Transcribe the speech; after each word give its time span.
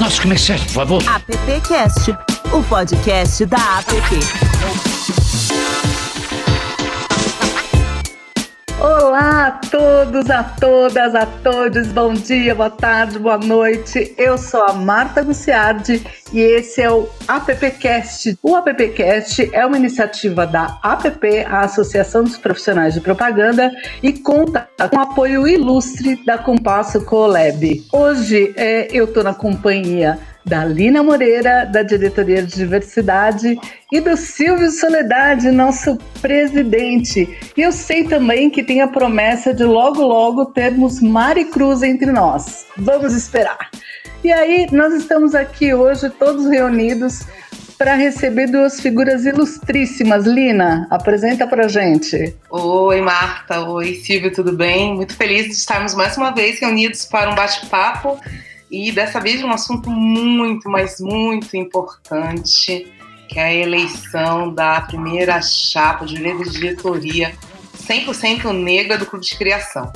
nossos 0.00 0.18
comerciais, 0.18 0.62
por 0.62 0.72
favor. 0.72 1.02
AppCast, 1.06 2.10
o 2.52 2.62
podcast 2.64 3.44
da 3.44 3.58
App. 3.78 5.19
Olá 9.20 9.48
a 9.48 9.50
todos, 9.50 10.30
a 10.30 10.42
todas, 10.42 11.14
a 11.14 11.26
todos, 11.26 11.88
bom 11.88 12.14
dia, 12.14 12.54
boa 12.54 12.70
tarde, 12.70 13.18
boa 13.18 13.36
noite. 13.36 14.14
Eu 14.16 14.38
sou 14.38 14.62
a 14.62 14.72
Marta 14.72 15.22
Guciardi 15.22 16.02
e 16.32 16.40
esse 16.40 16.80
é 16.80 16.90
o 16.90 17.06
AppCast. 17.28 18.38
O 18.42 18.56
AppCast 18.56 19.50
é 19.52 19.66
uma 19.66 19.76
iniciativa 19.76 20.46
da 20.46 20.78
APP, 20.82 21.44
a 21.46 21.60
Associação 21.60 22.24
dos 22.24 22.38
Profissionais 22.38 22.94
de 22.94 23.02
Propaganda, 23.02 23.70
e 24.02 24.14
conta 24.14 24.66
com 24.88 24.96
o 24.96 25.00
apoio 25.00 25.46
ilustre 25.46 26.24
da 26.24 26.38
Compasso 26.38 27.04
Colab. 27.04 27.86
Hoje 27.92 28.54
é, 28.56 28.88
eu 28.90 29.04
estou 29.04 29.22
na 29.22 29.34
companhia 29.34 30.18
da 30.44 30.64
Lina 30.64 31.02
Moreira, 31.02 31.64
da 31.64 31.82
Diretoria 31.82 32.42
de 32.42 32.54
Diversidade, 32.56 33.58
e 33.92 34.00
do 34.00 34.16
Silvio 34.16 34.70
Soledade, 34.70 35.50
nosso 35.50 35.98
presidente. 36.20 37.38
E 37.56 37.62
eu 37.62 37.72
sei 37.72 38.04
também 38.04 38.50
que 38.50 38.62
tem 38.62 38.80
a 38.80 38.88
promessa 38.88 39.52
de 39.52 39.64
logo, 39.64 40.02
logo 40.02 40.46
termos 40.46 41.00
Mari 41.00 41.46
Cruz 41.46 41.82
entre 41.82 42.10
nós. 42.10 42.66
Vamos 42.76 43.14
esperar. 43.14 43.70
E 44.22 44.32
aí, 44.32 44.66
nós 44.70 44.92
estamos 44.94 45.34
aqui 45.34 45.72
hoje 45.72 46.10
todos 46.10 46.46
reunidos 46.46 47.24
para 47.78 47.94
receber 47.94 48.46
duas 48.46 48.78
figuras 48.78 49.24
ilustríssimas. 49.24 50.26
Lina, 50.26 50.86
apresenta 50.90 51.46
para 51.46 51.66
gente. 51.66 52.36
Oi, 52.50 53.00
Marta. 53.00 53.60
Oi, 53.60 53.94
Silvio, 53.94 54.30
tudo 54.30 54.52
bem? 54.52 54.94
Muito 54.94 55.16
feliz 55.16 55.46
de 55.46 55.52
estarmos 55.52 55.94
mais 55.94 56.14
uma 56.18 56.30
vez 56.30 56.60
reunidos 56.60 57.06
para 57.06 57.30
um 57.30 57.34
bate-papo 57.34 58.20
e 58.70 58.92
dessa 58.92 59.20
vez 59.20 59.42
um 59.42 59.50
assunto 59.50 59.90
muito, 59.90 60.68
mas 60.70 61.00
muito 61.00 61.56
importante, 61.56 62.86
que 63.28 63.38
é 63.38 63.44
a 63.44 63.54
eleição 63.54 64.54
da 64.54 64.80
primeira 64.82 65.40
chapa 65.42 66.04
de 66.04 66.16
diretoria 66.50 67.34
100% 67.76 68.52
negra 68.52 68.96
do 68.96 69.06
Clube 69.06 69.24
de 69.24 69.36
Criação. 69.36 69.92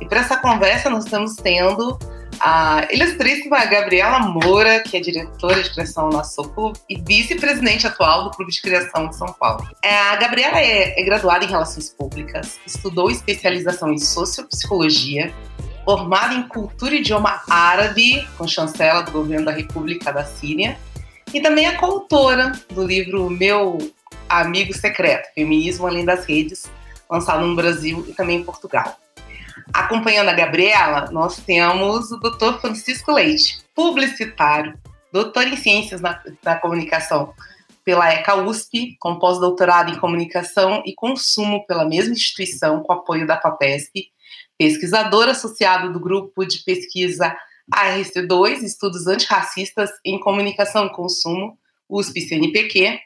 E 0.00 0.06
para 0.06 0.20
essa 0.20 0.36
conversa 0.36 0.88
nós 0.88 1.04
estamos 1.04 1.36
tendo 1.36 1.98
a 2.40 2.86
ilustríssima 2.90 3.64
Gabriela 3.64 4.18
Moura, 4.20 4.80
que 4.80 4.96
é 4.96 5.00
diretora 5.00 5.62
de 5.62 5.70
criação 5.70 6.08
na 6.08 6.24
Soco 6.24 6.72
e 6.88 7.00
vice-presidente 7.00 7.86
atual 7.86 8.24
do 8.24 8.30
Clube 8.30 8.50
de 8.50 8.60
Criação 8.60 9.08
de 9.08 9.16
São 9.16 9.28
Paulo. 9.28 9.66
É, 9.82 9.96
a 9.96 10.16
Gabriela 10.16 10.58
é, 10.60 11.00
é 11.00 11.04
graduada 11.04 11.44
em 11.44 11.48
Relações 11.48 11.90
Públicas, 11.90 12.58
estudou 12.66 13.10
especialização 13.10 13.92
em 13.92 13.98
Sociopsicologia, 13.98 15.32
formada 15.84 16.34
em 16.34 16.48
cultura 16.48 16.94
e 16.94 17.00
idioma 17.00 17.42
árabe, 17.48 18.26
com 18.38 18.48
chancela 18.48 19.02
do 19.02 19.12
governo 19.12 19.46
da 19.46 19.52
República 19.52 20.12
da 20.12 20.24
Síria, 20.24 20.78
e 21.32 21.40
também 21.40 21.66
é 21.66 21.72
coautora 21.72 22.52
do 22.70 22.84
livro 22.84 23.28
Meu 23.28 23.78
Amigo 24.28 24.72
Secreto, 24.72 25.32
Feminismo 25.34 25.86
Além 25.86 26.04
das 26.04 26.24
Redes, 26.24 26.70
lançado 27.10 27.46
no 27.46 27.54
Brasil 27.54 28.04
e 28.08 28.12
também 28.12 28.40
em 28.40 28.44
Portugal. 28.44 28.96
Acompanhando 29.72 30.28
a 30.28 30.34
Gabriela, 30.34 31.10
nós 31.10 31.36
temos 31.36 32.10
o 32.10 32.18
Dr. 32.18 32.60
Francisco 32.60 33.12
Leite, 33.12 33.62
publicitário, 33.74 34.78
doutor 35.12 35.46
em 35.46 35.56
Ciências 35.56 36.00
na, 36.00 36.20
na 36.42 36.56
Comunicação 36.56 37.34
pela 37.84 38.10
ECA 38.12 38.36
USP, 38.36 38.96
com 38.98 39.18
pós-doutorado 39.18 39.92
em 39.92 39.98
Comunicação 39.98 40.82
e 40.86 40.94
Consumo 40.94 41.66
pela 41.66 41.84
mesma 41.84 42.14
instituição, 42.14 42.82
com 42.82 42.92
apoio 42.92 43.26
da 43.26 43.38
FAPESP, 43.38 44.13
pesquisador 44.58 45.28
associado 45.28 45.92
do 45.92 46.00
grupo 46.00 46.44
de 46.44 46.62
pesquisa 46.64 47.36
ARC2, 47.72 48.62
Estudos 48.62 49.06
Antirracistas 49.06 49.90
em 50.04 50.18
Comunicação 50.20 50.86
e 50.86 50.92
Consumo, 50.92 51.58
USP-CNPq, 51.88 52.98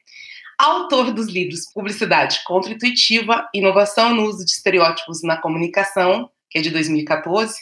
autor 0.58 1.12
dos 1.12 1.28
livros 1.28 1.70
Publicidade 1.72 2.40
Contra-Intuitiva, 2.44 3.48
Inovação 3.54 4.14
no 4.14 4.24
Uso 4.24 4.44
de 4.44 4.50
Estereótipos 4.50 5.22
na 5.22 5.36
Comunicação, 5.36 6.30
que 6.50 6.58
é 6.58 6.62
de 6.62 6.70
2014, 6.70 7.54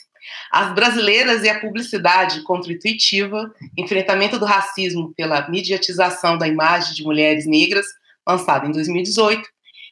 As 0.51 0.75
Brasileiras 0.75 1.43
e 1.45 1.49
a 1.49 1.61
Publicidade 1.61 2.43
Contra-Intuitiva, 2.43 3.53
Enfrentamento 3.77 4.39
do 4.39 4.47
Racismo 4.47 5.13
pela 5.15 5.49
Mediatização 5.49 6.39
da 6.39 6.49
Imagem 6.49 6.95
de 6.95 7.05
Mulheres 7.05 7.47
Negras, 7.47 7.87
lançado 8.27 8.67
em 8.67 8.73
2018, 8.73 9.47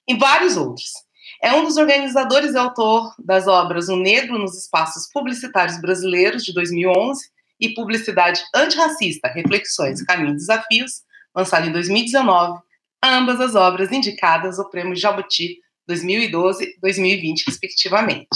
e 0.08 0.16
vários 0.16 0.56
outros. 0.56 1.03
É 1.44 1.52
um 1.52 1.62
dos 1.62 1.76
organizadores 1.76 2.54
e 2.54 2.56
autor 2.56 3.14
das 3.18 3.46
obras 3.46 3.90
O 3.90 3.96
Negro 3.96 4.38
nos 4.38 4.56
Espaços 4.58 5.06
Publicitários 5.12 5.78
Brasileiros, 5.78 6.42
de 6.42 6.54
2011, 6.54 7.22
e 7.60 7.74
Publicidade 7.74 8.42
Antirracista, 8.54 9.28
Reflexões, 9.28 10.02
Caminhos 10.04 10.32
e 10.32 10.46
Desafios, 10.46 11.02
lançado 11.36 11.68
em 11.68 11.72
2019, 11.72 12.62
ambas 13.04 13.42
as 13.42 13.54
obras 13.54 13.92
indicadas 13.92 14.58
ao 14.58 14.70
Prêmio 14.70 14.96
Jabuti 14.96 15.58
2012 15.86 16.64
e 16.64 16.80
2020, 16.80 17.44
respectivamente. 17.46 18.26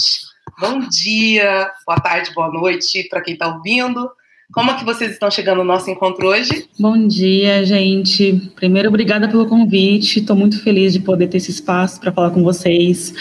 Bom 0.59 0.77
dia, 0.87 1.67
boa 1.87 1.99
tarde, 1.99 2.31
boa 2.35 2.51
noite 2.51 3.07
para 3.09 3.21
quem 3.21 3.33
está 3.33 3.47
ouvindo. 3.47 4.07
Como 4.51 4.71
é 4.71 4.73
que 4.73 4.83
vocês 4.83 5.11
estão 5.11 5.29
chegando 5.29 5.59
no 5.59 5.63
nosso 5.63 5.91
encontro 5.91 6.27
hoje? 6.27 6.67
Bom 6.79 7.07
dia, 7.07 7.63
gente. 7.63 8.51
Primeiro, 8.55 8.89
obrigada 8.89 9.29
pelo 9.29 9.45
convite. 9.45 10.19
Estou 10.19 10.35
muito 10.35 10.63
feliz 10.63 10.91
de 10.91 10.99
poder 10.99 11.27
ter 11.27 11.37
esse 11.37 11.51
espaço 11.51 11.99
para 11.99 12.11
falar 12.11 12.31
com 12.31 12.43
vocês. 12.43 13.13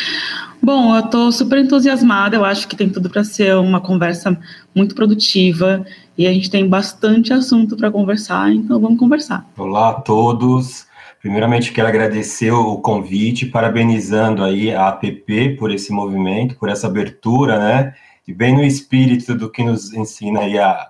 Bom, 0.62 0.96
eu 0.96 1.04
estou 1.04 1.30
super 1.30 1.58
entusiasmada. 1.58 2.34
Eu 2.34 2.46
acho 2.46 2.66
que 2.66 2.74
tem 2.74 2.88
tudo 2.88 3.10
para 3.10 3.24
ser 3.24 3.54
uma 3.56 3.78
conversa 3.78 4.40
muito 4.74 4.94
produtiva 4.94 5.84
e 6.16 6.26
a 6.26 6.32
gente 6.32 6.48
tem 6.50 6.66
bastante 6.66 7.30
assunto 7.30 7.76
para 7.76 7.90
conversar, 7.90 8.50
então 8.50 8.80
vamos 8.80 8.98
conversar. 8.98 9.46
Olá 9.58 9.90
a 9.90 9.94
todos. 10.00 10.86
Primeiramente, 11.20 11.72
quero 11.72 11.88
agradecer 11.88 12.52
o 12.52 12.78
convite, 12.78 13.44
parabenizando 13.44 14.42
aí 14.42 14.74
a 14.74 14.88
APP 14.88 15.56
por 15.58 15.70
esse 15.70 15.92
movimento, 15.92 16.56
por 16.56 16.70
essa 16.70 16.86
abertura, 16.86 17.58
né? 17.58 17.94
E 18.26 18.32
bem 18.32 18.54
no 18.54 18.64
espírito 18.64 19.34
do 19.34 19.50
que 19.50 19.62
nos 19.62 19.92
ensina 19.92 20.40
aí 20.40 20.58
a 20.58 20.88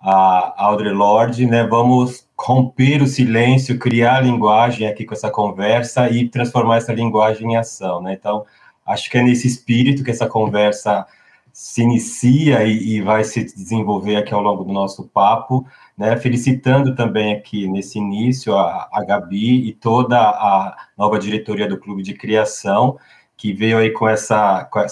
a 0.00 0.54
Audre 0.64 0.90
Lorde, 0.90 1.46
né? 1.46 1.64
Vamos 1.66 2.26
romper 2.38 3.02
o 3.02 3.06
silêncio, 3.06 3.78
criar 3.78 4.20
linguagem 4.20 4.86
aqui 4.86 5.04
com 5.04 5.14
essa 5.14 5.30
conversa 5.30 6.08
e 6.08 6.28
transformar 6.28 6.76
essa 6.76 6.92
linguagem 6.92 7.52
em 7.52 7.56
ação, 7.56 8.00
né? 8.00 8.12
Então, 8.12 8.44
acho 8.86 9.10
que 9.10 9.18
é 9.18 9.22
nesse 9.22 9.46
espírito 9.48 10.04
que 10.04 10.10
essa 10.10 10.26
conversa 10.26 11.06
se 11.52 11.82
inicia 11.82 12.62
e, 12.64 12.96
e, 12.96 13.02
vai 13.02 13.24
se 13.24 13.42
desenvolver 13.42 14.16
aqui 14.16 14.32
ao 14.32 14.40
longo 14.40 14.62
do 14.62 14.72
nosso 14.72 15.08
papo, 15.08 15.66
né? 15.96 16.16
Felicitando 16.16 16.94
também 16.94 17.34
aqui 17.34 17.66
nesse 17.66 17.98
início 17.98 18.56
a, 18.56 18.88
a 18.92 19.04
Gabi 19.04 19.68
e 19.68 19.72
toda 19.72 20.16
a 20.16 20.76
nova 20.96 21.18
diretoria 21.18 21.68
do 21.68 21.78
Clube 21.78 22.04
de 22.04 22.14
Criação, 22.14 22.96
que 23.36 23.52
veio 23.52 23.78
aí 23.78 23.90
com 23.90 24.08
essa, 24.08 24.64
com 24.66 24.78
a, 24.78 24.86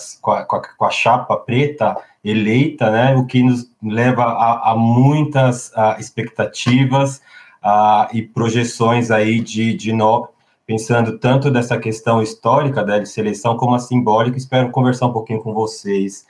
com 0.45 0.57
a, 0.57 0.63
com 0.77 0.85
a 0.85 0.91
chapa 0.91 1.37
preta 1.37 1.97
eleita, 2.25 2.91
né, 2.91 3.15
o 3.15 3.25
que 3.25 3.43
nos 3.43 3.71
leva 3.89 4.25
a, 4.25 4.73
a 4.73 4.77
muitas 4.77 5.73
a, 5.77 5.99
expectativas 5.99 7.21
a, 7.63 8.09
e 8.13 8.23
projeções 8.23 9.11
aí 9.11 9.41
de, 9.41 9.75
de 9.75 9.93
no, 9.93 10.29
pensando 10.67 11.19
tanto 11.19 11.51
dessa 11.51 11.79
questão 11.79 12.23
histórica 12.23 12.83
da 12.85 13.05
seleção 13.05 13.57
como 13.57 13.75
a 13.75 13.79
simbólica. 13.79 14.37
Espero 14.37 14.71
conversar 14.71 15.07
um 15.07 15.13
pouquinho 15.13 15.41
com 15.41 15.55
vocês 15.55 16.27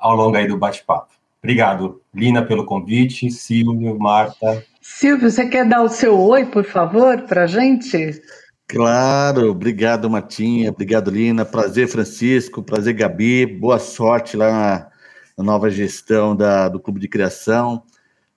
ao 0.00 0.14
longo 0.14 0.36
aí 0.36 0.46
do 0.46 0.58
bate-papo. 0.58 1.08
Obrigado, 1.42 2.02
Lina, 2.12 2.44
pelo 2.44 2.66
convite, 2.66 3.30
Silvio, 3.30 3.98
Marta. 3.98 4.64
Silvio, 4.82 5.30
você 5.30 5.46
quer 5.46 5.66
dar 5.66 5.82
o 5.82 5.88
seu 5.88 6.18
oi, 6.18 6.44
por 6.44 6.64
favor, 6.64 7.22
para 7.22 7.44
a 7.44 7.46
gente? 7.46 8.20
Claro, 8.66 9.50
obrigado, 9.50 10.10
Martinha, 10.10 10.70
obrigado, 10.70 11.10
Lina, 11.10 11.44
prazer, 11.44 11.88
Francisco, 11.88 12.62
prazer, 12.62 12.94
Gabi, 12.94 13.46
boa 13.46 13.78
sorte 13.78 14.36
lá 14.36 14.87
na, 15.38 15.44
nova 15.44 15.70
gestão 15.70 16.34
da, 16.34 16.68
do 16.68 16.80
Clube 16.80 17.00
de 17.00 17.08
Criação. 17.08 17.82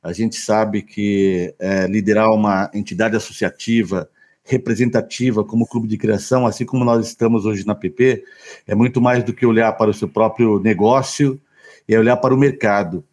A 0.01 0.13
gente 0.13 0.35
sabe 0.35 0.81
que 0.83 1.53
é, 1.59 1.87
liderar 1.87 2.31
uma 2.31 2.69
entidade 2.73 3.15
associativa 3.15 4.09
representativa 4.43 5.43
como 5.43 5.67
Clube 5.67 5.87
de 5.87 5.97
Criação, 5.97 6.47
assim 6.47 6.65
como 6.65 6.83
nós 6.85 7.07
estamos 7.07 7.45
hoje 7.45 7.65
na 7.65 7.75
PP, 7.75 8.23
é 8.67 8.73
muito 8.73 8.99
mais 8.99 9.23
do 9.23 9.33
que 9.33 9.45
olhar 9.45 9.71
para 9.73 9.91
o 9.91 9.93
seu 9.93 10.07
próprio 10.07 10.59
negócio, 10.59 11.39
é 11.87 11.97
olhar 11.97 12.17
para 12.17 12.33
o 12.33 12.37
mercado. 12.37 13.03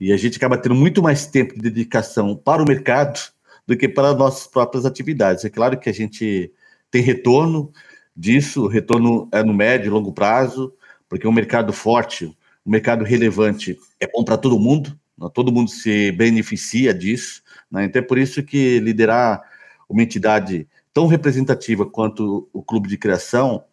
E 0.00 0.12
a 0.12 0.16
gente 0.16 0.36
acaba 0.36 0.56
tendo 0.56 0.74
muito 0.74 1.02
mais 1.02 1.26
tempo 1.26 1.54
de 1.54 1.60
dedicação 1.60 2.36
para 2.36 2.62
o 2.62 2.66
mercado 2.66 3.18
do 3.66 3.76
que 3.76 3.88
para 3.88 4.10
as 4.10 4.16
nossas 4.16 4.46
próprias 4.46 4.86
atividades. 4.86 5.44
É 5.44 5.50
claro 5.50 5.78
que 5.78 5.90
a 5.90 5.92
gente 5.92 6.52
tem 6.90 7.02
retorno 7.02 7.72
disso, 8.16 8.66
retorno 8.66 9.28
é 9.32 9.42
no 9.42 9.52
médio 9.52 9.88
e 9.88 9.90
longo 9.90 10.12
prazo, 10.12 10.72
porque 11.08 11.26
um 11.26 11.32
mercado 11.32 11.72
forte, 11.72 12.36
um 12.68 12.70
mercado 12.70 13.02
relevante 13.02 13.78
é 13.98 14.06
bom 14.06 14.22
para 14.22 14.36
todo 14.36 14.60
mundo, 14.60 14.96
né? 15.18 15.26
todo 15.32 15.50
mundo 15.50 15.70
se 15.70 16.12
beneficia 16.12 16.92
disso. 16.92 17.42
Né? 17.70 17.86
Então 17.86 18.02
é 18.02 18.04
por 18.04 18.18
isso 18.18 18.42
que 18.42 18.78
liderar 18.78 19.42
uma 19.88 20.02
entidade 20.02 20.68
tão 20.92 21.06
representativa 21.06 21.86
quanto 21.86 22.46
o 22.52 22.62
Clube 22.62 22.86
de 22.86 22.98
Criação, 22.98 23.64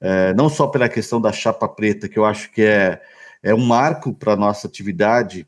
é, 0.00 0.34
não 0.34 0.48
só 0.48 0.66
pela 0.66 0.88
questão 0.88 1.20
da 1.20 1.30
chapa 1.30 1.68
preta, 1.68 2.08
que 2.08 2.18
eu 2.18 2.24
acho 2.24 2.50
que 2.50 2.62
é, 2.62 3.00
é 3.40 3.54
um 3.54 3.64
marco 3.64 4.12
para 4.12 4.32
a 4.32 4.36
nossa 4.36 4.66
atividade, 4.66 5.46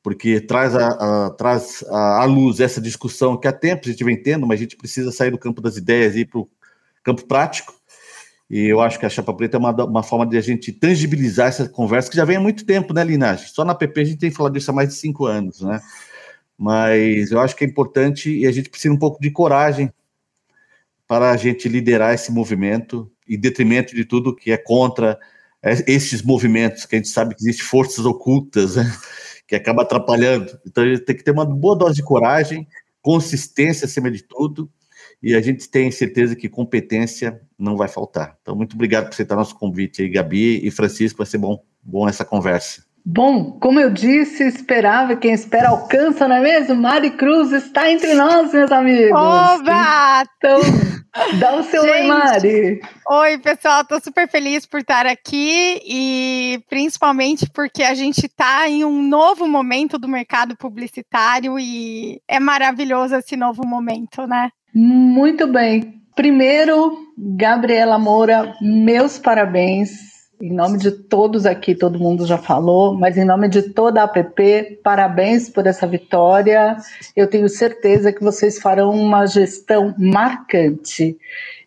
porque 0.00 0.40
traz 0.40 0.76
a, 0.76 1.26
a 1.26 1.30
traz 1.30 1.82
à 1.88 2.24
luz 2.24 2.60
essa 2.60 2.80
discussão 2.80 3.36
que 3.36 3.48
há 3.48 3.52
tempos 3.52 3.88
a 3.88 3.90
gente 3.90 4.04
vem 4.04 4.22
tendo, 4.22 4.46
mas 4.46 4.60
a 4.60 4.62
gente 4.62 4.76
precisa 4.76 5.10
sair 5.10 5.32
do 5.32 5.38
campo 5.38 5.60
das 5.60 5.76
ideias 5.76 6.14
e 6.14 6.20
ir 6.20 6.26
para 6.26 6.38
o 6.38 6.48
campo 7.02 7.26
prático. 7.26 7.74
E 8.50 8.66
eu 8.66 8.80
acho 8.80 8.98
que 8.98 9.04
a 9.04 9.10
Chapa 9.10 9.34
Preta 9.34 9.56
é 9.56 9.60
uma, 9.60 9.72
uma 9.84 10.02
forma 10.02 10.26
de 10.26 10.36
a 10.38 10.40
gente 10.40 10.72
tangibilizar 10.72 11.48
essa 11.48 11.68
conversa 11.68 12.10
que 12.10 12.16
já 12.16 12.24
vem 12.24 12.36
há 12.36 12.40
muito 12.40 12.64
tempo, 12.64 12.94
né, 12.94 13.04
Linagem? 13.04 13.46
Só 13.48 13.64
na 13.64 13.74
PP 13.74 14.00
a 14.00 14.04
gente 14.04 14.18
tem 14.18 14.30
falado 14.30 14.54
disso 14.54 14.70
há 14.70 14.74
mais 14.74 14.88
de 14.88 14.94
cinco 14.94 15.26
anos, 15.26 15.60
né? 15.60 15.80
Mas 16.56 17.30
eu 17.30 17.40
acho 17.40 17.54
que 17.54 17.64
é 17.64 17.66
importante 17.68 18.30
e 18.30 18.46
a 18.46 18.52
gente 18.52 18.70
precisa 18.70 18.92
um 18.92 18.98
pouco 18.98 19.20
de 19.20 19.30
coragem 19.30 19.92
para 21.06 21.30
a 21.30 21.36
gente 21.36 21.68
liderar 21.68 22.14
esse 22.14 22.32
movimento, 22.32 23.10
em 23.28 23.38
detrimento 23.38 23.94
de 23.94 24.04
tudo 24.04 24.34
que 24.34 24.50
é 24.50 24.56
contra 24.56 25.18
esses 25.86 26.22
movimentos, 26.22 26.86
que 26.86 26.96
a 26.96 26.98
gente 26.98 27.08
sabe 27.08 27.34
que 27.34 27.42
existem 27.42 27.66
forças 27.66 28.04
ocultas, 28.04 28.76
né? 28.76 28.84
que 29.46 29.54
acaba 29.54 29.82
atrapalhando. 29.82 30.58
Então 30.66 30.84
a 30.84 30.88
gente 30.88 31.00
tem 31.00 31.16
que 31.16 31.24
ter 31.24 31.30
uma 31.30 31.46
boa 31.46 31.76
dose 31.76 31.96
de 31.96 32.02
coragem, 32.02 32.68
consistência 33.00 33.86
acima 33.86 34.10
de 34.10 34.22
tudo, 34.22 34.70
e 35.22 35.34
a 35.34 35.40
gente 35.40 35.68
tem 35.68 35.90
certeza 35.90 36.36
que 36.36 36.48
competência 36.48 37.40
não 37.58 37.76
vai 37.76 37.88
faltar. 37.88 38.36
Então, 38.40 38.54
muito 38.54 38.74
obrigado 38.74 39.04
por 39.04 39.10
aceitar 39.10 39.36
nosso 39.36 39.54
convite 39.56 40.02
aí, 40.02 40.08
Gabi 40.08 40.66
e 40.66 40.70
Francisco, 40.70 41.18
vai 41.18 41.26
ser 41.26 41.38
bom, 41.38 41.62
bom 41.82 42.08
essa 42.08 42.24
conversa. 42.24 42.88
Bom, 43.10 43.52
como 43.52 43.80
eu 43.80 43.90
disse, 43.90 44.44
esperava, 44.44 45.16
quem 45.16 45.32
espera 45.32 45.70
alcança, 45.70 46.28
não 46.28 46.36
é 46.36 46.40
mesmo? 46.40 46.74
Mari 46.74 47.12
Cruz 47.12 47.52
está 47.52 47.90
entre 47.90 48.12
nós, 48.12 48.52
meus 48.52 48.70
amigos. 48.70 49.18
Oba! 49.18 50.24
Então, 50.36 50.60
dá 51.40 51.56
o 51.56 51.62
seu 51.62 51.82
Gente, 51.82 52.02
oi, 52.02 52.06
Mari. 52.06 52.80
Oi, 53.08 53.38
pessoal, 53.38 53.80
estou 53.80 53.98
super 53.98 54.28
feliz 54.28 54.66
por 54.66 54.80
estar 54.80 55.06
aqui 55.06 55.80
e 55.86 56.60
principalmente 56.68 57.48
porque 57.50 57.82
a 57.82 57.94
gente 57.94 58.26
está 58.26 58.68
em 58.68 58.84
um 58.84 59.02
novo 59.02 59.48
momento 59.48 59.98
do 59.98 60.06
mercado 60.06 60.54
publicitário 60.54 61.58
e 61.58 62.20
é 62.28 62.38
maravilhoso 62.38 63.16
esse 63.16 63.36
novo 63.36 63.66
momento, 63.66 64.26
né? 64.26 64.50
Muito 64.74 65.46
bem. 65.46 65.98
Primeiro, 66.18 66.98
Gabriela 67.16 67.96
Moura, 67.96 68.52
meus 68.60 69.20
parabéns. 69.20 69.90
Em 70.42 70.52
nome 70.52 70.76
de 70.76 70.90
todos 70.90 71.46
aqui, 71.46 71.76
todo 71.76 72.00
mundo 72.00 72.26
já 72.26 72.36
falou, 72.36 72.92
mas 72.92 73.16
em 73.16 73.24
nome 73.24 73.48
de 73.48 73.62
toda 73.62 74.00
a 74.00 74.04
APP, 74.04 74.80
parabéns 74.82 75.48
por 75.48 75.64
essa 75.64 75.86
vitória. 75.86 76.76
Eu 77.14 77.28
tenho 77.28 77.48
certeza 77.48 78.12
que 78.12 78.20
vocês 78.20 78.58
farão 78.58 78.90
uma 78.90 79.26
gestão 79.26 79.94
marcante. 79.96 81.16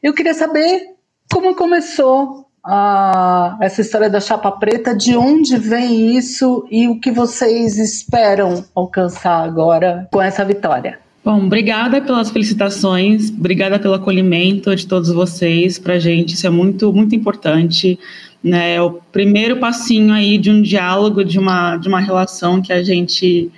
Eu 0.04 0.14
queria 0.14 0.34
saber 0.34 0.96
como 1.32 1.56
começou 1.56 2.46
a, 2.62 3.58
essa 3.62 3.80
história 3.80 4.10
da 4.10 4.20
chapa 4.20 4.52
preta, 4.52 4.94
de 4.94 5.16
onde 5.16 5.56
vem 5.56 6.18
isso 6.18 6.68
e 6.70 6.90
o 6.90 7.00
que 7.00 7.10
vocês 7.10 7.78
esperam 7.78 8.66
alcançar 8.76 9.46
agora 9.46 10.10
com 10.12 10.22
essa 10.22 10.44
vitória. 10.44 11.00
Bom, 11.24 11.46
obrigada 11.46 12.02
pelas 12.02 12.32
felicitações, 12.32 13.30
obrigada 13.30 13.78
pelo 13.78 13.94
acolhimento 13.94 14.76
de 14.76 14.88
todos 14.88 15.12
vocês. 15.12 15.78
Para 15.78 15.94
a 15.94 16.00
gente 16.00 16.34
isso 16.34 16.48
é 16.48 16.50
muito, 16.50 16.92
muito 16.92 17.14
importante. 17.14 18.00
Né? 18.44 18.76
É 18.76 18.82
o 18.82 18.94
primeiro 19.12 19.58
passinho 19.58 20.14
aí 20.14 20.40
de 20.40 20.50
um 20.50 20.64
diálogo, 20.64 21.24
de 21.24 21.38
uma, 21.38 21.78
de 21.78 21.88
uma 21.88 22.00
relação 22.00 22.60
que 22.60 22.74
a 22.74 22.82
gente 22.82 23.52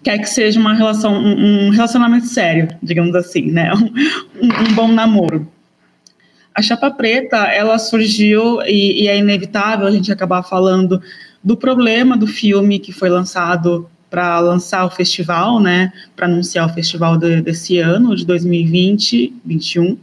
quer 0.00 0.18
que 0.18 0.26
seja 0.26 0.60
uma 0.60 0.74
relação, 0.74 1.12
um, 1.12 1.70
relacionamento 1.70 2.26
sério, 2.26 2.68
digamos 2.80 3.14
assim, 3.14 3.50
né? 3.50 3.72
Um, 4.42 4.46
um, 4.46 4.74
bom 4.74 4.88
namoro. 4.88 5.46
A 6.52 6.60
Chapa 6.60 6.90
Preta, 6.90 7.36
ela 7.46 7.78
surgiu 7.78 8.60
e, 8.62 9.04
e 9.04 9.08
é 9.08 9.16
inevitável 9.16 9.86
a 9.86 9.90
gente 9.90 10.10
acabar 10.10 10.42
falando 10.42 11.00
do 11.44 11.56
problema 11.56 12.16
do 12.16 12.26
filme 12.26 12.80
que 12.80 12.92
foi 12.92 13.08
lançado 13.08 13.88
para 14.12 14.38
lançar 14.40 14.84
o 14.84 14.90
festival, 14.90 15.58
né, 15.58 15.90
para 16.14 16.26
anunciar 16.26 16.70
o 16.70 16.74
festival 16.74 17.16
de, 17.16 17.40
desse 17.40 17.78
ano, 17.78 18.14
de 18.14 18.26
2020, 18.26 19.32
2021. 19.42 19.96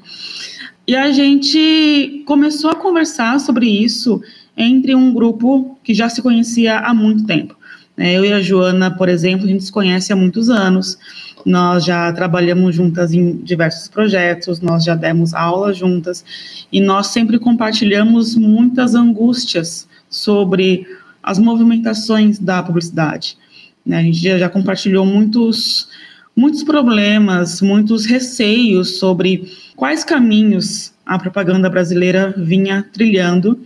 E 0.87 0.95
a 0.95 1.11
gente 1.11 2.23
começou 2.25 2.71
a 2.71 2.75
conversar 2.75 3.39
sobre 3.39 3.67
isso 3.67 4.19
entre 4.57 4.95
um 4.95 5.13
grupo 5.13 5.77
que 5.83 5.93
já 5.93 6.09
se 6.09 6.23
conhecia 6.23 6.79
há 6.79 6.91
muito 6.91 7.23
tempo. 7.27 7.55
Né. 7.95 8.17
Eu 8.17 8.25
e 8.25 8.33
a 8.33 8.41
Joana, 8.41 8.89
por 8.89 9.09
exemplo, 9.09 9.45
a 9.45 9.47
gente 9.47 9.63
se 9.63 9.71
conhece 9.71 10.11
há 10.11 10.15
muitos 10.15 10.49
anos. 10.49 10.97
Nós 11.45 11.85
já 11.85 12.11
trabalhamos 12.11 12.75
juntas 12.75 13.13
em 13.13 13.37
diversos 13.37 13.87
projetos, 13.89 14.59
nós 14.59 14.83
já 14.83 14.95
demos 14.95 15.35
aulas 15.35 15.77
juntas 15.77 16.25
e 16.71 16.81
nós 16.81 17.07
sempre 17.07 17.37
compartilhamos 17.37 18.35
muitas 18.35 18.95
angústias 18.95 19.87
sobre 20.09 20.87
as 21.21 21.37
movimentações 21.37 22.39
da 22.39 22.63
publicidade. 22.63 23.37
Né? 23.89 23.97
A 23.97 24.03
gente 24.03 24.19
já, 24.21 24.37
já 24.37 24.47
compartilhou 24.47 25.03
muitos, 25.03 25.89
muitos 26.35 26.63
problemas, 26.63 27.59
muitos 27.59 28.05
receios 28.05 28.99
sobre 28.99 29.51
quais 29.75 30.03
caminhos 30.03 30.93
a 31.03 31.17
propaganda 31.17 31.67
brasileira 31.67 32.31
vinha 32.37 32.85
trilhando 32.93 33.59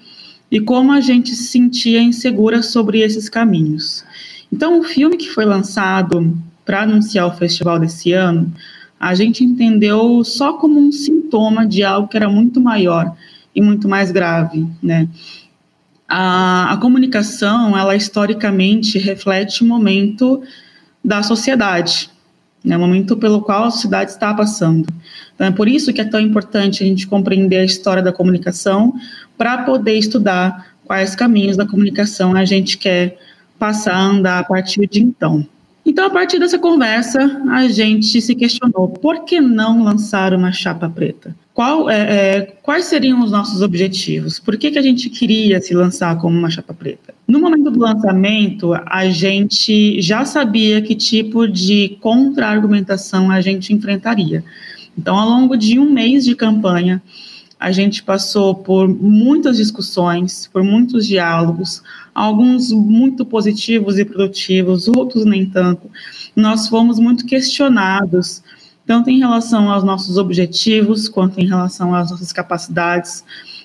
e 0.50 0.62
como 0.62 0.94
a 0.94 1.02
gente 1.02 1.36
se 1.36 1.48
sentia 1.48 2.02
insegura 2.02 2.64
sobre 2.64 3.02
esses 3.02 3.28
caminhos. 3.28 4.06
Então, 4.50 4.80
o 4.80 4.84
filme 4.84 5.18
que 5.18 5.30
foi 5.30 5.44
lançado 5.44 6.38
para 6.64 6.84
anunciar 6.84 7.28
o 7.28 7.36
festival 7.36 7.78
desse 7.78 8.14
ano, 8.14 8.50
a 8.98 9.14
gente 9.16 9.44
entendeu 9.44 10.24
só 10.24 10.54
como 10.54 10.80
um 10.80 10.92
sintoma 10.92 11.68
de 11.68 11.84
algo 11.84 12.08
que 12.08 12.16
era 12.16 12.30
muito 12.30 12.62
maior 12.62 13.14
e 13.54 13.62
muito 13.62 13.90
mais 13.90 14.10
grave, 14.10 14.66
né? 14.82 15.10
A, 16.16 16.72
a 16.74 16.78
comunicação, 16.78 17.76
ela 17.76 17.96
historicamente 17.96 19.00
reflete 19.00 19.64
o 19.64 19.66
momento 19.66 20.44
da 21.04 21.24
sociedade, 21.24 22.08
né, 22.64 22.78
o 22.78 22.80
momento 22.80 23.18
pelo 23.18 23.42
qual 23.42 23.64
a 23.64 23.72
sociedade 23.72 24.12
está 24.12 24.32
passando. 24.32 24.86
Então, 25.34 25.48
é 25.48 25.52
por 25.52 25.68
isso 25.68 25.92
que 25.92 26.00
é 26.00 26.06
tão 26.06 26.20
importante 26.20 26.84
a 26.84 26.86
gente 26.86 27.08
compreender 27.08 27.58
a 27.58 27.66
história 27.66 28.04
da 28.04 28.14
comunicação 28.14 28.94
para 29.36 29.64
poder 29.64 29.98
estudar 29.98 30.76
quais 30.86 31.16
caminhos 31.16 31.58
da 31.58 31.66
comunicação 31.66 32.36
a 32.36 32.46
gente 32.46 32.78
quer 32.78 33.18
passar 33.58 33.96
a 33.96 34.04
andar 34.04 34.38
a 34.38 34.44
partir 34.44 34.88
de 34.88 35.02
então. 35.02 35.44
Então, 35.84 36.06
a 36.06 36.12
partir 36.12 36.38
dessa 36.38 36.60
conversa, 36.60 37.42
a 37.50 37.68
gente 37.68 38.22
se 38.22 38.36
questionou 38.36 38.88
por 38.88 39.26
que 39.26 39.42
não 39.42 39.84
lançar 39.84 40.32
uma 40.36 40.52
chapa 40.52 40.88
preta? 40.88 41.36
Qual, 41.54 41.88
é, 41.88 41.98
é, 41.98 42.42
quais 42.64 42.86
seriam 42.86 43.22
os 43.22 43.30
nossos 43.30 43.62
objetivos? 43.62 44.40
Por 44.40 44.58
que, 44.58 44.72
que 44.72 44.80
a 44.80 44.82
gente 44.82 45.08
queria 45.10 45.62
se 45.62 45.76
lançar 45.76 46.18
como 46.18 46.38
uma 46.38 46.50
chapa 46.50 46.74
preta? 46.74 47.14
No 47.28 47.40
momento 47.40 47.70
do 47.70 47.80
lançamento, 47.80 48.74
a 48.74 49.08
gente 49.10 50.02
já 50.02 50.26
sabia 50.26 50.82
que 50.82 50.96
tipo 50.96 51.48
de 51.48 51.98
contra-argumentação 52.02 53.30
a 53.30 53.40
gente 53.40 53.72
enfrentaria. 53.72 54.44
Então, 54.98 55.16
ao 55.16 55.30
longo 55.30 55.56
de 55.56 55.78
um 55.78 55.92
mês 55.92 56.26
de 56.26 56.36
campanha, 56.36 57.02
a 57.60 57.72
gente 57.72 58.04
passou 58.04 58.56
por 58.56 58.90
muitas 58.90 59.58
discussões, 59.58 60.50
por 60.52 60.64
muitos 60.64 61.08
diálogos, 61.08 61.84
alguns 62.14 62.72
muito 62.72 63.24
positivos 63.24 63.98
e 64.00 64.04
produtivos, 64.04 64.88
outros 64.88 65.24
nem 65.24 65.46
tanto. 65.46 65.90
Nós 66.36 66.68
fomos 66.68 67.00
muito 67.00 67.26
questionados, 67.26 68.44
tanto 68.86 69.10
em 69.10 69.20
relação 69.20 69.72
aos 69.72 69.84
nossos 69.84 70.18
objetivos, 70.18 71.08
quanto 71.08 71.40
em 71.40 71.48
relação 71.48 71.94
às 71.94 72.12
nossas 72.12 72.32
capacidades. 72.32 73.24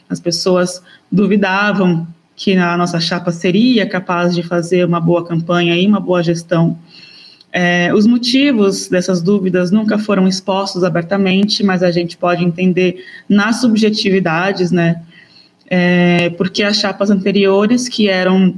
As 0.09 0.21
pessoas 0.21 0.83
duvidavam 1.11 2.07
que 2.37 2.57
a 2.57 2.77
nossa 2.77 3.01
chapa 3.01 3.33
seria 3.33 3.89
capaz 3.89 4.35
de 4.35 4.43
fazer 4.43 4.85
uma 4.85 5.01
boa 5.01 5.25
campanha 5.25 5.77
e 5.77 5.87
uma 5.87 6.01
boa 6.01 6.23
gestão 6.23 6.79
é, 7.53 7.93
os 7.95 8.07
motivos 8.07 8.89
dessas 8.89 9.23
dúvidas 9.23 9.71
nunca 9.71 9.99
foram 9.99 10.29
expostos 10.29 10.85
abertamente, 10.85 11.65
mas 11.65 11.83
a 11.83 11.91
gente 11.91 12.17
pode 12.17 12.45
entender 12.45 13.05
nas 13.29 13.61
subjetividades, 13.61 14.71
né? 14.71 15.03
É, 15.71 16.31
porque 16.31 16.63
as 16.63 16.77
chapas 16.77 17.11
anteriores, 17.11 17.89
que 17.89 18.09
eram 18.09 18.55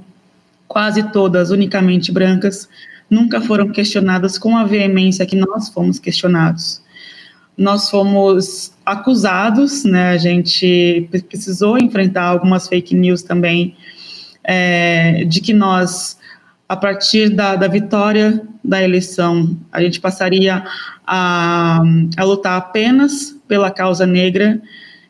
quase 0.67 1.03
todas 1.13 1.51
unicamente 1.51 2.13
brancas, 2.13 2.69
nunca 3.11 3.41
foram 3.41 3.69
questionadas 3.69 4.39
com 4.39 4.57
a 4.57 4.65
veemência 4.65 5.27
que 5.27 5.37
nós 5.37 5.69
fomos 5.69 5.99
questionados. 5.99 6.81
Nós 7.59 7.91
fomos 7.91 8.73
acusados, 8.87 9.85
né? 9.85 10.11
A 10.11 10.19
gente 10.19 11.09
precisou 11.29 11.79
enfrentar 11.79 12.25
algumas 12.25 12.69
fake 12.69 12.95
news 12.95 13.23
também, 13.23 13.77
é, 14.45 15.25
de 15.25 15.41
que 15.41 15.53
nós 15.53 16.19
a 16.71 16.77
partir 16.77 17.31
da, 17.31 17.57
da 17.57 17.67
vitória 17.67 18.41
da 18.63 18.81
eleição, 18.81 19.59
a 19.73 19.83
gente 19.83 20.01
passaria 20.01 20.65
a, 21.05 21.83
a 22.17 22.25
lutar 22.25 22.57
apenas 22.57 23.37
pela 23.49 23.73
causa 23.73 24.07
negra, 24.07 24.63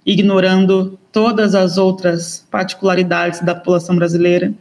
ignorando 0.06 0.98
todas 1.12 1.54
as 1.54 1.76
outras 1.76 2.46
particularidades 2.50 3.40
da 3.40 3.54
população 3.54 3.94
brasileira, 3.94 4.54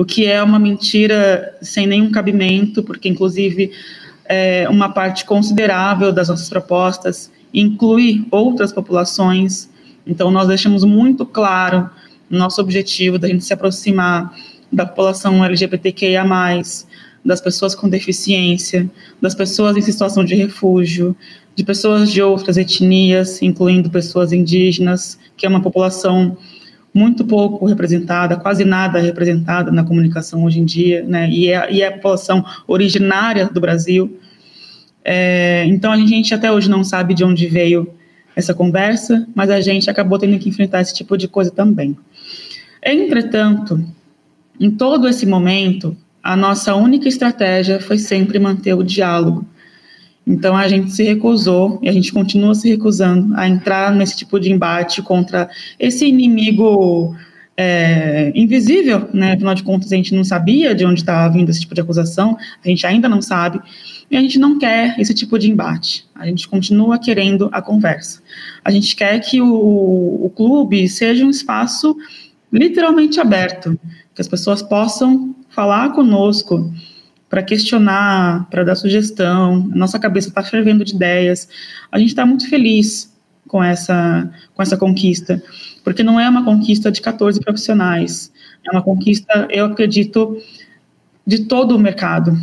o 0.00 0.04
que 0.06 0.24
é 0.24 0.42
uma 0.42 0.58
mentira 0.58 1.54
sem 1.60 1.86
nenhum 1.86 2.10
cabimento, 2.10 2.82
porque, 2.82 3.06
inclusive, 3.06 3.70
é, 4.24 4.66
uma 4.66 4.88
parte 4.88 5.26
considerável 5.26 6.10
das 6.10 6.30
nossas 6.30 6.48
propostas 6.48 7.30
inclui 7.52 8.26
outras 8.30 8.72
populações. 8.72 9.68
Então, 10.06 10.30
nós 10.30 10.48
deixamos 10.48 10.84
muito 10.84 11.26
claro 11.26 11.90
nosso 12.30 12.62
objetivo 12.62 13.18
da 13.18 13.28
gente 13.28 13.44
se 13.44 13.52
aproximar 13.52 14.34
da 14.72 14.86
população 14.86 15.44
LGBTQIA+, 15.44 16.24
das 17.22 17.42
pessoas 17.42 17.74
com 17.74 17.86
deficiência, 17.86 18.90
das 19.20 19.34
pessoas 19.34 19.76
em 19.76 19.82
situação 19.82 20.24
de 20.24 20.34
refúgio, 20.34 21.14
de 21.54 21.62
pessoas 21.62 22.10
de 22.10 22.22
outras 22.22 22.56
etnias, 22.56 23.42
incluindo 23.42 23.90
pessoas 23.90 24.32
indígenas, 24.32 25.18
que 25.36 25.44
é 25.44 25.48
uma 25.48 25.60
população 25.60 26.38
muito 26.92 27.24
pouco 27.24 27.66
representada, 27.66 28.36
quase 28.36 28.64
nada 28.64 28.98
representada 28.98 29.70
na 29.70 29.84
comunicação 29.84 30.44
hoje 30.44 30.60
em 30.60 30.64
dia, 30.64 31.04
né? 31.04 31.28
E 31.30 31.50
é, 31.50 31.72
e 31.72 31.82
é 31.82 31.88
a 31.88 31.92
população 31.92 32.44
originária 32.66 33.46
do 33.46 33.60
Brasil. 33.60 34.18
É, 35.04 35.64
então 35.66 35.92
a 35.92 35.96
gente 35.96 36.34
até 36.34 36.50
hoje 36.50 36.68
não 36.68 36.84
sabe 36.84 37.14
de 37.14 37.24
onde 37.24 37.46
veio 37.46 37.94
essa 38.34 38.54
conversa, 38.54 39.26
mas 39.34 39.50
a 39.50 39.60
gente 39.60 39.88
acabou 39.88 40.18
tendo 40.18 40.38
que 40.38 40.48
enfrentar 40.48 40.80
esse 40.80 40.94
tipo 40.94 41.16
de 41.16 41.28
coisa 41.28 41.50
também. 41.50 41.96
Entretanto, 42.84 43.84
em 44.58 44.70
todo 44.70 45.08
esse 45.08 45.26
momento, 45.26 45.96
a 46.22 46.36
nossa 46.36 46.74
única 46.74 47.08
estratégia 47.08 47.80
foi 47.80 47.98
sempre 47.98 48.38
manter 48.38 48.74
o 48.74 48.82
diálogo. 48.82 49.46
Então 50.30 50.56
a 50.56 50.68
gente 50.68 50.92
se 50.92 51.02
recusou 51.02 51.80
e 51.82 51.88
a 51.88 51.92
gente 51.92 52.12
continua 52.12 52.54
se 52.54 52.68
recusando 52.68 53.34
a 53.36 53.48
entrar 53.48 53.92
nesse 53.92 54.16
tipo 54.16 54.38
de 54.38 54.50
embate 54.52 55.02
contra 55.02 55.50
esse 55.78 56.06
inimigo 56.06 57.16
é, 57.56 58.30
invisível, 58.34 59.08
né? 59.12 59.32
Afinal 59.32 59.54
de 59.54 59.64
contas, 59.64 59.92
a 59.92 59.96
gente 59.96 60.14
não 60.14 60.22
sabia 60.22 60.72
de 60.72 60.86
onde 60.86 61.00
estava 61.00 61.32
vindo 61.32 61.50
esse 61.50 61.60
tipo 61.60 61.74
de 61.74 61.80
acusação, 61.80 62.38
a 62.64 62.68
gente 62.68 62.86
ainda 62.86 63.08
não 63.08 63.20
sabe, 63.20 63.60
e 64.08 64.16
a 64.16 64.20
gente 64.20 64.38
não 64.38 64.56
quer 64.56 64.94
esse 65.00 65.12
tipo 65.12 65.36
de 65.36 65.50
embate. 65.50 66.06
A 66.14 66.26
gente 66.26 66.48
continua 66.48 66.98
querendo 66.98 67.48
a 67.52 67.60
conversa. 67.60 68.22
A 68.64 68.70
gente 68.70 68.94
quer 68.94 69.18
que 69.18 69.40
o, 69.40 70.24
o 70.24 70.32
clube 70.34 70.88
seja 70.88 71.24
um 71.24 71.30
espaço 71.30 71.96
literalmente 72.52 73.20
aberto, 73.20 73.78
que 74.14 74.20
as 74.20 74.28
pessoas 74.28 74.62
possam 74.62 75.34
falar 75.50 75.90
conosco 75.90 76.72
para 77.30 77.44
questionar, 77.44 78.48
para 78.50 78.64
dar 78.64 78.74
sugestão. 78.74 79.70
Nossa 79.72 79.98
cabeça 80.00 80.28
está 80.28 80.42
fervendo 80.42 80.84
de 80.84 80.94
ideias. 80.94 81.48
A 81.90 81.98
gente 81.98 82.08
está 82.08 82.26
muito 82.26 82.50
feliz 82.50 83.16
com 83.46 83.62
essa, 83.62 84.28
com 84.52 84.62
essa 84.62 84.76
conquista, 84.76 85.42
porque 85.82 86.02
não 86.02 86.20
é 86.20 86.28
uma 86.28 86.44
conquista 86.44 86.90
de 86.90 87.00
14 87.00 87.40
profissionais, 87.40 88.30
é 88.64 88.70
uma 88.70 88.82
conquista, 88.82 89.48
eu 89.50 89.64
acredito, 89.64 90.36
de 91.26 91.44
todo 91.44 91.74
o 91.74 91.78
mercado. 91.78 92.36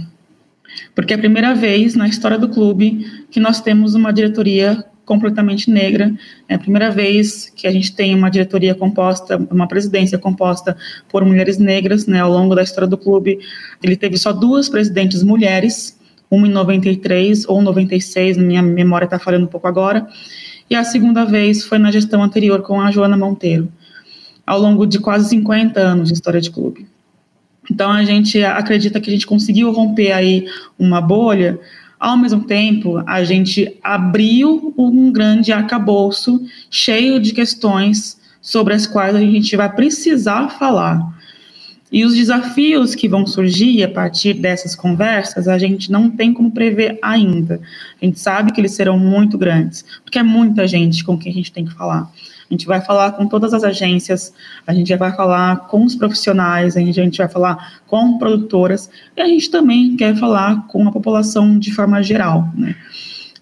Porque 0.96 1.13
é 1.13 1.15
a 1.15 1.20
primeira 1.20 1.53
vez 1.53 1.96
na 1.96 2.08
história 2.08 2.38
do 2.38 2.50
clube 2.50 3.25
que 3.29 3.39
nós 3.39 3.62
temos 3.62 3.94
uma 3.94 4.12
diretoria 4.12 4.84
completamente 5.08 5.72
negra. 5.72 6.14
É 6.48 6.56
a 6.56 6.60
primeira 6.60 6.92
vez 6.92 7.52
que 7.56 7.66
a 7.66 7.72
gente 7.72 7.96
tem 7.96 8.14
uma 8.14 8.30
diretoria 8.30 8.76
composta, 8.76 9.38
uma 9.50 9.68
presidência 9.68 10.20
composta 10.20 10.78
por 11.10 11.26
mulheres 11.26 11.58
negras, 11.58 12.06
né, 12.06 12.20
ao 12.20 12.30
longo 12.30 12.54
da 12.54 12.62
história 12.62 12.88
do 12.88 12.98
clube. 12.98 13.40
Ele 13.82 13.96
teve 13.96 14.18
só 14.18 14.32
duas 14.32 14.70
presidentes 14.70 15.24
mulheres, 15.24 15.98
uma 16.30 16.46
em 16.46 16.52
93 16.52 17.48
ou 17.48 17.62
96, 17.62 18.38
minha 18.38 18.62
memória 18.62 19.06
está 19.06 19.18
falhando 19.18 19.46
um 19.46 19.50
pouco 19.50 19.66
agora, 19.66 20.06
e 20.70 20.76
a 20.76 20.84
segunda 20.84 21.24
vez 21.24 21.64
foi 21.64 21.78
na 21.78 21.90
gestão 21.90 22.22
anterior 22.22 22.62
com 22.62 22.82
a 22.82 22.92
Joana 22.92 23.16
Monteiro, 23.16 23.72
ao 24.46 24.60
longo 24.60 24.86
de 24.86 25.00
quase 25.00 25.30
50 25.30 25.80
anos 25.80 26.10
de 26.10 26.16
história 26.16 26.42
de 26.42 26.52
clube. 26.52 26.86
Então 27.72 27.90
a 27.90 28.04
gente 28.04 28.44
acredita 28.44 29.00
que 29.00 29.10
a 29.10 29.14
gente 29.14 29.26
conseguiu 29.26 29.72
romper 29.72 30.12
aí 30.12 30.46
uma 30.78 31.00
bolha 31.00 31.58
ao 32.00 32.18
mesmo 32.18 32.42
tempo, 32.44 33.01
a 33.06 33.24
gente 33.24 33.75
abriu 33.84 34.74
um 34.77 35.12
grande 35.12 35.51
arcabouço 35.51 36.46
cheio 36.70 37.20
de 37.20 37.34
questões 37.34 38.20
sobre 38.42 38.74
as 38.74 38.86
quais 38.86 39.16
a 39.16 39.20
gente 39.20 39.56
vai 39.56 39.74
precisar 39.74 40.50
falar. 40.50 41.18
E 41.92 42.04
os 42.04 42.13
desafios 42.13 42.94
que 42.94 43.08
vão 43.08 43.25
surgir 43.25 43.82
a 43.84 43.89
partir 43.89 44.34
dessas 44.34 44.75
conversas, 44.75 45.48
a 45.48 45.58
gente 45.58 45.92
não 45.92 46.10
tem 46.10 46.34
como 46.34 46.51
prever 46.51 47.00
ainda. 47.01 47.62
A 48.01 48.06
gente 48.06 48.20
sabe 48.20 48.51
que 48.51 48.60
eles 48.60 48.74
serão 48.74 49.00
muito 49.00 49.38
grandes, 49.38 49.86
porque 50.04 50.20
é 50.20 50.24
muita 50.24 50.68
gente 50.68 51.04
com 51.04 51.18
quem 51.18 51.32
a 51.32 51.36
gente 51.36 51.51
tem 51.51 51.66
que 51.66 51.74
falar. 51.74 52.12
A 52.50 52.54
gente 52.54 52.66
vai 52.66 52.80
falar 52.82 53.12
com 53.12 53.27
todas 53.27 53.54
as 53.54 53.63
agências, 53.63 54.34
a 54.66 54.74
gente 54.74 54.96
vai 54.96 55.13
falar 55.13 55.68
com 55.68 55.84
os 55.84 55.96
profissionais, 55.96 56.77
a 56.77 56.80
gente, 56.80 57.00
a 57.00 57.04
gente 57.04 57.18
vai 57.18 57.27
falar 57.27 57.82
com 57.86 58.18
produtoras, 58.18 58.89
e 59.16 59.22
a 59.22 59.27
gente 59.27 59.50
também 59.51 59.98
quer 59.98 60.16
falar 60.16 60.66
com 60.68 60.88
a 60.88 60.92
população 60.92 61.60
de 61.60 61.74
forma 61.74 62.01
geral, 62.01 62.50
né? 62.56 62.75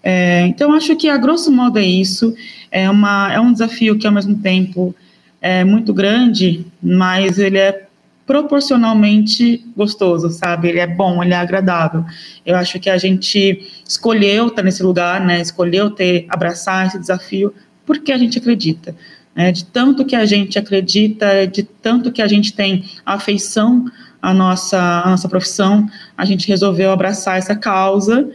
É, 0.02 0.46
então, 0.46 0.72
acho 0.72 0.94
que, 0.94 1.08
a 1.08 1.16
grosso 1.16 1.50
modo, 1.50 1.80
é 1.80 1.84
isso. 1.84 2.32
É, 2.70 2.88
uma, 2.88 3.32
é 3.32 3.40
um 3.40 3.52
desafio 3.52 3.98
que, 3.98 4.06
ao 4.06 4.12
mesmo 4.12 4.36
tempo, 4.38 4.94
é 5.40 5.64
muito 5.64 5.92
grande, 5.92 6.64
mas 6.80 7.40
ele 7.40 7.58
é 7.58 7.86
proporcionalmente 8.26 9.64
gostoso, 9.76 10.30
sabe? 10.30 10.68
Ele 10.68 10.80
é 10.80 10.86
bom, 10.86 11.22
ele 11.22 11.32
é 11.32 11.36
agradável. 11.36 12.04
Eu 12.44 12.56
acho 12.56 12.78
que 12.80 12.90
a 12.90 12.98
gente 12.98 13.82
escolheu 13.88 14.48
estar 14.48 14.62
nesse 14.62 14.82
lugar, 14.82 15.20
né? 15.24 15.40
Escolheu 15.40 15.90
ter 15.90 16.26
abraçar 16.28 16.86
esse 16.86 16.98
desafio 16.98 17.54
porque 17.86 18.12
a 18.12 18.18
gente 18.18 18.38
acredita. 18.38 18.94
Né? 19.34 19.52
De 19.52 19.64
tanto 19.64 20.04
que 20.04 20.16
a 20.16 20.26
gente 20.26 20.58
acredita, 20.58 21.46
de 21.46 21.62
tanto 21.62 22.10
que 22.10 22.20
a 22.20 22.26
gente 22.26 22.52
tem 22.52 22.84
afeição 23.04 23.86
à 24.20 24.34
nossa, 24.34 25.02
à 25.04 25.10
nossa 25.10 25.28
profissão, 25.28 25.88
a 26.16 26.24
gente 26.24 26.48
resolveu 26.48 26.90
abraçar 26.90 27.38
essa 27.38 27.54
causa 27.54 28.28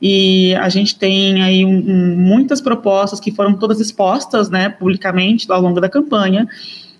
e 0.00 0.54
a 0.56 0.68
gente 0.68 0.96
tem 0.96 1.42
aí 1.42 1.64
um, 1.64 1.78
um, 1.78 2.16
muitas 2.16 2.60
propostas 2.60 3.18
que 3.18 3.32
foram 3.32 3.54
todas 3.58 3.80
expostas, 3.80 4.48
né, 4.48 4.68
publicamente 4.68 5.50
ao 5.50 5.60
longo 5.60 5.80
da 5.80 5.88
campanha, 5.88 6.48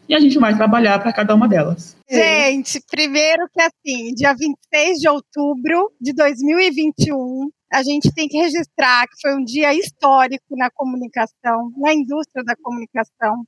e 0.09 0.15
a 0.15 0.21
gente 0.21 0.39
vai 0.39 0.57
trabalhar 0.57 0.99
para 0.99 1.13
cada 1.13 1.35
uma 1.35 1.47
delas. 1.47 1.97
Gente, 2.11 2.83
primeiro 2.91 3.47
que 3.53 3.61
assim, 3.61 4.15
dia 4.15 4.35
26 4.35 4.99
de 4.99 5.09
outubro 5.09 5.93
de 6.01 6.13
2021, 6.15 7.51
a 7.73 7.83
gente 7.83 8.13
tem 8.13 8.29
que 8.29 8.39
registrar 8.39 9.07
que 9.07 9.21
foi 9.21 9.35
um 9.35 9.45
dia 9.45 9.75
histórico 9.75 10.57
na 10.57 10.71
comunicação, 10.71 11.71
na 11.77 11.93
indústria 11.93 12.43
da 12.45 12.57
comunicação. 12.57 13.45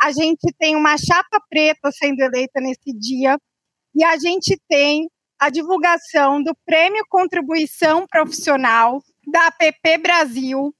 A 0.00 0.12
gente 0.12 0.52
tem 0.58 0.76
uma 0.76 0.96
chapa 0.96 1.40
preta 1.48 1.90
sendo 1.92 2.20
eleita 2.20 2.60
nesse 2.60 2.92
dia 2.98 3.38
e 3.94 4.04
a 4.04 4.16
gente 4.16 4.58
tem 4.68 5.08
a 5.38 5.48
divulgação 5.48 6.42
do 6.42 6.54
Prêmio 6.66 7.04
Contribuição 7.08 8.06
Profissional 8.06 9.02
da 9.26 9.46
APP 9.46 9.98
Brasil, 9.98 10.74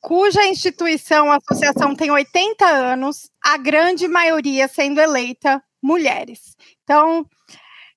cuja 0.00 0.46
instituição, 0.46 1.30
a 1.30 1.38
associação 1.38 1.94
tem 1.94 2.10
80 2.10 2.64
anos, 2.64 3.28
a 3.44 3.56
grande 3.56 4.06
maioria 4.06 4.68
sendo 4.68 5.00
eleita 5.00 5.62
mulheres. 5.82 6.56
Então, 6.84 7.26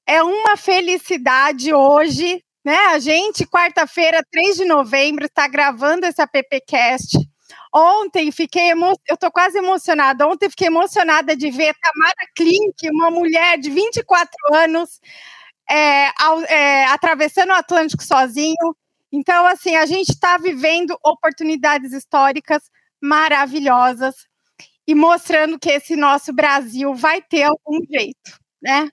é 0.08 0.24
uma 0.24 0.58
felicidade 0.58 1.72
hoje 1.72 2.44
né? 2.64 2.76
A 2.88 3.00
gente, 3.00 3.46
quarta-feira, 3.46 4.24
3 4.32 4.58
de 4.58 4.66
novembro, 4.66 5.26
está 5.26 5.48
gravando 5.48 6.06
esse 6.06 6.22
AppCast. 6.22 7.18
Ontem 7.74 8.32
fiquei 8.32 8.72
emo... 8.72 8.94
eu 9.08 9.16
estou 9.16 9.32
quase 9.32 9.58
emocionada. 9.58 10.28
Ontem 10.28 10.50
fiquei 10.50 10.68
emocionada 10.68 11.36
de 11.36 11.50
ver 11.52 11.74
Tamara 11.82 12.28
Klink, 12.36 12.90
uma 12.92 13.12
mulher 13.12 13.58
de 13.58 13.70
24 13.70 14.32
anos, 14.54 15.00
é, 15.70 16.10
ao, 16.22 16.42
é, 16.42 16.86
atravessando 16.86 17.50
o 17.50 17.56
Atlântico 17.56 18.04
sozinho. 18.04 18.76
Então, 19.12 19.46
assim, 19.48 19.76
a 19.76 19.86
gente 19.86 20.10
está 20.10 20.38
vivendo 20.38 20.98
oportunidades 21.04 21.94
históricas 21.94 22.64
maravilhosas 23.02 24.28
e 24.88 24.96
mostrando 24.96 25.60
que 25.60 25.70
esse 25.70 25.96
nosso 25.96 26.34
Brasil 26.34 26.94
vai 26.96 27.22
ter 27.22 27.44
algum 27.44 27.80
jeito, 27.90 28.40
né? 28.62 28.90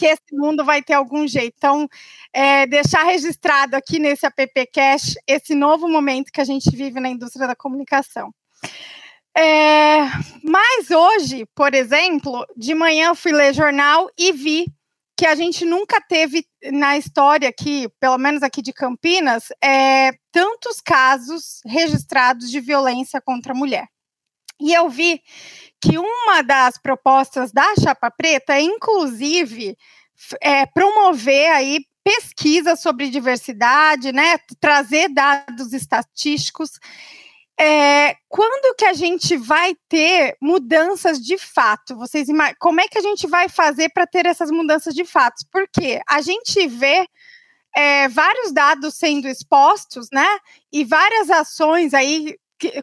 Que 0.00 0.06
esse 0.06 0.32
mundo 0.34 0.64
vai 0.64 0.82
ter 0.82 0.94
algum 0.94 1.28
jeito. 1.28 1.52
Então, 1.58 1.86
é, 2.32 2.66
deixar 2.66 3.04
registrado 3.04 3.76
aqui 3.76 3.98
nesse 3.98 4.24
AppCast 4.24 5.20
esse 5.26 5.54
novo 5.54 5.86
momento 5.86 6.32
que 6.32 6.40
a 6.40 6.44
gente 6.44 6.74
vive 6.74 6.98
na 6.98 7.10
indústria 7.10 7.46
da 7.46 7.54
comunicação. 7.54 8.32
É, 9.36 9.98
mas 10.42 10.90
hoje, 10.90 11.46
por 11.54 11.74
exemplo, 11.74 12.46
de 12.56 12.74
manhã 12.74 13.08
eu 13.08 13.14
fui 13.14 13.30
ler 13.30 13.52
jornal 13.52 14.08
e 14.18 14.32
vi 14.32 14.64
que 15.18 15.26
a 15.26 15.34
gente 15.34 15.66
nunca 15.66 16.00
teve 16.00 16.46
na 16.72 16.96
história 16.96 17.50
aqui, 17.50 17.86
pelo 18.00 18.16
menos 18.16 18.42
aqui 18.42 18.62
de 18.62 18.72
Campinas, 18.72 19.48
é, 19.62 20.12
tantos 20.32 20.80
casos 20.80 21.60
registrados 21.66 22.50
de 22.50 22.58
violência 22.58 23.20
contra 23.20 23.52
a 23.52 23.54
mulher. 23.54 23.86
E 24.58 24.72
eu 24.72 24.88
vi 24.88 25.22
que 25.80 25.98
uma 25.98 26.42
das 26.42 26.78
propostas 26.78 27.52
da 27.52 27.74
Chapa 27.76 28.10
Preta 28.10 28.54
é, 28.54 28.60
inclusive, 28.60 29.76
é, 30.40 30.66
promover 30.66 31.50
aí 31.52 31.84
pesquisa 32.02 32.76
sobre 32.76 33.10
diversidade, 33.10 34.12
né, 34.12 34.38
trazer 34.58 35.08
dados 35.08 35.72
estatísticos. 35.72 36.78
É, 37.58 38.16
quando 38.26 38.74
que 38.74 38.86
a 38.86 38.94
gente 38.94 39.36
vai 39.36 39.74
ter 39.86 40.34
mudanças 40.40 41.18
de 41.18 41.36
fato? 41.36 41.94
Vocês 41.96 42.26
como 42.58 42.80
é 42.80 42.88
que 42.88 42.96
a 42.96 43.02
gente 43.02 43.26
vai 43.26 43.50
fazer 43.50 43.90
para 43.90 44.06
ter 44.06 44.24
essas 44.24 44.50
mudanças 44.50 44.94
de 44.94 45.04
fato? 45.04 45.44
Porque 45.52 46.00
a 46.08 46.22
gente 46.22 46.66
vê 46.66 47.06
é, 47.76 48.08
vários 48.08 48.50
dados 48.52 48.94
sendo 48.94 49.28
expostos, 49.28 50.08
né? 50.10 50.26
E 50.72 50.84
várias 50.84 51.28
ações 51.30 51.92
aí 51.92 52.34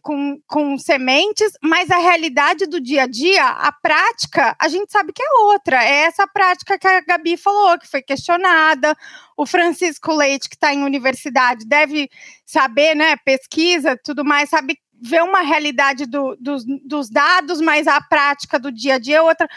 com, 0.01 0.39
com 0.48 0.77
sementes, 0.77 1.51
mas 1.62 1.89
a 1.89 1.98
realidade 1.98 2.65
do 2.65 2.79
dia 2.79 3.03
a 3.03 3.07
dia, 3.07 3.46
a 3.46 3.72
prática, 3.72 4.55
a 4.60 4.67
gente 4.67 4.91
sabe 4.91 5.13
que 5.13 5.22
é 5.22 5.31
outra. 5.43 5.84
É 5.84 6.03
essa 6.03 6.27
prática 6.27 6.77
que 6.77 6.88
a 6.88 7.01
Gabi 7.01 7.38
falou, 7.38 7.77
que 7.77 7.88
foi 7.88 8.01
questionada. 8.01 8.96
O 9.36 9.46
Francisco 9.46 10.13
Leite, 10.13 10.50
que 10.50 10.55
está 10.55 10.74
em 10.74 10.84
universidade, 10.84 11.65
deve 11.65 12.10
saber, 12.46 12.96
né? 12.96 13.15
Pesquisa, 13.17 14.00
tudo 14.03 14.25
mais, 14.25 14.50
sabe 14.50 14.77
ver 15.00 15.22
uma 15.24 15.41
realidade 15.41 16.05
do, 16.05 16.36
dos, 16.39 16.63
dos 16.84 17.10
dados, 17.10 17.62
mas 17.62 17.88
a 17.88 18.01
prática 18.01 18.60
do 18.60 18.72
dia 18.72 18.96
a 18.96 19.00
dia 19.00 19.17
é 19.17 19.22
outra. 19.22 19.48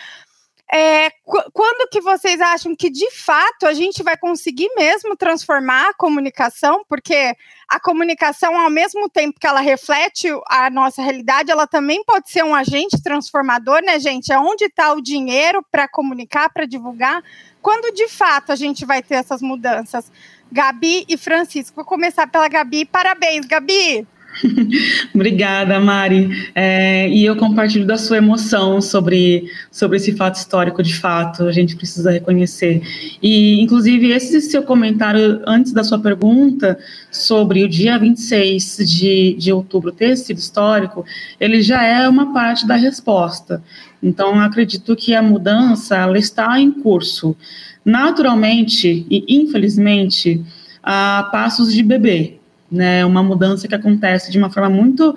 É, 0.72 1.10
quando 1.52 1.88
que 1.90 2.00
vocês 2.00 2.40
acham 2.40 2.76
que 2.76 2.88
de 2.88 3.10
fato 3.10 3.66
a 3.66 3.72
gente 3.72 4.04
vai 4.04 4.16
conseguir 4.16 4.70
mesmo 4.76 5.16
transformar 5.16 5.88
a 5.88 5.94
comunicação? 5.94 6.84
Porque 6.88 7.34
a 7.68 7.80
comunicação, 7.80 8.56
ao 8.56 8.70
mesmo 8.70 9.08
tempo 9.08 9.40
que 9.40 9.48
ela 9.48 9.60
reflete 9.60 10.28
a 10.46 10.70
nossa 10.70 11.02
realidade, 11.02 11.50
ela 11.50 11.66
também 11.66 12.04
pode 12.04 12.30
ser 12.30 12.44
um 12.44 12.54
agente 12.54 13.02
transformador, 13.02 13.82
né, 13.82 13.98
gente? 13.98 14.32
É 14.32 14.38
onde 14.38 14.66
está 14.66 14.92
o 14.92 15.02
dinheiro 15.02 15.64
para 15.72 15.88
comunicar, 15.88 16.48
para 16.50 16.66
divulgar? 16.66 17.20
Quando 17.60 17.92
de 17.92 18.06
fato 18.06 18.52
a 18.52 18.56
gente 18.56 18.86
vai 18.86 19.02
ter 19.02 19.14
essas 19.16 19.42
mudanças? 19.42 20.10
Gabi 20.52 21.04
e 21.08 21.16
Francisco. 21.16 21.74
Vou 21.76 21.84
começar 21.84 22.28
pela 22.28 22.46
Gabi. 22.46 22.84
Parabéns, 22.84 23.44
Gabi! 23.44 24.06
Obrigada, 25.14 25.78
Mari. 25.80 26.50
É, 26.54 27.08
e 27.08 27.24
eu 27.24 27.36
compartilho 27.36 27.86
da 27.86 27.96
sua 27.96 28.18
emoção 28.18 28.80
sobre, 28.80 29.50
sobre 29.70 29.96
esse 29.96 30.12
fato 30.12 30.36
histórico, 30.36 30.82
de 30.82 30.94
fato, 30.94 31.44
a 31.44 31.52
gente 31.52 31.76
precisa 31.76 32.10
reconhecer. 32.10 32.82
E, 33.22 33.60
inclusive, 33.60 34.10
esse 34.10 34.40
seu 34.40 34.62
comentário 34.62 35.42
antes 35.46 35.72
da 35.72 35.84
sua 35.84 35.98
pergunta 35.98 36.78
sobre 37.10 37.64
o 37.64 37.68
dia 37.68 37.98
26 37.98 38.78
de, 38.78 39.34
de 39.38 39.52
outubro 39.52 39.92
ter 39.92 40.16
sido 40.16 40.38
histórico, 40.38 41.04
ele 41.38 41.60
já 41.62 41.82
é 41.82 42.08
uma 42.08 42.32
parte 42.32 42.66
da 42.66 42.76
resposta. 42.76 43.62
Então, 44.02 44.40
acredito 44.40 44.96
que 44.96 45.14
a 45.14 45.22
mudança 45.22 45.96
ela 45.96 46.18
está 46.18 46.58
em 46.58 46.70
curso. 46.70 47.36
Naturalmente 47.84 49.06
e 49.10 49.24
infelizmente, 49.28 50.42
a 50.82 51.28
passos 51.30 51.72
de 51.72 51.82
bebê 51.82 52.39
né? 52.70 53.04
Uma 53.04 53.22
mudança 53.22 53.66
que 53.66 53.74
acontece 53.74 54.30
de 54.30 54.38
uma 54.38 54.50
forma 54.50 54.70
muito 54.70 55.14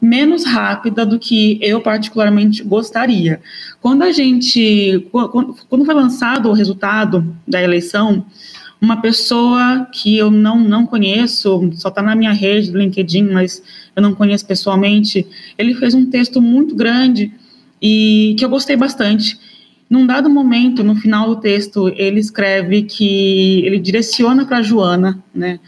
menos 0.00 0.44
rápida 0.44 1.06
do 1.06 1.18
que 1.18 1.58
eu 1.62 1.80
particularmente 1.80 2.62
gostaria. 2.62 3.40
Quando 3.80 4.02
a 4.02 4.12
gente, 4.12 5.08
quando 5.68 5.84
foi 5.84 5.94
lançado 5.94 6.48
o 6.48 6.52
resultado 6.52 7.34
da 7.46 7.62
eleição, 7.62 8.26
uma 8.80 9.00
pessoa 9.00 9.88
que 9.90 10.16
eu 10.16 10.30
não, 10.30 10.60
não 10.60 10.86
conheço, 10.86 11.70
só 11.74 11.88
está 11.88 12.02
na 12.02 12.14
minha 12.14 12.32
rede 12.32 12.70
do 12.70 12.78
LinkedIn, 12.78 13.22
mas 13.22 13.62
eu 13.94 14.02
não 14.02 14.14
conheço 14.14 14.46
pessoalmente, 14.46 15.26
ele 15.56 15.74
fez 15.74 15.94
um 15.94 16.04
texto 16.06 16.42
muito 16.42 16.74
grande 16.74 17.32
e 17.80 18.36
que 18.38 18.44
eu 18.44 18.50
gostei 18.50 18.76
bastante. 18.76 19.38
Num 19.88 20.06
dado 20.06 20.28
momento, 20.28 20.82
no 20.82 20.96
final 20.96 21.28
do 21.28 21.40
texto, 21.40 21.88
ele 21.96 22.20
escreve 22.20 22.82
que 22.82 23.64
ele 23.64 23.78
direciona 23.78 24.44
para 24.44 24.60
Joana, 24.60 25.22
né? 25.34 25.58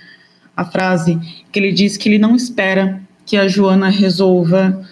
A 0.58 0.64
frase 0.64 1.16
que 1.52 1.60
ele 1.60 1.70
diz 1.70 1.96
que 1.96 2.08
ele 2.08 2.18
não 2.18 2.34
espera 2.34 3.00
que 3.24 3.36
a 3.36 3.46
Joana 3.46 3.88
resolva 3.88 4.84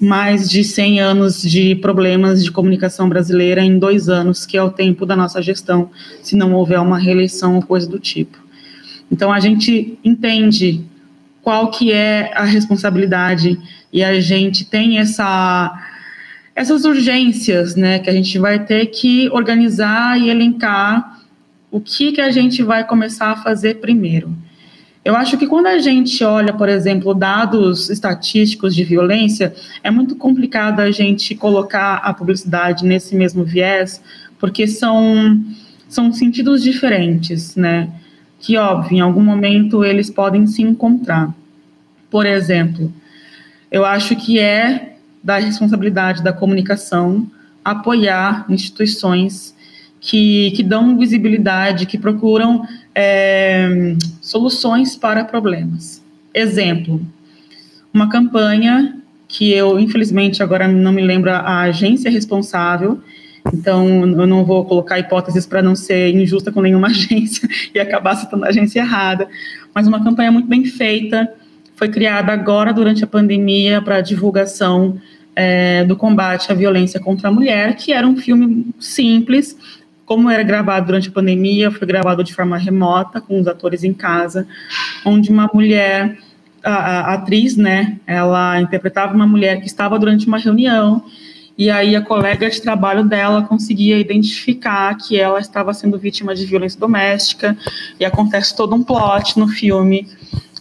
mais 0.00 0.48
de 0.48 0.62
100 0.62 1.00
anos 1.00 1.42
de 1.42 1.74
problemas 1.74 2.44
de 2.44 2.52
comunicação 2.52 3.08
brasileira 3.08 3.62
em 3.62 3.80
dois 3.80 4.08
anos, 4.08 4.46
que 4.46 4.56
é 4.56 4.62
o 4.62 4.70
tempo 4.70 5.04
da 5.04 5.16
nossa 5.16 5.42
gestão, 5.42 5.90
se 6.22 6.36
não 6.36 6.54
houver 6.54 6.78
uma 6.78 7.00
reeleição 7.00 7.56
ou 7.56 7.62
coisa 7.62 7.88
do 7.88 7.98
tipo. 7.98 8.38
Então 9.10 9.32
a 9.32 9.40
gente 9.40 9.98
entende 10.04 10.84
qual 11.42 11.72
que 11.72 11.90
é 11.90 12.30
a 12.32 12.44
responsabilidade 12.44 13.58
e 13.92 14.04
a 14.04 14.20
gente 14.20 14.64
tem 14.64 14.98
essa 14.98 15.82
essas 16.54 16.84
urgências, 16.84 17.74
né, 17.74 17.98
que 17.98 18.08
a 18.08 18.12
gente 18.12 18.38
vai 18.38 18.64
ter 18.64 18.86
que 18.86 19.28
organizar 19.30 20.18
e 20.18 20.30
elencar 20.30 21.20
o 21.72 21.80
que 21.80 22.12
que 22.12 22.20
a 22.20 22.30
gente 22.30 22.62
vai 22.62 22.86
começar 22.86 23.32
a 23.32 23.36
fazer 23.36 23.74
primeiro. 23.80 24.45
Eu 25.06 25.14
acho 25.14 25.38
que 25.38 25.46
quando 25.46 25.68
a 25.68 25.78
gente 25.78 26.24
olha, 26.24 26.52
por 26.52 26.68
exemplo, 26.68 27.14
dados 27.14 27.88
estatísticos 27.90 28.74
de 28.74 28.82
violência, 28.82 29.54
é 29.80 29.88
muito 29.88 30.16
complicado 30.16 30.80
a 30.80 30.90
gente 30.90 31.32
colocar 31.36 31.98
a 31.98 32.12
publicidade 32.12 32.84
nesse 32.84 33.14
mesmo 33.14 33.44
viés, 33.44 34.02
porque 34.36 34.66
são, 34.66 35.40
são 35.88 36.12
sentidos 36.12 36.60
diferentes, 36.60 37.54
né? 37.54 37.88
Que, 38.40 38.56
óbvio, 38.56 38.96
em 38.96 39.00
algum 39.00 39.22
momento 39.22 39.84
eles 39.84 40.10
podem 40.10 40.44
se 40.44 40.60
encontrar. 40.60 41.32
Por 42.10 42.26
exemplo, 42.26 42.92
eu 43.70 43.84
acho 43.84 44.16
que 44.16 44.40
é 44.40 44.96
da 45.22 45.38
responsabilidade 45.38 46.20
da 46.20 46.32
comunicação 46.32 47.30
apoiar 47.64 48.44
instituições 48.48 49.54
que, 50.00 50.52
que 50.52 50.62
dão 50.62 50.98
visibilidade, 50.98 51.86
que 51.86 51.98
procuram 51.98 52.66
é, 52.94 53.94
soluções 54.20 54.96
para 54.96 55.24
problemas. 55.24 56.02
Exemplo, 56.32 57.00
uma 57.92 58.08
campanha 58.08 58.96
que 59.28 59.52
eu, 59.52 59.78
infelizmente, 59.78 60.42
agora 60.42 60.68
não 60.68 60.92
me 60.92 61.02
lembro 61.02 61.30
a 61.30 61.62
agência 61.62 62.10
responsável, 62.10 63.00
então 63.52 63.86
eu 63.88 64.26
não 64.26 64.44
vou 64.44 64.64
colocar 64.64 64.98
hipóteses 64.98 65.46
para 65.46 65.62
não 65.62 65.74
ser 65.74 66.14
injusta 66.14 66.52
com 66.52 66.60
nenhuma 66.60 66.88
agência 66.88 67.48
e 67.74 67.80
acabar 67.80 68.16
citando 68.16 68.44
a 68.44 68.48
agência 68.48 68.80
errada, 68.80 69.28
mas 69.74 69.86
uma 69.86 70.02
campanha 70.02 70.30
muito 70.30 70.48
bem 70.48 70.64
feita, 70.64 71.32
foi 71.74 71.88
criada 71.88 72.32
agora 72.32 72.72
durante 72.72 73.04
a 73.04 73.06
pandemia 73.06 73.82
para 73.82 74.00
divulgação 74.00 74.98
é, 75.34 75.84
do 75.84 75.94
combate 75.94 76.50
à 76.50 76.54
violência 76.54 76.98
contra 76.98 77.28
a 77.28 77.32
mulher, 77.32 77.76
que 77.76 77.92
era 77.92 78.06
um 78.06 78.16
filme 78.16 78.66
simples, 78.80 79.56
como 80.06 80.30
era 80.30 80.44
gravado 80.44 80.86
durante 80.86 81.08
a 81.08 81.12
pandemia, 81.12 81.70
foi 81.70 81.86
gravado 81.86 82.22
de 82.22 82.32
forma 82.32 82.56
remota, 82.56 83.20
com 83.20 83.40
os 83.40 83.48
atores 83.48 83.82
em 83.82 83.92
casa, 83.92 84.46
onde 85.04 85.30
uma 85.30 85.50
mulher, 85.52 86.16
a, 86.64 87.10
a 87.10 87.14
atriz, 87.14 87.56
né, 87.56 87.98
ela 88.06 88.60
interpretava 88.60 89.12
uma 89.12 89.26
mulher 89.26 89.60
que 89.60 89.66
estava 89.66 89.98
durante 89.98 90.26
uma 90.28 90.38
reunião, 90.38 91.04
e 91.58 91.70
aí 91.70 91.96
a 91.96 92.00
colega 92.00 92.48
de 92.48 92.62
trabalho 92.62 93.02
dela 93.02 93.42
conseguia 93.42 93.98
identificar 93.98 94.94
que 94.96 95.18
ela 95.18 95.40
estava 95.40 95.74
sendo 95.74 95.98
vítima 95.98 96.34
de 96.34 96.46
violência 96.46 96.78
doméstica, 96.78 97.56
e 97.98 98.04
acontece 98.04 98.54
todo 98.56 98.76
um 98.76 98.84
plot 98.84 99.36
no 99.36 99.48
filme, 99.48 100.06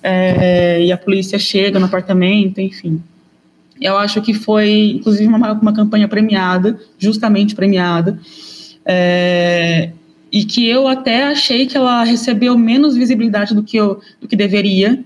é, 0.02 0.84
e 0.84 0.92
a 0.92 0.98
polícia 0.98 1.38
chega 1.38 1.80
no 1.80 1.86
apartamento, 1.86 2.60
enfim. 2.60 3.02
Eu 3.80 3.98
acho 3.98 4.22
que 4.22 4.34
foi, 4.34 4.94
inclusive, 4.96 5.28
uma, 5.28 5.52
uma 5.52 5.74
campanha 5.74 6.08
premiada, 6.08 6.80
justamente 6.98 7.54
premiada, 7.54 8.18
é, 8.86 9.91
e 10.32 10.45
que 10.45 10.67
eu 10.67 10.88
até 10.88 11.24
achei 11.24 11.65
que 11.65 11.76
ela 11.76 12.04
recebeu 12.04 12.58
menos 12.58 12.95
visibilidade 12.95 13.56
do 13.56 13.63
que, 13.63 13.78
eu, 13.78 14.00
do 14.21 14.28
que 14.28 14.36
deveria, 14.36 15.04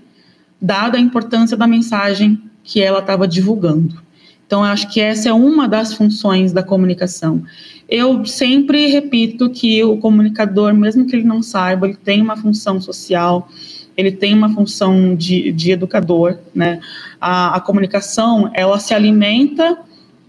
dada 0.60 0.98
a 0.98 1.00
importância 1.00 1.56
da 1.56 1.66
mensagem 1.66 2.40
que 2.62 2.82
ela 2.82 2.98
estava 2.98 3.26
divulgando. 3.26 4.02
Então, 4.46 4.64
acho 4.64 4.92
que 4.92 5.00
essa 5.00 5.28
é 5.28 5.32
uma 5.32 5.68
das 5.68 5.94
funções 5.94 6.52
da 6.52 6.62
comunicação. 6.62 7.42
Eu 7.88 8.24
sempre 8.26 8.86
repito 8.86 9.48
que 9.48 9.82
o 9.84 9.96
comunicador, 9.96 10.74
mesmo 10.74 11.06
que 11.06 11.14
ele 11.14 11.24
não 11.24 11.42
saiba, 11.42 11.86
ele 11.86 11.96
tem 11.96 12.20
uma 12.20 12.36
função 12.36 12.80
social, 12.80 13.48
ele 13.96 14.10
tem 14.10 14.34
uma 14.34 14.52
função 14.52 15.14
de, 15.14 15.52
de 15.52 15.70
educador, 15.70 16.38
né? 16.54 16.80
A, 17.20 17.56
a 17.56 17.60
comunicação, 17.60 18.50
ela 18.52 18.78
se 18.80 18.92
alimenta 18.92 19.78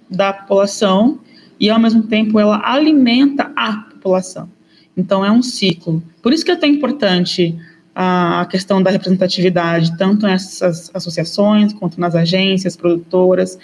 da 0.09 0.33
população 0.33 1.19
e, 1.61 1.69
ao 1.69 1.79
mesmo 1.79 2.01
tempo, 2.01 2.39
ela 2.39 2.59
alimenta 2.65 3.51
a 3.55 3.73
população. 3.73 4.49
Então, 4.97 5.23
é 5.23 5.31
um 5.31 5.43
ciclo. 5.43 6.01
Por 6.19 6.33
isso 6.33 6.43
que 6.43 6.49
é 6.49 6.55
tão 6.55 6.67
importante 6.67 7.55
a 7.93 8.47
questão 8.49 8.81
da 8.81 8.89
representatividade, 8.89 9.95
tanto 9.95 10.25
nessas 10.25 10.89
associações, 10.91 11.71
quanto 11.71 11.99
nas 11.99 12.15
agências, 12.15 12.75
produtoras, 12.75 13.59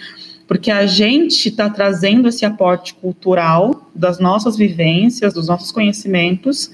porque 0.48 0.70
a 0.70 0.86
gente 0.86 1.50
está 1.50 1.70
trazendo 1.70 2.28
esse 2.28 2.46
aporte 2.46 2.94
cultural 2.94 3.90
das 3.96 4.20
nossas 4.20 4.56
vivências, 4.56 5.34
dos 5.34 5.48
nossos 5.48 5.72
conhecimentos, 5.72 6.70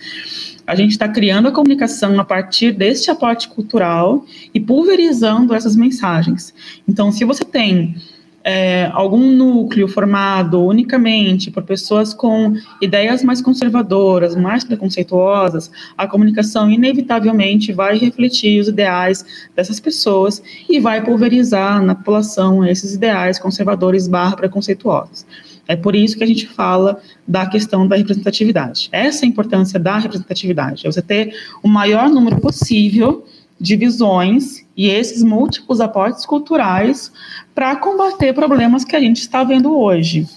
a 0.67 0.75
gente 0.75 0.91
está 0.91 1.07
criando 1.07 1.47
a 1.47 1.51
comunicação 1.51 2.19
a 2.19 2.25
partir 2.25 2.71
deste 2.73 3.09
aporte 3.09 3.47
cultural 3.47 4.25
e 4.53 4.59
pulverizando 4.59 5.53
essas 5.53 5.75
mensagens. 5.75 6.53
Então, 6.87 7.11
se 7.11 7.23
você 7.23 7.45
tem 7.45 7.95
é, 8.43 8.89
algum 8.93 9.31
núcleo 9.31 9.87
formado 9.87 10.61
unicamente 10.61 11.49
por 11.49 11.63
pessoas 11.63 12.13
com 12.13 12.53
ideias 12.81 13.23
mais 13.23 13.41
conservadoras, 13.41 14.35
mais 14.35 14.63
preconceituosas, 14.63 15.71
a 15.97 16.05
comunicação 16.05 16.69
inevitavelmente 16.69 17.71
vai 17.71 17.97
refletir 17.97 18.59
os 18.59 18.67
ideais 18.67 19.25
dessas 19.55 19.79
pessoas 19.79 20.43
e 20.69 20.79
vai 20.79 21.03
pulverizar 21.03 21.81
na 21.81 21.95
população 21.95 22.65
esses 22.65 22.93
ideais 22.93 23.39
conservadores 23.39 24.07
barra 24.07 24.35
preconceituosos. 24.35 25.25
É 25.65 25.77
por 25.77 25.95
isso 25.95 26.17
que 26.17 26.23
a 26.23 26.27
gente 26.27 26.45
fala 26.45 26.99
da 27.25 27.45
questão 27.45 27.87
da 27.87 27.95
representatividade. 27.95 28.89
Essa 28.91 29.23
é 29.23 29.25
a 29.25 29.29
importância 29.29 29.79
da 29.79 29.97
representatividade, 29.97 30.85
é 30.85 30.91
você 30.91 31.01
ter 31.01 31.33
o 31.63 31.69
maior 31.69 32.09
número 32.09 32.41
possível 32.41 33.25
divisões 33.63 34.65
e 34.75 34.89
esses 34.89 35.23
múltiplos 35.23 35.79
aportes 35.79 36.25
culturais 36.25 37.09
para 37.55 37.73
combater 37.77 38.33
problemas 38.33 38.83
que 38.83 38.93
a 38.93 38.99
gente 38.99 39.21
está 39.21 39.41
vendo 39.41 39.73
hoje. 39.79 40.27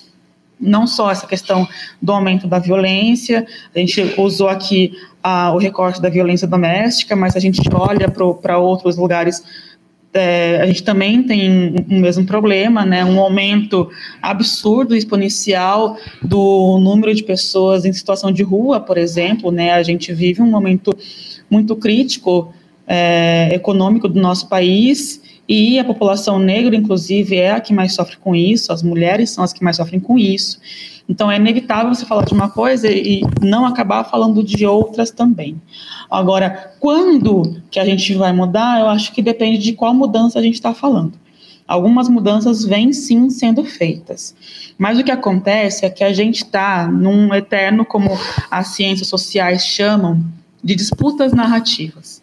Não 0.60 0.86
só 0.86 1.10
essa 1.10 1.26
questão 1.26 1.66
do 2.00 2.12
aumento 2.12 2.46
da 2.46 2.60
violência, 2.60 3.44
a 3.74 3.78
gente 3.80 4.14
usou 4.16 4.48
aqui 4.48 4.92
ah, 5.20 5.52
o 5.52 5.58
recorte 5.58 6.00
da 6.00 6.08
violência 6.08 6.46
doméstica, 6.46 7.16
mas 7.16 7.34
a 7.34 7.40
gente 7.40 7.60
olha 7.74 8.08
para 8.08 8.58
outros 8.58 8.96
lugares 8.96 9.42
é, 10.14 10.62
a 10.62 10.66
gente 10.66 10.82
também 10.82 11.22
tem 11.24 11.74
o 11.90 12.00
mesmo 12.00 12.24
problema, 12.24 12.86
né, 12.86 13.04
um 13.04 13.20
aumento 13.20 13.90
absurdo, 14.22 14.96
exponencial 14.96 15.98
do 16.22 16.78
número 16.78 17.14
de 17.14 17.22
pessoas 17.22 17.84
em 17.84 17.92
situação 17.92 18.32
de 18.32 18.42
rua, 18.42 18.80
por 18.80 18.96
exemplo, 18.96 19.52
né, 19.52 19.72
a 19.72 19.82
gente 19.82 20.14
vive 20.14 20.40
um 20.40 20.50
momento 20.50 20.96
muito 21.50 21.76
crítico 21.76 22.54
é, 22.86 23.50
econômico 23.52 24.08
do 24.08 24.20
nosso 24.20 24.48
país 24.48 25.20
e 25.48 25.78
a 25.78 25.84
população 25.84 26.38
negra, 26.38 26.74
inclusive, 26.74 27.36
é 27.36 27.52
a 27.52 27.60
que 27.60 27.72
mais 27.72 27.94
sofre 27.94 28.16
com 28.16 28.34
isso, 28.34 28.72
as 28.72 28.82
mulheres 28.82 29.30
são 29.30 29.44
as 29.44 29.52
que 29.52 29.62
mais 29.62 29.76
sofrem 29.76 30.00
com 30.00 30.18
isso. 30.18 30.58
Então, 31.08 31.30
é 31.30 31.36
inevitável 31.36 31.94
você 31.94 32.04
falar 32.04 32.24
de 32.24 32.34
uma 32.34 32.50
coisa 32.50 32.90
e 32.90 33.22
não 33.40 33.64
acabar 33.64 34.02
falando 34.04 34.42
de 34.42 34.66
outras 34.66 35.12
também. 35.12 35.60
Agora, 36.10 36.72
quando 36.80 37.62
que 37.70 37.78
a 37.78 37.84
gente 37.84 38.12
vai 38.14 38.32
mudar, 38.32 38.80
eu 38.80 38.88
acho 38.88 39.12
que 39.12 39.22
depende 39.22 39.58
de 39.58 39.72
qual 39.72 39.94
mudança 39.94 40.38
a 40.38 40.42
gente 40.42 40.54
está 40.54 40.74
falando. 40.74 41.12
Algumas 41.66 42.08
mudanças 42.08 42.64
vêm 42.64 42.92
sim 42.92 43.30
sendo 43.30 43.64
feitas. 43.64 44.34
Mas 44.76 44.98
o 44.98 45.04
que 45.04 45.10
acontece 45.10 45.84
é 45.84 45.90
que 45.90 46.02
a 46.02 46.12
gente 46.12 46.44
está 46.44 46.88
num 46.88 47.32
eterno, 47.34 47.84
como 47.84 48.10
as 48.50 48.68
ciências 48.68 49.08
sociais 49.08 49.64
chamam, 49.64 50.20
de 50.62 50.74
disputas 50.74 51.32
narrativas. 51.32 52.15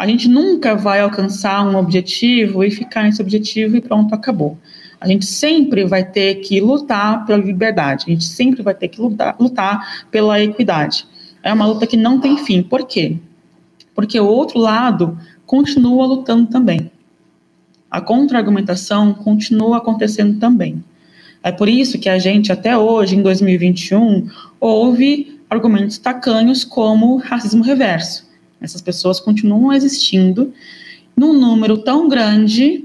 A 0.00 0.06
gente 0.06 0.30
nunca 0.30 0.74
vai 0.74 0.98
alcançar 0.98 1.62
um 1.62 1.76
objetivo 1.76 2.64
e 2.64 2.70
ficar 2.70 3.02
nesse 3.02 3.20
objetivo 3.20 3.76
e 3.76 3.82
pronto, 3.82 4.14
acabou. 4.14 4.56
A 4.98 5.06
gente 5.06 5.26
sempre 5.26 5.84
vai 5.84 6.02
ter 6.02 6.36
que 6.36 6.58
lutar 6.58 7.26
pela 7.26 7.44
liberdade, 7.44 8.06
a 8.06 8.10
gente 8.10 8.24
sempre 8.24 8.62
vai 8.62 8.72
ter 8.72 8.88
que 8.88 8.98
lutar, 8.98 9.36
lutar 9.38 10.06
pela 10.10 10.40
equidade. 10.40 11.06
É 11.42 11.52
uma 11.52 11.66
luta 11.66 11.86
que 11.86 11.98
não 11.98 12.18
tem 12.18 12.38
fim. 12.38 12.62
Por 12.62 12.86
quê? 12.86 13.18
Porque 13.94 14.18
o 14.18 14.24
outro 14.24 14.58
lado 14.58 15.18
continua 15.44 16.06
lutando 16.06 16.46
também. 16.46 16.90
A 17.90 18.00
contra-argumentação 18.00 19.12
continua 19.12 19.76
acontecendo 19.76 20.40
também. 20.40 20.82
É 21.42 21.52
por 21.52 21.68
isso 21.68 21.98
que 21.98 22.08
a 22.08 22.18
gente, 22.18 22.50
até 22.50 22.74
hoje, 22.74 23.16
em 23.16 23.22
2021, 23.22 24.30
ouve 24.58 25.38
argumentos 25.50 25.98
tacanhos 25.98 26.64
como 26.64 27.18
racismo 27.18 27.62
reverso. 27.62 28.29
Essas 28.60 28.82
pessoas 28.82 29.18
continuam 29.18 29.72
existindo 29.72 30.52
num 31.16 31.32
número 31.32 31.78
tão 31.78 32.08
grande 32.08 32.84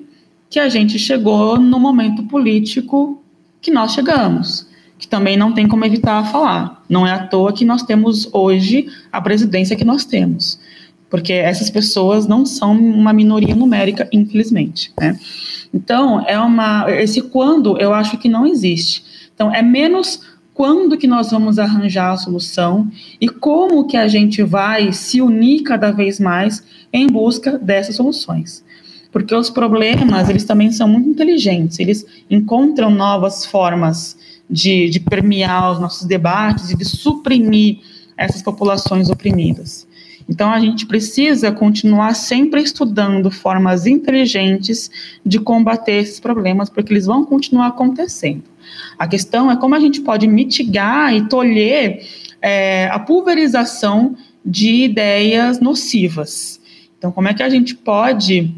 que 0.50 0.60
a 0.60 0.70
gente 0.70 0.98
chegou 0.98 1.60
no 1.60 1.80
momento 1.80 2.24
político 2.24 3.22
que 3.62 3.72
nós 3.72 3.94
chegamos, 3.94 4.68
que 4.98 5.08
também 5.08 5.36
não 5.36 5.52
tem 5.52 5.68
como 5.68 5.84
evitar 5.86 6.32
falar. 6.32 6.84
Não 6.88 7.06
é 7.06 7.12
à 7.12 7.28
toa 7.28 7.52
que 7.52 7.66
nós 7.66 7.84
temos 7.84 8.30
hoje 8.32 8.88
a 9.12 9.20
presidência 9.20 9.76
que 9.76 9.84
nós 9.84 10.06
temos, 10.06 10.60
porque 11.10 11.34
essas 11.34 11.70
pessoas 11.70 12.28
não 12.28 12.46
são 12.46 12.74
uma 12.78 13.12
minoria 13.12 13.56
numérica, 13.56 14.08
infelizmente. 14.12 14.94
Né? 15.00 15.20
Então, 15.74 16.24
é 16.28 16.40
uma 16.40 16.90
esse 16.90 17.22
quando 17.22 17.78
eu 17.78 17.94
acho 17.94 18.18
que 18.18 18.30
não 18.30 18.46
existe. 18.46 19.04
Então, 19.34 19.54
é 19.54 19.62
menos 19.62 20.22
quando 20.56 20.98
que 20.98 21.06
nós 21.06 21.30
vamos 21.30 21.60
arranjar 21.60 22.14
a 22.14 22.18
solução 22.18 22.90
e 23.22 23.30
como 23.30 23.86
que 23.86 23.98
a 23.98 24.08
gente 24.08 24.42
vai 24.42 24.92
se 24.92 25.22
unir 25.22 25.62
cada 25.62 25.92
vez 25.92 26.20
mais 26.20 26.64
em 26.92 27.06
busca 27.06 27.60
dessas 27.60 27.96
soluções 27.96 28.66
porque 29.16 29.34
os 29.34 29.50
problemas, 29.50 30.28
eles 30.28 30.44
também 30.44 30.74
são 30.74 30.90
muito 30.90 31.08
inteligentes, 31.08 31.80
eles 31.80 32.06
encontram 32.30 32.92
novas 32.92 33.46
formas 33.46 34.18
de, 34.50 34.90
de 34.90 35.00
permear 35.00 35.72
os 35.72 35.80
nossos 35.80 36.06
debates 36.06 36.72
e 36.72 36.76
de 36.76 36.84
suprimir 36.84 37.78
essas 38.18 38.42
populações 38.42 39.10
oprimidas. 39.10 39.88
Então, 40.28 40.52
a 40.52 40.60
gente 40.60 40.86
precisa 40.86 41.52
continuar 41.52 42.16
sempre 42.16 42.62
estudando 42.62 43.30
formas 43.30 43.86
inteligentes 43.86 44.90
de 45.24 45.40
combater 45.40 46.02
esses 46.02 46.20
problemas, 46.20 46.70
porque 46.70 46.92
eles 46.92 47.06
vão 47.06 47.24
continuar 47.24 47.68
acontecendo. 47.68 48.44
A 48.98 49.08
questão 49.08 49.52
é 49.52 49.56
como 49.56 49.76
a 49.76 49.80
gente 49.80 50.02
pode 50.02 50.28
mitigar 50.28 51.14
e 51.14 51.28
tolher 51.28 52.04
é, 52.42 52.88
a 52.92 53.00
pulverização 53.00 54.16
de 54.44 54.84
ideias 54.84 55.60
nocivas. 55.60 56.60
Então, 56.98 57.12
como 57.12 57.28
é 57.28 57.34
que 57.34 57.44
a 57.44 57.50
gente 57.50 57.76
pode 57.76 58.52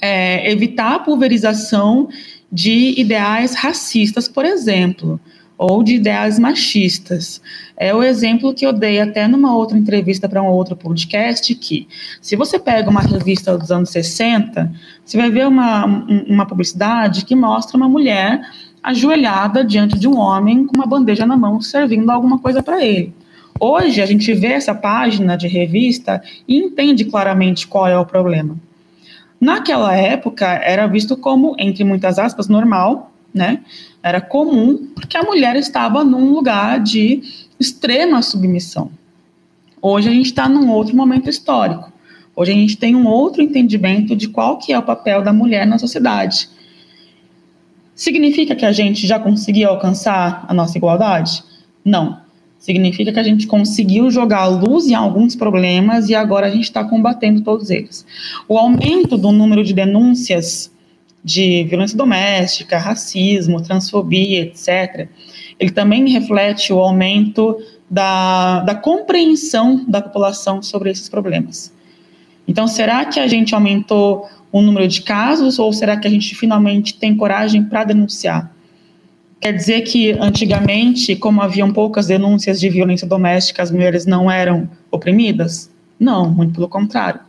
é, 0.00 0.50
evitar 0.50 0.94
a 0.94 0.98
pulverização 0.98 2.08
de 2.50 2.98
ideais 2.98 3.54
racistas, 3.54 4.26
por 4.26 4.44
exemplo, 4.44 5.20
ou 5.58 5.82
de 5.82 5.96
ideais 5.96 6.38
machistas. 6.38 7.42
É 7.76 7.92
o 7.92 8.02
exemplo 8.02 8.54
que 8.54 8.64
eu 8.64 8.72
dei 8.72 9.00
até 9.00 9.26
numa 9.26 9.54
outra 9.56 9.76
entrevista 9.76 10.28
para 10.28 10.40
um 10.40 10.46
outro 10.46 10.76
podcast, 10.76 11.52
que 11.56 11.88
se 12.22 12.36
você 12.36 12.58
pega 12.58 12.88
uma 12.88 13.00
revista 13.00 13.58
dos 13.58 13.72
anos 13.72 13.90
60, 13.90 14.72
você 15.04 15.18
vai 15.18 15.28
ver 15.28 15.48
uma, 15.48 15.84
uma 16.28 16.46
publicidade 16.46 17.24
que 17.24 17.34
mostra 17.34 17.76
uma 17.76 17.88
mulher 17.88 18.40
ajoelhada 18.82 19.64
diante 19.64 19.98
de 19.98 20.06
um 20.06 20.16
homem 20.16 20.64
com 20.64 20.76
uma 20.76 20.86
bandeja 20.86 21.26
na 21.26 21.36
mão 21.36 21.60
servindo 21.60 22.08
alguma 22.10 22.38
coisa 22.38 22.62
para 22.62 22.84
ele. 22.84 23.12
Hoje 23.60 24.00
a 24.00 24.06
gente 24.06 24.32
vê 24.34 24.52
essa 24.52 24.72
página 24.72 25.36
de 25.36 25.48
revista 25.48 26.22
e 26.46 26.56
entende 26.56 27.04
claramente 27.04 27.66
qual 27.66 27.88
é 27.88 27.98
o 27.98 28.06
problema. 28.06 28.56
Naquela 29.40 29.94
época, 29.96 30.46
era 30.46 30.86
visto 30.86 31.16
como, 31.16 31.56
entre 31.58 31.82
muitas 31.82 32.18
aspas, 32.18 32.48
normal, 32.48 33.12
né? 33.34 33.60
Era 34.02 34.20
comum, 34.20 34.88
porque 34.94 35.16
a 35.16 35.22
mulher 35.22 35.56
estava 35.56 36.04
num 36.04 36.32
lugar 36.32 36.80
de 36.80 37.22
extrema 37.58 38.22
submissão. 38.22 38.90
Hoje 39.80 40.08
a 40.08 40.12
gente 40.12 40.26
está 40.26 40.48
num 40.48 40.70
outro 40.70 40.96
momento 40.96 41.28
histórico. 41.28 41.92
Hoje 42.34 42.52
a 42.52 42.54
gente 42.54 42.76
tem 42.76 42.94
um 42.94 43.06
outro 43.06 43.42
entendimento 43.42 44.14
de 44.14 44.28
qual 44.28 44.58
que 44.58 44.72
é 44.72 44.78
o 44.78 44.82
papel 44.82 45.22
da 45.22 45.32
mulher 45.32 45.66
na 45.66 45.78
sociedade. 45.78 46.48
Significa 47.94 48.54
que 48.54 48.64
a 48.64 48.70
gente 48.70 49.06
já 49.06 49.18
conseguiu 49.18 49.68
alcançar 49.68 50.44
a 50.48 50.54
nossa 50.54 50.78
igualdade? 50.78 51.42
Não. 51.84 52.20
Significa 52.56 53.12
que 53.12 53.18
a 53.18 53.24
gente 53.24 53.46
conseguiu 53.46 54.10
jogar 54.10 54.46
luz 54.46 54.86
em 54.86 54.94
alguns 54.94 55.34
problemas 55.34 56.08
e 56.08 56.14
agora 56.14 56.46
a 56.46 56.50
gente 56.50 56.64
está 56.64 56.84
combatendo 56.84 57.40
todos 57.40 57.70
eles. 57.70 58.06
O 58.48 58.56
aumento 58.56 59.16
do 59.16 59.32
número 59.32 59.64
de 59.64 59.72
denúncias 59.72 60.70
de 61.22 61.64
violência 61.64 61.96
doméstica, 61.96 62.78
racismo, 62.78 63.62
transfobia, 63.62 64.42
etc., 64.42 65.08
ele 65.58 65.70
também 65.70 66.08
reflete 66.08 66.72
o 66.72 66.78
aumento 66.78 67.58
da, 67.90 68.60
da 68.60 68.74
compreensão 68.74 69.84
da 69.88 70.00
população 70.00 70.62
sobre 70.62 70.90
esses 70.90 71.08
problemas. 71.08 71.74
Então, 72.46 72.66
será 72.66 73.04
que 73.04 73.18
a 73.18 73.26
gente 73.26 73.54
aumentou 73.54 74.28
o 74.50 74.62
número 74.62 74.88
de 74.88 75.02
casos 75.02 75.58
ou 75.58 75.72
será 75.72 75.96
que 75.96 76.06
a 76.06 76.10
gente 76.10 76.34
finalmente 76.34 76.94
tem 76.94 77.16
coragem 77.16 77.64
para 77.64 77.84
denunciar? 77.84 78.50
Quer 79.40 79.52
dizer 79.52 79.82
que 79.82 80.12
antigamente, 80.12 81.14
como 81.14 81.42
haviam 81.42 81.72
poucas 81.72 82.06
denúncias 82.06 82.58
de 82.58 82.68
violência 82.68 83.06
doméstica, 83.06 83.62
as 83.62 83.70
mulheres 83.70 84.06
não 84.06 84.30
eram 84.30 84.68
oprimidas? 84.90 85.70
Não, 85.98 86.28
muito 86.28 86.54
pelo 86.54 86.68
contrário. 86.68 87.20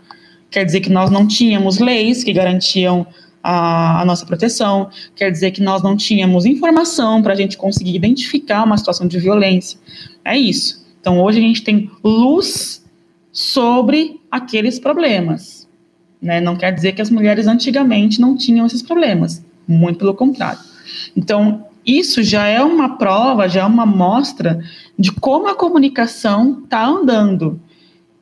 Quer 0.49 0.65
dizer 0.65 0.79
que 0.79 0.89
nós 0.89 1.11
não 1.11 1.27
tínhamos 1.27 1.77
leis 1.77 2.23
que 2.23 2.33
garantiam 2.33 3.05
a, 3.43 4.01
a 4.01 4.05
nossa 4.05 4.25
proteção, 4.25 4.89
quer 5.15 5.31
dizer 5.31 5.51
que 5.51 5.61
nós 5.61 5.81
não 5.81 5.95
tínhamos 5.95 6.45
informação 6.45 7.21
para 7.21 7.33
a 7.33 7.35
gente 7.35 7.57
conseguir 7.57 7.95
identificar 7.95 8.63
uma 8.63 8.77
situação 8.77 9.07
de 9.07 9.19
violência. 9.19 9.79
É 10.23 10.37
isso. 10.37 10.85
Então, 10.99 11.21
hoje 11.21 11.39
a 11.39 11.41
gente 11.41 11.63
tem 11.63 11.89
luz 12.03 12.85
sobre 13.31 14.19
aqueles 14.29 14.79
problemas. 14.79 15.67
Né? 16.21 16.41
Não 16.41 16.55
quer 16.55 16.73
dizer 16.73 16.91
que 16.91 17.01
as 17.01 17.09
mulheres 17.09 17.47
antigamente 17.47 18.19
não 18.19 18.35
tinham 18.35 18.65
esses 18.65 18.81
problemas, 18.81 19.43
muito 19.67 19.99
pelo 19.99 20.13
contrário. 20.13 20.59
Então, 21.15 21.65
isso 21.85 22.21
já 22.21 22.45
é 22.45 22.61
uma 22.61 22.97
prova, 22.97 23.47
já 23.47 23.61
é 23.61 23.65
uma 23.65 23.85
mostra 23.85 24.59
de 24.97 25.11
como 25.11 25.47
a 25.47 25.55
comunicação 25.55 26.61
está 26.63 26.85
andando. 26.85 27.59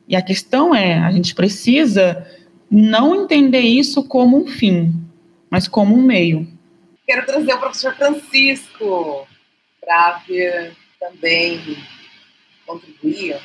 E 0.08 0.14
a 0.14 0.22
questão 0.22 0.74
é, 0.74 0.98
a 0.98 1.10
gente 1.10 1.34
precisa 1.34 2.24
não 2.70 3.14
entender 3.22 3.60
isso 3.60 4.02
como 4.04 4.38
um 4.38 4.46
fim, 4.46 4.94
mas 5.50 5.68
como 5.68 5.94
um 5.94 6.02
meio. 6.02 6.46
Quero 7.06 7.24
trazer 7.24 7.52
o 7.54 7.58
professor 7.58 7.94
Francisco 7.94 9.26
para 9.80 10.22
também 11.00 11.78
contribuir. 12.66 13.40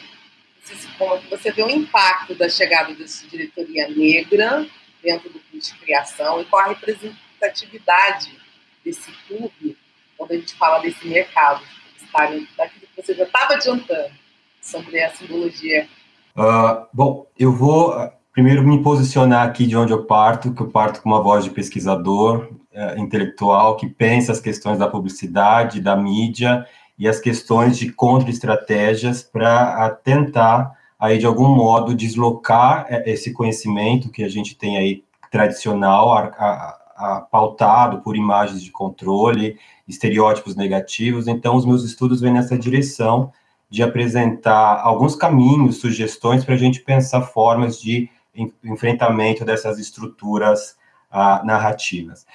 Como 0.97 1.21
você 1.29 1.51
vê 1.51 1.63
o 1.63 1.69
impacto 1.69 2.35
da 2.35 2.47
chegada 2.47 2.93
dessa 2.93 3.27
diretoria 3.27 3.87
negra 3.89 4.65
dentro 5.01 5.29
do 5.29 5.39
curso 5.39 5.73
de 5.73 5.79
criação 5.79 6.41
e 6.41 6.45
qual 6.45 6.63
a 6.63 6.69
representatividade 6.69 8.37
desse 8.83 9.11
clube 9.27 9.77
quando 10.17 10.31
a 10.31 10.35
gente 10.35 10.55
fala 10.55 10.79
desse 10.79 11.05
mercado 11.05 11.61
publicitário, 11.83 12.47
daquilo 12.57 12.87
que 12.87 13.01
você 13.01 13.13
já 13.13 13.23
estava 13.23 13.53
adiantando 13.53 14.13
sobre 14.61 15.01
a 15.01 15.09
simbologia? 15.09 15.87
Uh, 16.35 16.87
bom, 16.93 17.27
eu 17.37 17.51
vou 17.51 18.11
primeiro 18.33 18.63
me 18.63 18.81
posicionar 18.81 19.47
aqui 19.47 19.67
de 19.67 19.77
onde 19.77 19.93
eu 19.93 20.05
parto, 20.05 20.51
que 20.51 20.61
eu 20.61 20.67
parto 20.67 21.01
com 21.01 21.09
uma 21.09 21.21
voz 21.21 21.43
de 21.43 21.51
pesquisador 21.51 22.49
é, 22.71 22.99
intelectual 22.99 23.77
que 23.77 23.87
pensa 23.87 24.31
as 24.31 24.39
questões 24.39 24.79
da 24.79 24.87
publicidade, 24.87 25.79
da 25.79 25.95
mídia 25.95 26.65
e 26.97 27.07
as 27.07 27.19
questões 27.19 27.77
de 27.77 27.91
contra-estratégias 27.91 29.21
para 29.21 29.87
tentar 30.03 30.71
aí 30.99 31.19
de 31.19 31.27
algum 31.27 31.47
modo 31.47 31.93
deslocar 31.93 32.87
é, 32.89 33.11
esse 33.11 33.31
conhecimento 33.31 34.09
que 34.09 34.23
a 34.23 34.29
gente 34.29 34.57
tem 34.57 34.77
aí 34.77 35.03
tradicional, 35.29 36.13
a, 36.13 36.19
a, 36.19 36.79
a, 36.95 37.21
pautado 37.21 38.01
por 38.01 38.15
imagens 38.15 38.63
de 38.63 38.71
controle, 38.71 39.57
estereótipos 39.87 40.55
negativos. 40.55 41.27
Então, 41.27 41.55
os 41.55 41.65
meus 41.65 41.83
estudos 41.83 42.19
vêm 42.19 42.33
nessa 42.33 42.57
direção 42.57 43.31
de 43.69 43.83
apresentar 43.83 44.81
alguns 44.81 45.15
caminhos, 45.15 45.77
sugestões 45.77 46.43
para 46.43 46.53
a 46.55 46.57
gente 46.57 46.81
pensar 46.81 47.21
formas 47.21 47.79
de 47.79 48.09
enfrentamento 48.63 49.45
dessas 49.45 49.79
estruturas 49.79 50.75
ah, 51.11 51.41
narrativas. 51.45 52.25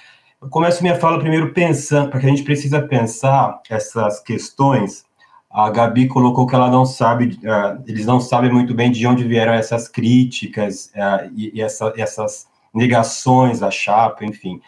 Eu 0.41 0.49
começo 0.49 0.83
minha 0.83 0.95
fala 0.95 1.19
primeiro 1.19 1.53
pensando, 1.53 2.11
porque 2.11 2.25
a 2.25 2.29
gente 2.29 2.45
precisa 2.45 2.81
pensar 2.81 3.61
essas 3.69 4.21
questões. 4.21 5.05
A 5.51 5.69
Gabi 5.69 6.07
colocou 6.07 6.47
que 6.47 6.55
ela 6.55 6.71
não 6.71 6.87
sabe, 6.87 7.41
uh, 7.43 7.83
eles 7.89 8.07
não 8.07 8.21
sabem 8.21 8.53
muito 8.53 8.73
bem 8.73 8.93
de 8.93 9.05
onde 9.05 9.25
vieram 9.25 9.53
essas 9.53 9.89
críticas 9.89 10.93
uh, 10.95 11.29
e, 11.35 11.59
e 11.59 11.61
essa, 11.61 11.93
essas 11.97 12.47
negações 12.73 13.65
à 13.65 13.71
chapa, 13.71 14.25
enfim. 14.25 14.61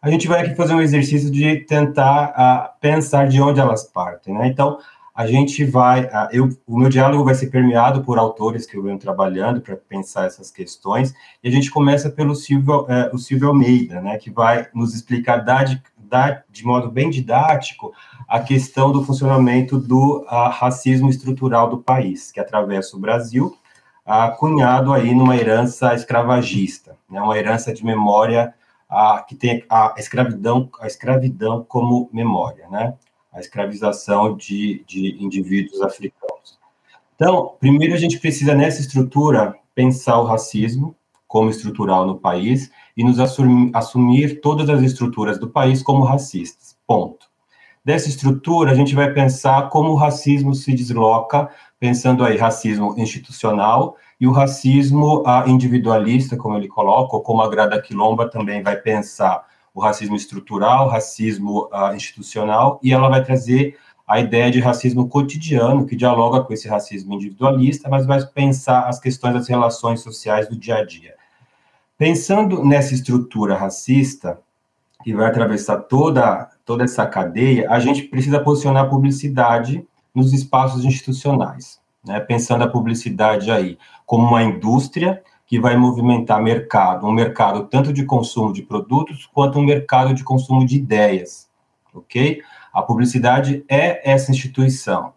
A 0.00 0.10
gente 0.10 0.26
vai 0.26 0.40
aqui 0.40 0.54
fazer 0.54 0.74
um 0.74 0.80
exercício 0.80 1.30
de 1.30 1.56
tentar 1.56 2.30
uh, 2.30 2.80
pensar 2.80 3.28
de 3.28 3.38
onde 3.42 3.60
elas 3.60 3.84
partem, 3.84 4.32
né? 4.32 4.46
Então, 4.46 4.78
a 5.18 5.26
gente 5.26 5.64
vai, 5.64 6.08
eu, 6.30 6.48
o 6.64 6.78
meu 6.78 6.88
diálogo 6.88 7.24
vai 7.24 7.34
ser 7.34 7.48
permeado 7.48 8.04
por 8.04 8.20
autores 8.20 8.64
que 8.64 8.76
eu 8.76 8.84
venho 8.84 9.00
trabalhando 9.00 9.60
para 9.60 9.76
pensar 9.76 10.26
essas 10.26 10.48
questões, 10.48 11.12
e 11.42 11.48
a 11.48 11.50
gente 11.50 11.72
começa 11.72 12.08
pelo 12.08 12.36
Silvio, 12.36 12.82
uh, 12.82 13.12
o 13.12 13.18
Silvio 13.18 13.48
Almeida, 13.48 14.00
né, 14.00 14.16
que 14.16 14.30
vai 14.30 14.68
nos 14.72 14.94
explicar 14.94 15.38
da, 15.38 15.64
da, 15.98 16.44
de 16.48 16.64
modo 16.64 16.88
bem 16.88 17.10
didático 17.10 17.92
a 18.28 18.38
questão 18.38 18.92
do 18.92 19.02
funcionamento 19.02 19.76
do 19.76 20.20
uh, 20.20 20.50
racismo 20.50 21.10
estrutural 21.10 21.68
do 21.68 21.78
país, 21.78 22.30
que 22.30 22.38
atravessa 22.38 22.96
o 22.96 23.00
Brasil, 23.00 23.58
cunhado 24.38 24.92
aí 24.92 25.12
numa 25.14 25.36
herança 25.36 25.94
escravagista, 25.94 26.96
né, 27.10 27.20
uma 27.20 27.36
herança 27.36 27.74
de 27.74 27.84
memória 27.84 28.54
que 29.28 29.34
tem 29.34 29.64
a 29.68 29.94
escravidão, 29.98 30.70
a 30.80 30.86
escravidão 30.86 31.66
como 31.68 32.08
memória, 32.10 32.68
né? 32.70 32.94
A 33.38 33.40
escravização 33.40 34.36
de, 34.36 34.84
de 34.86 35.16
indivíduos 35.22 35.80
africanos. 35.80 36.58
Então, 37.14 37.54
primeiro 37.60 37.94
a 37.94 37.96
gente 37.96 38.18
precisa, 38.18 38.54
nessa 38.54 38.80
estrutura, 38.80 39.54
pensar 39.74 40.18
o 40.18 40.24
racismo 40.24 40.94
como 41.26 41.50
estrutural 41.50 42.04
no 42.04 42.18
país 42.18 42.70
e 42.96 43.04
nos 43.04 43.20
assumir, 43.20 43.70
assumir 43.74 44.40
todas 44.40 44.68
as 44.68 44.82
estruturas 44.82 45.38
do 45.38 45.48
país 45.48 45.82
como 45.82 46.02
racistas. 46.02 46.76
Ponto. 46.86 47.28
Dessa 47.84 48.08
estrutura, 48.08 48.72
a 48.72 48.74
gente 48.74 48.94
vai 48.94 49.12
pensar 49.12 49.68
como 49.68 49.92
o 49.92 49.96
racismo 49.96 50.54
se 50.54 50.74
desloca, 50.74 51.48
pensando 51.78 52.24
aí 52.24 52.36
racismo 52.36 52.94
institucional 52.98 53.96
e 54.20 54.26
o 54.26 54.32
racismo 54.32 55.22
individualista, 55.46 56.36
como 56.36 56.56
ele 56.56 56.66
coloca, 56.66 57.14
ou 57.16 57.22
como 57.22 57.40
a 57.40 57.48
Grada 57.48 57.80
Quilomba 57.80 58.28
também 58.28 58.62
vai 58.62 58.76
pensar 58.76 59.46
o 59.78 59.80
racismo 59.80 60.16
estrutural, 60.16 60.88
racismo 60.88 61.68
uh, 61.72 61.94
institucional, 61.94 62.80
e 62.82 62.92
ela 62.92 63.08
vai 63.08 63.24
trazer 63.24 63.78
a 64.08 64.18
ideia 64.18 64.50
de 64.50 64.58
racismo 64.58 65.08
cotidiano, 65.08 65.86
que 65.86 65.94
dialoga 65.94 66.42
com 66.42 66.52
esse 66.52 66.66
racismo 66.66 67.14
individualista, 67.14 67.88
mas 67.88 68.04
vai 68.04 68.20
pensar 68.26 68.88
as 68.88 68.98
questões 68.98 69.34
das 69.34 69.46
relações 69.46 70.00
sociais 70.00 70.48
do 70.48 70.58
dia 70.58 70.78
a 70.78 70.84
dia. 70.84 71.14
Pensando 71.96 72.64
nessa 72.64 72.92
estrutura 72.92 73.54
racista, 73.54 74.40
que 75.04 75.14
vai 75.14 75.28
atravessar 75.28 75.76
toda, 75.82 76.50
toda 76.64 76.82
essa 76.82 77.06
cadeia, 77.06 77.70
a 77.70 77.78
gente 77.78 78.02
precisa 78.02 78.40
posicionar 78.40 78.84
a 78.84 78.88
publicidade 78.88 79.86
nos 80.12 80.32
espaços 80.32 80.84
institucionais, 80.84 81.80
né? 82.04 82.18
pensando 82.18 82.64
a 82.64 82.68
publicidade 82.68 83.48
aí 83.48 83.78
como 84.04 84.26
uma 84.26 84.42
indústria 84.42 85.22
que 85.48 85.58
vai 85.58 85.78
movimentar 85.78 86.42
mercado, 86.42 87.06
um 87.06 87.12
mercado 87.12 87.64
tanto 87.68 87.90
de 87.90 88.04
consumo 88.04 88.52
de 88.52 88.60
produtos 88.62 89.26
quanto 89.32 89.58
um 89.58 89.64
mercado 89.64 90.12
de 90.12 90.22
consumo 90.22 90.64
de 90.64 90.76
ideias, 90.76 91.48
ok? 91.92 92.42
A 92.70 92.82
publicidade 92.82 93.64
é 93.66 94.08
essa 94.08 94.30
instituição, 94.30 95.14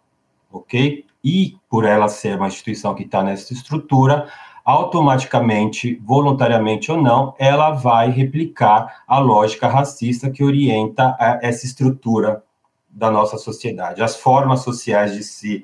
ok? 0.50 1.04
E 1.22 1.58
por 1.68 1.84
ela 1.84 2.08
ser 2.08 2.38
uma 2.38 2.48
instituição 2.48 2.94
que 2.94 3.02
está 3.02 3.22
nessa 3.22 3.52
estrutura, 3.52 4.26
automaticamente, 4.64 6.00
voluntariamente 6.02 6.90
ou 6.90 7.00
não, 7.00 7.34
ela 7.38 7.72
vai 7.72 8.10
replicar 8.10 9.02
a 9.06 9.18
lógica 9.18 9.68
racista 9.68 10.30
que 10.30 10.42
orienta 10.42 11.14
essa 11.42 11.66
estrutura 11.66 12.42
da 12.88 13.10
nossa 13.10 13.36
sociedade, 13.36 14.02
as 14.02 14.16
formas 14.16 14.60
sociais 14.60 15.14
de 15.14 15.22
se 15.22 15.62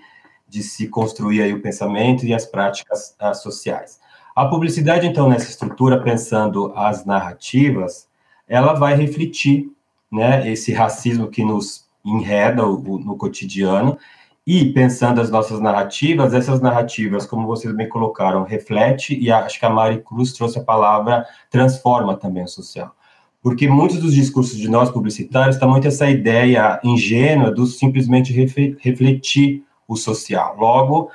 de 0.48 0.62
se 0.62 0.88
construir 0.88 1.42
aí 1.42 1.52
o 1.52 1.61
pensamento 1.61 2.24
e 2.24 2.33
as 2.33 2.46
práticas 2.46 3.14
uh, 3.20 3.35
sociais. 3.35 4.00
A 4.38 4.46
publicidade, 4.46 5.05
então, 5.05 5.29
nessa 5.29 5.51
estrutura, 5.51 6.01
pensando 6.01 6.72
as 6.77 7.05
narrativas, 7.05 8.07
ela 8.46 8.72
vai 8.72 8.94
refletir 8.94 9.68
né, 10.12 10.48
esse 10.48 10.72
racismo 10.72 11.27
que 11.27 11.44
nos 11.44 11.88
enreda 12.05 12.64
o, 12.64 13.01
no 13.01 13.16
cotidiano, 13.16 13.98
e 14.46 14.66
pensando 14.66 15.20
as 15.20 15.29
nossas 15.29 15.59
narrativas, 15.59 16.33
essas 16.33 16.61
narrativas, 16.61 17.27
como 17.27 17.48
vocês 17.48 17.74
bem 17.74 17.88
colocaram, 17.88 18.44
reflete, 18.44 19.18
e 19.18 19.29
acho 19.29 19.59
que 19.59 19.66
a 19.66 19.70
Mari 19.70 20.05
Cruz 20.05 20.33
trouxe 20.33 20.61
a 20.61 20.62
palavra 20.62 21.27
transforma 21.51 22.16
também 22.16 22.44
o 22.44 22.48
social. 22.48 22.94
Porque 23.42 23.66
muitos 23.66 23.98
dos 23.98 24.14
discursos 24.14 24.57
de 24.57 24.68
nós 24.68 24.88
publicitários 24.88 25.57
está 25.57 25.66
muito 25.66 25.88
essa 25.88 26.09
ideia 26.09 26.79
ingênua 26.85 27.51
do 27.51 27.66
simplesmente 27.66 28.33
refletir 28.79 29.64
o 29.88 29.96
social. 29.96 30.55
Logo, 30.57 31.11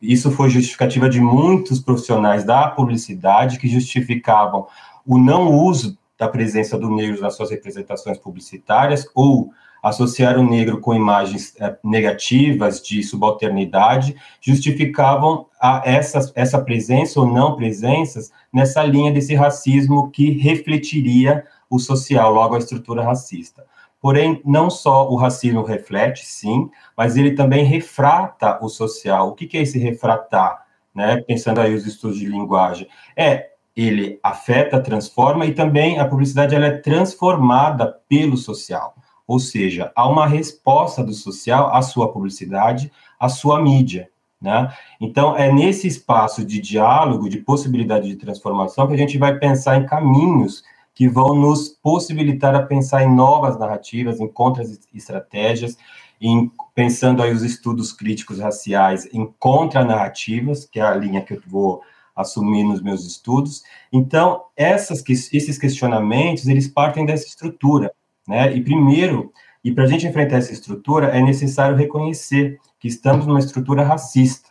isso 0.00 0.30
foi 0.30 0.48
justificativa 0.48 1.08
de 1.08 1.20
muitos 1.20 1.80
profissionais 1.80 2.44
da 2.44 2.68
publicidade 2.68 3.58
que 3.58 3.68
justificavam 3.68 4.66
o 5.04 5.18
não 5.18 5.52
uso 5.52 5.98
da 6.18 6.28
presença 6.28 6.78
do 6.78 6.90
negro 6.90 7.20
nas 7.20 7.36
suas 7.36 7.50
representações 7.50 8.18
publicitárias 8.18 9.06
ou 9.14 9.50
associar 9.82 10.38
o 10.38 10.42
negro 10.42 10.80
com 10.80 10.94
imagens 10.94 11.54
é, 11.60 11.76
negativas 11.84 12.82
de 12.82 13.02
subalternidade, 13.04 14.16
justificavam 14.40 15.46
a 15.60 15.82
essa, 15.84 16.32
essa 16.34 16.60
presença 16.60 17.20
ou 17.20 17.26
não 17.26 17.54
presenças 17.54 18.32
nessa 18.52 18.82
linha 18.82 19.12
desse 19.12 19.34
racismo 19.34 20.10
que 20.10 20.30
refletiria 20.30 21.44
o 21.70 21.78
social, 21.78 22.32
logo 22.32 22.54
a 22.54 22.58
estrutura 22.58 23.04
racista. 23.04 23.64
Porém, 24.06 24.40
não 24.44 24.70
só 24.70 25.10
o 25.10 25.16
racismo 25.16 25.64
reflete, 25.64 26.24
sim, 26.24 26.70
mas 26.96 27.16
ele 27.16 27.32
também 27.32 27.64
refrata 27.64 28.56
o 28.64 28.68
social. 28.68 29.30
O 29.30 29.34
que, 29.34 29.58
é 29.58 29.62
esse 29.62 29.80
refratar? 29.80 30.64
Né? 30.94 31.16
Pensando 31.22 31.60
aí 31.60 31.74
os 31.74 31.84
estudos 31.84 32.16
de 32.16 32.26
linguagem. 32.26 32.86
É, 33.16 33.48
ele 33.76 34.20
afeta, 34.22 34.80
transforma 34.80 35.44
e 35.44 35.52
também 35.52 35.98
a 35.98 36.06
publicidade 36.06 36.54
ela 36.54 36.66
é 36.66 36.76
transformada 36.76 37.98
pelo 38.08 38.36
social. 38.36 38.94
Ou 39.26 39.40
seja, 39.40 39.90
há 39.96 40.08
uma 40.08 40.28
resposta 40.28 41.02
do 41.02 41.12
social 41.12 41.74
à 41.74 41.82
sua 41.82 42.12
publicidade, 42.12 42.92
à 43.18 43.28
sua 43.28 43.60
mídia. 43.60 44.08
Né? 44.40 44.72
Então, 45.00 45.36
é 45.36 45.52
nesse 45.52 45.88
espaço 45.88 46.44
de 46.44 46.60
diálogo, 46.60 47.28
de 47.28 47.38
possibilidade 47.38 48.06
de 48.06 48.14
transformação, 48.14 48.86
que 48.86 48.94
a 48.94 48.98
gente 48.98 49.18
vai 49.18 49.36
pensar 49.36 49.82
em 49.82 49.84
caminhos 49.84 50.62
que 50.96 51.06
vão 51.06 51.34
nos 51.34 51.68
possibilitar 51.68 52.54
a 52.54 52.62
pensar 52.62 53.04
em 53.04 53.14
novas 53.14 53.58
narrativas, 53.58 54.18
em 54.18 54.26
contra-estratégias, 54.26 55.76
em, 56.18 56.50
pensando 56.74 57.22
aí 57.22 57.34
os 57.34 57.42
estudos 57.42 57.92
críticos 57.92 58.40
raciais 58.40 59.06
em 59.12 59.26
contra-narrativas, 59.38 60.64
que 60.64 60.80
é 60.80 60.82
a 60.82 60.94
linha 60.94 61.20
que 61.20 61.34
eu 61.34 61.42
vou 61.46 61.82
assumir 62.16 62.64
nos 62.64 62.80
meus 62.80 63.04
estudos. 63.06 63.62
Então, 63.92 64.44
essas, 64.56 65.04
esses 65.06 65.58
questionamentos, 65.58 66.48
eles 66.48 66.66
partem 66.66 67.04
dessa 67.04 67.26
estrutura, 67.26 67.92
né? 68.26 68.56
E 68.56 68.64
primeiro, 68.64 69.30
e 69.62 69.70
para 69.70 69.84
a 69.84 69.86
gente 69.86 70.06
enfrentar 70.06 70.36
essa 70.36 70.52
estrutura, 70.54 71.08
é 71.08 71.20
necessário 71.20 71.76
reconhecer 71.76 72.58
que 72.80 72.88
estamos 72.88 73.26
numa 73.26 73.38
estrutura 73.38 73.84
racista. 73.84 74.48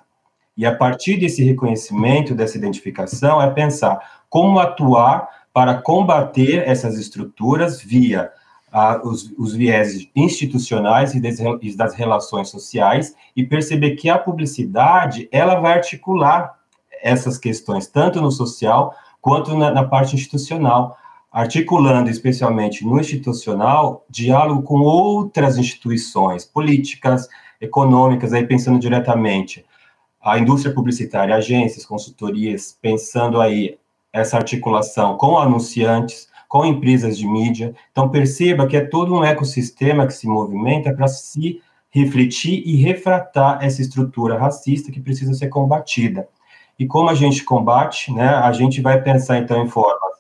E 0.55 0.63
a 0.63 0.75
partir 0.75 1.17
desse 1.17 1.43
reconhecimento, 1.43 2.35
dessa 2.35 2.55
identificação, 2.55 3.41
é 3.41 3.49
pensar 3.49 4.23
como 4.29 4.59
atuar 4.59 5.44
para 5.55 5.81
combater 5.81 6.67
essas 6.67 6.99
estruturas 6.99 7.81
via 7.81 8.29
ah, 8.69 8.99
os, 9.05 9.33
os 9.37 9.53
vieses 9.53 10.05
institucionais 10.13 11.15
e 11.15 11.21
das, 11.21 11.39
e 11.61 11.77
das 11.77 11.95
relações 11.95 12.49
sociais 12.49 13.15
e 13.33 13.41
perceber 13.41 13.91
que 13.91 14.09
a 14.09 14.19
publicidade 14.19 15.29
ela 15.31 15.55
vai 15.61 15.75
articular 15.75 16.59
essas 17.01 17.37
questões 17.37 17.87
tanto 17.87 18.21
no 18.21 18.31
social 18.31 18.93
quanto 19.21 19.55
na, 19.55 19.71
na 19.71 19.85
parte 19.85 20.13
institucional, 20.13 20.97
articulando 21.31 22.09
especialmente 22.09 22.85
no 22.85 22.99
institucional 22.99 24.05
diálogo 24.09 24.61
com 24.61 24.81
outras 24.81 25.57
instituições 25.57 26.43
políticas, 26.43 27.29
econômicas, 27.61 28.33
aí 28.33 28.45
pensando 28.45 28.77
diretamente 28.77 29.65
a 30.21 30.37
indústria 30.37 30.75
publicitária, 30.75 31.33
agências, 31.33 31.85
consultorias, 31.85 32.77
pensando 32.81 33.39
aí 33.39 33.77
essa 34.15 34.37
articulação 34.37 35.17
com 35.17 35.37
anunciantes, 35.37 36.29
com 36.47 36.65
empresas 36.65 37.17
de 37.17 37.27
mídia. 37.27 37.75
Então, 37.91 38.09
perceba 38.09 38.65
que 38.65 38.77
é 38.77 38.81
todo 38.85 39.13
um 39.13 39.23
ecossistema 39.23 40.07
que 40.07 40.13
se 40.13 40.27
movimenta 40.27 40.93
para 40.93 41.07
se 41.07 41.61
refletir 41.89 42.63
e 42.65 42.77
refratar 42.77 43.59
essa 43.61 43.81
estrutura 43.81 44.37
racista 44.37 44.91
que 44.91 45.01
precisa 45.01 45.33
ser 45.33 45.49
combatida. 45.49 46.27
E 46.79 46.85
como 46.85 47.09
a 47.09 47.13
gente 47.13 47.43
combate, 47.43 48.11
né, 48.13 48.27
a 48.27 48.51
gente 48.51 48.81
vai 48.81 49.01
pensar, 49.01 49.37
então, 49.37 49.63
em 49.63 49.67
formas 49.67 50.15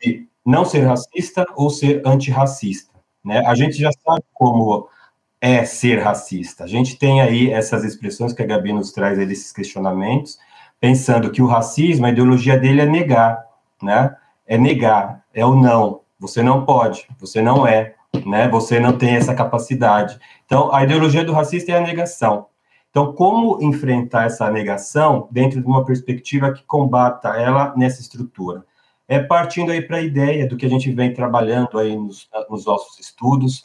de 0.00 0.26
não 0.44 0.64
ser 0.64 0.80
racista 0.80 1.46
ou 1.54 1.70
ser 1.70 2.02
antirracista. 2.06 2.92
Né? 3.24 3.42
A 3.46 3.54
gente 3.54 3.76
já 3.76 3.90
sabe 3.92 4.22
como 4.32 4.88
é 5.40 5.64
ser 5.66 5.98
racista. 5.98 6.64
A 6.64 6.66
gente 6.66 6.96
tem 6.96 7.20
aí 7.20 7.50
essas 7.50 7.84
expressões 7.84 8.32
que 8.32 8.42
a 8.42 8.46
Gabi 8.46 8.72
nos 8.72 8.92
traz 8.92 9.18
aí 9.18 9.26
desses 9.26 9.52
questionamentos, 9.52 10.38
pensando 10.84 11.30
que 11.30 11.40
o 11.40 11.46
racismo, 11.46 12.04
a 12.04 12.10
ideologia 12.10 12.58
dele 12.58 12.82
é 12.82 12.84
negar, 12.84 13.42
né? 13.82 14.14
É 14.46 14.58
negar, 14.58 15.24
é 15.32 15.42
o 15.42 15.54
não. 15.54 16.02
Você 16.18 16.42
não 16.42 16.66
pode, 16.66 17.08
você 17.18 17.40
não 17.40 17.66
é, 17.66 17.94
né? 18.26 18.50
Você 18.50 18.78
não 18.78 18.92
tem 18.92 19.16
essa 19.16 19.34
capacidade. 19.34 20.20
Então, 20.44 20.70
a 20.74 20.84
ideologia 20.84 21.24
do 21.24 21.32
racista 21.32 21.72
é 21.72 21.78
a 21.78 21.80
negação. 21.80 22.48
Então, 22.90 23.14
como 23.14 23.62
enfrentar 23.62 24.26
essa 24.26 24.50
negação 24.50 25.26
dentro 25.30 25.58
de 25.58 25.66
uma 25.66 25.86
perspectiva 25.86 26.52
que 26.52 26.62
combata 26.64 27.30
ela 27.30 27.72
nessa 27.74 28.02
estrutura? 28.02 28.62
É 29.08 29.18
partindo 29.18 29.72
aí 29.72 29.80
para 29.80 29.96
a 29.96 30.02
ideia 30.02 30.46
do 30.46 30.54
que 30.54 30.66
a 30.66 30.70
gente 30.70 30.92
vem 30.92 31.14
trabalhando 31.14 31.78
aí 31.78 31.96
nos, 31.96 32.28
nos 32.50 32.66
nossos 32.66 32.98
estudos, 32.98 33.64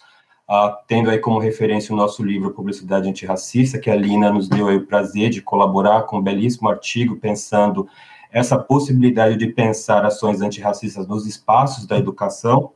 Tendo 0.88 1.12
aí 1.12 1.20
como 1.20 1.38
referência 1.38 1.94
o 1.94 1.98
nosso 1.98 2.24
livro 2.24 2.52
Publicidade 2.52 3.08
Antirracista, 3.08 3.78
que 3.78 3.90
a 3.90 3.96
Lina 3.96 4.32
nos 4.32 4.50
deu 4.50 4.68
o 4.68 4.86
prazer 4.86 5.30
de 5.30 5.42
colaborar 5.42 6.04
com 6.04 6.18
um 6.18 6.22
belíssimo 6.22 6.68
artigo 6.68 7.18
pensando 7.18 7.88
essa 8.32 8.58
possibilidade 8.58 9.38
de 9.38 9.48
pensar 9.48 10.06
ações 10.06 10.42
antirracistas 10.42 11.08
nos 11.08 11.26
espaços 11.26 11.86
da 11.86 11.98
educação, 11.98 12.72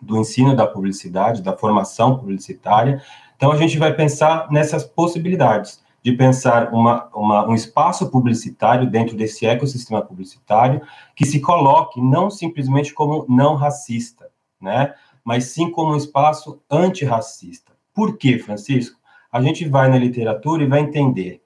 do 0.00 0.18
ensino 0.18 0.54
da 0.54 0.66
publicidade, 0.66 1.42
da 1.42 1.56
formação 1.56 2.18
publicitária. 2.18 3.02
Então, 3.36 3.50
a 3.50 3.56
gente 3.56 3.78
vai 3.78 3.94
pensar 3.94 4.50
nessas 4.50 4.84
possibilidades 4.84 5.82
de 6.02 6.12
pensar 6.12 6.72
uma, 6.72 7.08
uma, 7.14 7.48
um 7.48 7.54
espaço 7.54 8.10
publicitário 8.10 8.88
dentro 8.88 9.16
desse 9.16 9.44
ecossistema 9.44 10.00
publicitário 10.02 10.80
que 11.14 11.26
se 11.26 11.40
coloque 11.40 12.00
não 12.00 12.30
simplesmente 12.30 12.94
como 12.94 13.26
não 13.28 13.54
racista, 13.54 14.28
né? 14.60 14.94
Mas 15.26 15.46
sim 15.46 15.72
como 15.72 15.92
um 15.92 15.96
espaço 15.96 16.62
antirracista. 16.70 17.72
Por 17.92 18.16
quê, 18.16 18.38
Francisco? 18.38 18.96
A 19.32 19.42
gente 19.42 19.68
vai 19.68 19.90
na 19.90 19.98
literatura 19.98 20.62
e 20.62 20.68
vai 20.68 20.78
entender 20.78 21.42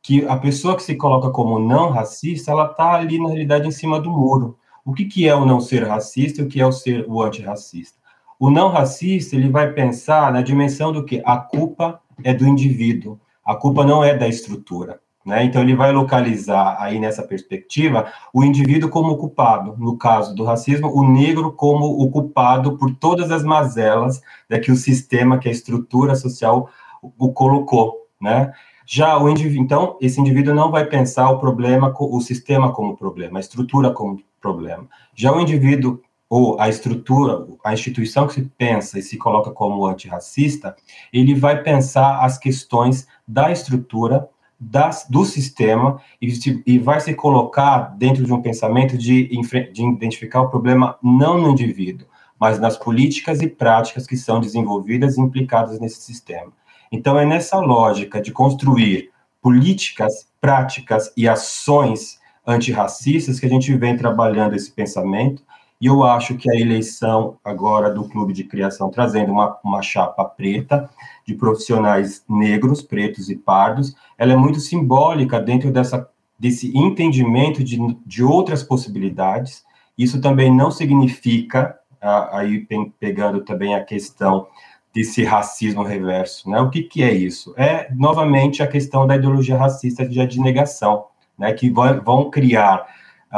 que 0.00 0.24
a 0.26 0.36
pessoa 0.36 0.76
que 0.76 0.82
se 0.84 0.94
coloca 0.94 1.30
como 1.30 1.58
não 1.58 1.90
racista, 1.90 2.52
ela 2.52 2.70
está 2.70 2.94
ali, 2.94 3.20
na 3.20 3.26
realidade, 3.26 3.66
em 3.66 3.72
cima 3.72 4.00
do 4.00 4.12
muro. 4.12 4.56
O 4.84 4.94
que, 4.94 5.06
que 5.06 5.26
é 5.26 5.34
o 5.34 5.44
não 5.44 5.60
ser 5.60 5.82
racista 5.82 6.40
e 6.40 6.44
o 6.44 6.48
que 6.48 6.60
é 6.60 6.66
o 6.66 6.70
ser 6.70 7.04
o 7.08 7.20
antirracista? 7.20 7.98
O 8.38 8.48
não 8.48 8.68
racista, 8.68 9.34
ele 9.34 9.48
vai 9.48 9.72
pensar 9.72 10.32
na 10.32 10.40
dimensão 10.40 10.92
do 10.92 11.04
que 11.04 11.20
a 11.24 11.36
culpa 11.36 12.00
é 12.22 12.32
do 12.32 12.46
indivíduo, 12.46 13.18
a 13.44 13.56
culpa 13.56 13.84
não 13.84 14.04
é 14.04 14.16
da 14.16 14.28
estrutura. 14.28 15.00
Né? 15.26 15.42
Então, 15.42 15.60
ele 15.60 15.74
vai 15.74 15.90
localizar 15.90 16.76
aí 16.78 17.00
nessa 17.00 17.20
perspectiva 17.20 18.06
o 18.32 18.44
indivíduo 18.44 18.88
como 18.88 19.16
culpado, 19.16 19.74
no 19.76 19.98
caso 19.98 20.32
do 20.36 20.44
racismo, 20.44 20.88
o 20.88 21.02
negro 21.02 21.50
como 21.52 21.84
o 22.00 22.08
culpado 22.08 22.78
por 22.78 22.94
todas 22.94 23.32
as 23.32 23.42
mazelas 23.42 24.22
né, 24.48 24.60
que 24.60 24.70
o 24.70 24.76
sistema, 24.76 25.38
que 25.38 25.48
a 25.48 25.52
estrutura 25.52 26.14
social 26.14 26.70
o 27.18 27.32
colocou. 27.32 28.06
Né? 28.20 28.52
Já 28.86 29.18
o 29.18 29.28
indivíduo, 29.28 29.64
então, 29.64 29.98
esse 30.00 30.20
indivíduo 30.20 30.54
não 30.54 30.70
vai 30.70 30.84
pensar 30.84 31.28
o 31.28 31.40
problema, 31.40 31.92
o 31.98 32.20
sistema 32.20 32.72
como 32.72 32.96
problema, 32.96 33.38
a 33.38 33.40
estrutura 33.40 33.90
como 33.90 34.22
problema. 34.40 34.86
Já 35.12 35.32
o 35.32 35.40
indivíduo 35.40 36.00
ou 36.30 36.60
a 36.60 36.68
estrutura, 36.68 37.44
a 37.64 37.72
instituição 37.72 38.28
que 38.28 38.34
se 38.34 38.42
pensa 38.56 38.96
e 38.96 39.02
se 39.02 39.16
coloca 39.16 39.50
como 39.50 39.86
antirracista, 39.86 40.76
ele 41.12 41.34
vai 41.34 41.64
pensar 41.64 42.24
as 42.24 42.38
questões 42.38 43.08
da 43.26 43.50
estrutura 43.50 44.28
das, 44.58 45.06
do 45.08 45.24
sistema 45.24 46.00
e, 46.20 46.32
e, 46.66 46.78
vai 46.78 47.00
se 47.00 47.14
colocar 47.14 47.94
dentro 47.96 48.24
de 48.24 48.32
um 48.32 48.40
pensamento 48.40 48.96
de, 48.96 49.28
de 49.72 49.84
identificar 49.84 50.40
o 50.40 50.48
problema 50.48 50.98
não 51.02 51.38
no 51.38 51.50
indivíduo, 51.50 52.06
mas 52.40 52.58
nas 52.58 52.76
políticas 52.76 53.42
e 53.42 53.48
práticas 53.48 54.06
que 54.06 54.16
são 54.16 54.40
desenvolvidas 54.40 55.16
e 55.16 55.20
implicadas 55.20 55.78
nesse 55.78 56.00
sistema. 56.00 56.52
Então, 56.90 57.18
é 57.18 57.26
nessa 57.26 57.58
lógica 57.58 58.20
de 58.20 58.32
construir 58.32 59.10
políticas, 59.42 60.28
práticas 60.40 61.12
e 61.16 61.28
ações 61.28 62.18
antirracistas 62.46 63.40
que 63.40 63.46
a 63.46 63.48
gente 63.48 63.74
vem 63.76 63.96
trabalhando 63.96 64.54
esse 64.54 64.70
pensamento, 64.70 65.42
e 65.80 65.86
eu 65.86 66.02
acho 66.02 66.36
que 66.36 66.50
a 66.50 66.58
eleição 66.58 67.36
agora 67.44 67.90
do 67.90 68.08
Clube 68.08 68.32
de 68.32 68.44
Criação, 68.44 68.90
trazendo 68.90 69.32
uma, 69.32 69.58
uma 69.62 69.82
chapa 69.82 70.24
preta, 70.24 70.88
de 71.26 71.34
profissionais 71.34 72.24
negros, 72.28 72.80
pretos 72.82 73.28
e 73.28 73.36
pardos, 73.36 73.94
ela 74.16 74.32
é 74.32 74.36
muito 74.36 74.60
simbólica 74.60 75.40
dentro 75.40 75.70
dessa, 75.70 76.08
desse 76.38 76.76
entendimento 76.76 77.62
de, 77.62 77.78
de 78.06 78.22
outras 78.22 78.62
possibilidades. 78.62 79.64
Isso 79.98 80.20
também 80.20 80.54
não 80.54 80.70
significa, 80.70 81.76
aí 82.00 82.66
pegando 82.98 83.40
também 83.40 83.74
a 83.74 83.84
questão 83.84 84.46
desse 84.94 85.24
racismo 85.24 85.82
reverso, 85.82 86.48
né? 86.48 86.58
O 86.60 86.70
que, 86.70 86.82
que 86.82 87.02
é 87.02 87.12
isso? 87.12 87.52
É, 87.56 87.92
novamente, 87.94 88.62
a 88.62 88.66
questão 88.66 89.06
da 89.06 89.16
ideologia 89.16 89.58
racista 89.58 90.08
de, 90.08 90.40
negação, 90.40 91.04
né? 91.38 91.52
Que 91.52 91.68
vão 91.68 92.30
criar 92.30 92.86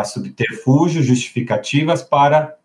a 0.00 0.04
subterfúgios, 0.04 1.06
justificativas 1.06 2.02
para 2.02 2.56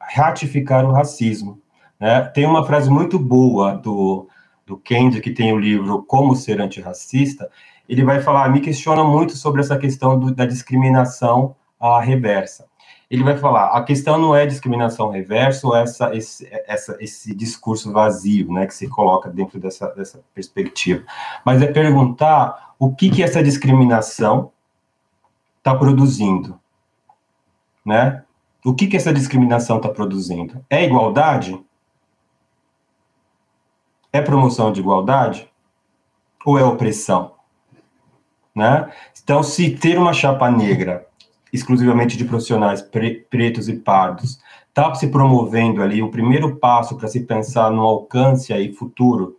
ratificar 0.00 0.84
o 0.84 0.92
racismo. 0.92 1.60
Né? 1.98 2.20
Tem 2.20 2.46
uma 2.46 2.66
frase 2.66 2.90
muito 2.90 3.18
boa 3.18 3.74
do 3.74 4.28
do 4.66 4.76
Kendi, 4.78 5.20
que 5.20 5.30
tem 5.30 5.52
o 5.52 5.58
livro 5.58 6.02
Como 6.02 6.34
Ser 6.34 6.60
Antirracista, 6.60 7.50
ele 7.88 8.04
vai 8.04 8.20
falar, 8.20 8.48
me 8.48 8.60
questiona 8.60 9.04
muito 9.04 9.36
sobre 9.36 9.60
essa 9.60 9.76
questão 9.76 10.18
do, 10.18 10.34
da 10.34 10.46
discriminação 10.46 11.54
à 11.78 12.00
reversa. 12.00 12.66
Ele 13.10 13.22
vai 13.22 13.36
falar, 13.36 13.66
a 13.66 13.82
questão 13.82 14.18
não 14.18 14.34
é 14.34 14.46
discriminação 14.46 15.10
reversa 15.10 15.66
ou 15.66 15.76
essa, 15.76 16.14
esse, 16.16 16.48
essa, 16.66 16.96
esse 16.98 17.34
discurso 17.34 17.92
vazio, 17.92 18.50
né, 18.50 18.66
que 18.66 18.74
se 18.74 18.88
coloca 18.88 19.28
dentro 19.28 19.60
dessa, 19.60 19.88
dessa 19.88 20.20
perspectiva, 20.34 21.04
mas 21.44 21.60
é 21.60 21.66
perguntar 21.66 22.74
o 22.78 22.92
que 22.94 23.10
que 23.10 23.22
essa 23.22 23.42
discriminação 23.42 24.50
está 25.58 25.74
produzindo, 25.74 26.58
né? 27.84 28.22
O 28.64 28.74
que 28.74 28.86
que 28.86 28.96
essa 28.96 29.12
discriminação 29.12 29.76
está 29.76 29.88
produzindo? 29.88 30.64
É 30.70 30.84
igualdade? 30.84 31.62
É 34.12 34.22
promoção 34.22 34.72
de 34.72 34.80
igualdade 34.80 35.50
ou 36.44 36.58
é 36.58 36.64
opressão? 36.64 37.34
Né? 38.54 38.90
Então, 39.22 39.42
se 39.42 39.70
ter 39.70 39.98
uma 39.98 40.12
chapa 40.12 40.50
negra, 40.50 41.06
exclusivamente 41.52 42.16
de 42.16 42.24
profissionais 42.24 42.80
pre 42.80 43.26
pretos 43.28 43.68
e 43.68 43.74
pardos, 43.74 44.38
está 44.68 44.92
se 44.94 45.08
promovendo 45.08 45.82
ali 45.82 46.02
o 46.02 46.10
primeiro 46.10 46.56
passo 46.56 46.96
para 46.96 47.08
se 47.08 47.20
pensar 47.20 47.70
no 47.70 47.82
alcance 47.82 48.52
aí 48.52 48.72
futuro. 48.72 49.36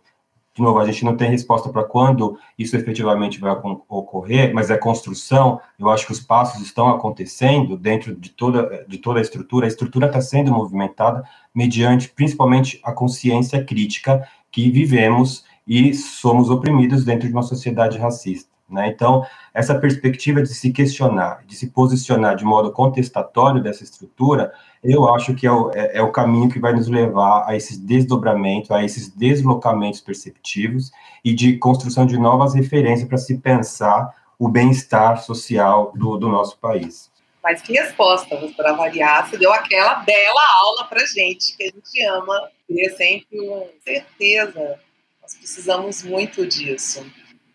De 0.56 0.62
novo, 0.62 0.78
a 0.78 0.86
gente 0.86 1.04
não 1.04 1.14
tem 1.14 1.28
resposta 1.28 1.68
para 1.68 1.84
quando 1.84 2.38
isso 2.58 2.74
efetivamente 2.74 3.38
vai 3.38 3.54
ocorrer, 3.90 4.54
mas 4.54 4.70
é 4.70 4.78
construção. 4.78 5.60
Eu 5.78 5.90
acho 5.90 6.06
que 6.06 6.12
os 6.12 6.20
passos 6.20 6.62
estão 6.62 6.88
acontecendo 6.88 7.76
dentro 7.76 8.16
de 8.16 8.30
toda, 8.30 8.86
de 8.88 8.96
toda 8.96 9.18
a 9.18 9.22
estrutura. 9.22 9.66
A 9.66 9.68
estrutura 9.68 10.06
está 10.06 10.18
sendo 10.22 10.50
movimentada 10.50 11.22
mediante, 11.54 12.08
principalmente, 12.08 12.80
a 12.82 12.90
consciência 12.90 13.62
crítica 13.62 14.26
que 14.50 14.70
vivemos 14.70 15.44
e 15.66 15.92
somos 15.92 16.48
oprimidos 16.48 17.04
dentro 17.04 17.28
de 17.28 17.34
uma 17.34 17.42
sociedade 17.42 17.98
racista. 17.98 18.55
Né? 18.68 18.88
Então, 18.88 19.24
essa 19.54 19.78
perspectiva 19.78 20.42
de 20.42 20.48
se 20.48 20.72
questionar, 20.72 21.44
de 21.46 21.54
se 21.54 21.68
posicionar 21.68 22.34
de 22.34 22.44
modo 22.44 22.72
contestatório 22.72 23.62
dessa 23.62 23.84
estrutura, 23.84 24.52
eu 24.82 25.08
acho 25.14 25.34
que 25.34 25.46
é 25.46 25.52
o, 25.52 25.70
é, 25.72 25.98
é 25.98 26.02
o 26.02 26.10
caminho 26.10 26.48
que 26.48 26.58
vai 26.58 26.72
nos 26.72 26.88
levar 26.88 27.44
a 27.46 27.54
esse 27.54 27.78
desdobramento, 27.78 28.74
a 28.74 28.84
esses 28.84 29.08
deslocamentos 29.08 30.00
perceptivos 30.00 30.90
e 31.24 31.32
de 31.32 31.56
construção 31.58 32.04
de 32.04 32.18
novas 32.18 32.54
referências 32.54 33.08
para 33.08 33.18
se 33.18 33.38
pensar 33.38 34.12
o 34.38 34.48
bem-estar 34.48 35.22
social 35.22 35.92
do, 35.94 36.16
do 36.16 36.28
nosso 36.28 36.58
país. 36.58 37.10
Mas 37.42 37.62
que 37.62 37.72
resposta, 37.72 38.36
para 38.56 38.72
variar, 38.72 39.30
você 39.30 39.38
deu 39.38 39.52
aquela 39.52 39.94
bela 39.96 40.42
aula 40.64 40.84
para 40.88 41.06
gente, 41.06 41.56
que 41.56 41.62
a 41.62 41.66
gente 41.66 42.02
ama 42.02 42.50
ter 42.66 42.90
sempre 42.96 43.40
uma 43.40 43.64
certeza. 43.84 44.80
Nós 45.22 45.34
precisamos 45.36 46.02
muito 46.02 46.44
disso. 46.44 47.06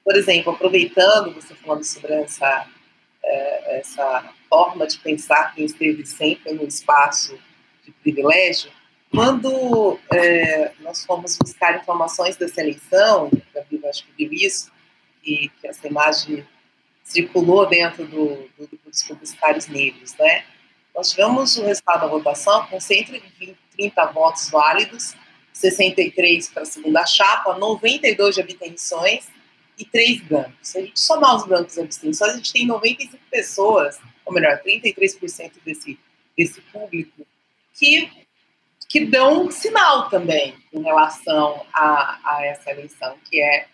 Por 0.04 0.16
exemplo, 0.16 0.54
aproveitando 0.54 1.34
você 1.34 1.54
falando 1.56 1.84
sobre 1.84 2.14
essa, 2.14 2.68
é, 3.24 3.80
essa 3.80 4.34
forma 4.50 4.88
de 4.88 4.98
pensar 5.00 5.54
que 5.54 5.64
esteve 5.64 6.06
sempre 6.06 6.54
no 6.54 6.64
espaço 6.64 7.38
de 7.86 7.92
privilégio, 7.92 8.72
quando 9.12 10.00
é, 10.14 10.72
nós 10.80 11.06
fomos 11.06 11.38
buscar 11.38 11.78
informações 11.78 12.38
dessa 12.38 12.62
eleição, 12.62 13.30
Bíblia 13.70 13.90
acho 13.90 14.06
que 14.06 14.26
viu 14.26 14.34
isso, 14.34 14.72
e 15.24 15.50
que 15.50 15.68
essa 15.68 15.88
imagem 15.88 16.46
circulou 17.04 17.68
dentro 17.68 18.06
do, 18.06 18.50
do 18.58 18.68
grupo 18.68 18.90
dos 18.90 19.04
publicitários 19.04 19.68
negros, 19.68 20.16
né? 20.16 20.46
Nós 20.96 21.12
tivemos 21.12 21.58
o 21.58 21.64
resultado 21.64 22.02
da 22.02 22.08
votação 22.08 22.66
com 22.68 22.80
130 22.80 24.06
votos 24.08 24.50
válidos, 24.50 25.16
63 25.54 26.50
para 26.50 26.64
a 26.64 26.66
segunda 26.66 27.06
chapa, 27.06 27.58
92 27.58 28.36
de 28.36 28.42
abstenções 28.42 29.28
e 29.78 29.86
3 29.86 30.22
brancos. 30.22 30.56
Se 30.62 30.78
a 30.78 30.82
gente 30.82 31.00
somar 31.00 31.36
os 31.36 31.46
brancos 31.46 31.78
abstenções, 31.78 32.34
a 32.34 32.38
gente 32.38 32.54
tem 32.54 32.66
95 32.66 33.24
pessoas, 33.30 34.00
ou 34.26 34.34
melhor, 34.34 34.62
33% 34.64 35.54
desse, 35.66 36.00
desse 36.38 36.62
público, 36.62 37.26
que, 37.74 38.10
que 38.88 39.06
dão 39.06 39.46
um 39.46 39.52
sinal 39.52 40.10
também 40.10 40.56
em 40.72 40.84
relação 40.84 41.66
a, 41.74 42.20
a 42.24 42.46
essa 42.46 42.72
eleição, 42.72 43.18
que 43.30 43.42
é 43.42 43.68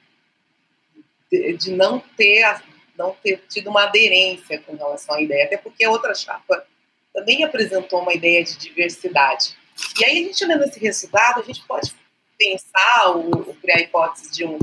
de, 1.31 1.53
de 1.57 1.71
não 1.71 1.99
ter 2.15 2.61
não 2.97 3.13
ter 3.13 3.43
tido 3.47 3.69
uma 3.69 3.83
aderência 3.83 4.59
com 4.61 4.75
relação 4.75 5.15
à 5.15 5.21
ideia, 5.21 5.45
até 5.45 5.55
porque 5.55 5.85
a 5.85 5.91
outra 5.91 6.15
chapa 6.15 6.65
também 7.13 7.43
apresentou 7.43 8.01
uma 8.01 8.13
ideia 8.13 8.43
de 8.43 8.57
diversidade. 8.57 9.55
E 9.99 10.03
aí, 10.03 10.23
a 10.23 10.27
gente 10.27 10.43
olhando 10.43 10.63
esse 10.63 10.79
resultado, 10.79 11.41
a 11.41 11.43
gente 11.43 11.63
pode 11.67 11.93
pensar 12.37 13.11
ou, 13.15 13.47
ou 13.47 13.55
criar 13.55 13.77
a 13.77 13.81
hipótese 13.81 14.31
de 14.31 14.45
um, 14.45 14.57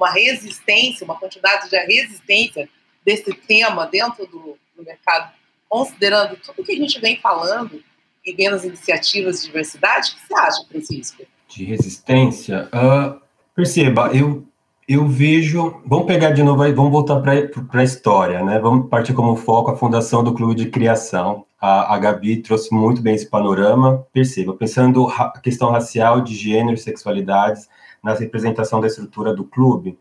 uma 0.00 0.10
resistência, 0.10 1.04
uma 1.04 1.16
quantidade 1.16 1.68
de 1.68 1.76
resistência 1.76 2.68
desse 3.04 3.34
tema 3.34 3.86
dentro 3.86 4.26
do, 4.26 4.56
do 4.74 4.82
mercado, 4.82 5.30
considerando 5.68 6.36
tudo 6.36 6.64
que 6.64 6.72
a 6.72 6.76
gente 6.76 6.98
vem 6.98 7.20
falando 7.20 7.82
e 8.24 8.32
vendo 8.32 8.56
as 8.56 8.64
iniciativas 8.64 9.40
de 9.40 9.46
diversidade, 9.46 10.12
o 10.12 10.14
que 10.14 10.26
você 10.26 10.34
acha, 10.34 10.64
Francisco? 10.66 11.22
De 11.48 11.64
resistência? 11.64 12.68
Uh, 12.72 13.20
perceba, 13.54 14.10
eu 14.14 14.46
eu 14.88 15.06
vejo. 15.06 15.80
Vamos 15.86 16.06
pegar 16.06 16.32
de 16.32 16.42
novo, 16.42 16.64
vamos 16.74 16.90
voltar 16.90 17.20
para 17.20 17.80
a 17.80 17.84
história, 17.84 18.42
né? 18.42 18.58
Vamos 18.58 18.88
partir 18.88 19.14
como 19.14 19.36
foco 19.36 19.70
a 19.70 19.76
fundação 19.76 20.24
do 20.24 20.34
Clube 20.34 20.56
de 20.56 20.68
Criação. 20.68 21.44
A, 21.60 21.94
a 21.94 21.98
Gabi 21.98 22.38
trouxe 22.38 22.74
muito 22.74 23.00
bem 23.00 23.14
esse 23.14 23.30
panorama. 23.30 24.04
Perceba, 24.12 24.52
pensando 24.52 25.06
a 25.06 25.38
questão 25.38 25.70
racial, 25.70 26.20
de 26.20 26.34
gênero, 26.34 26.76
sexualidades, 26.76 27.68
na 28.02 28.14
representação 28.14 28.80
da 28.80 28.86
estrutura 28.86 29.34
do 29.34 29.44
clube, 29.44 29.98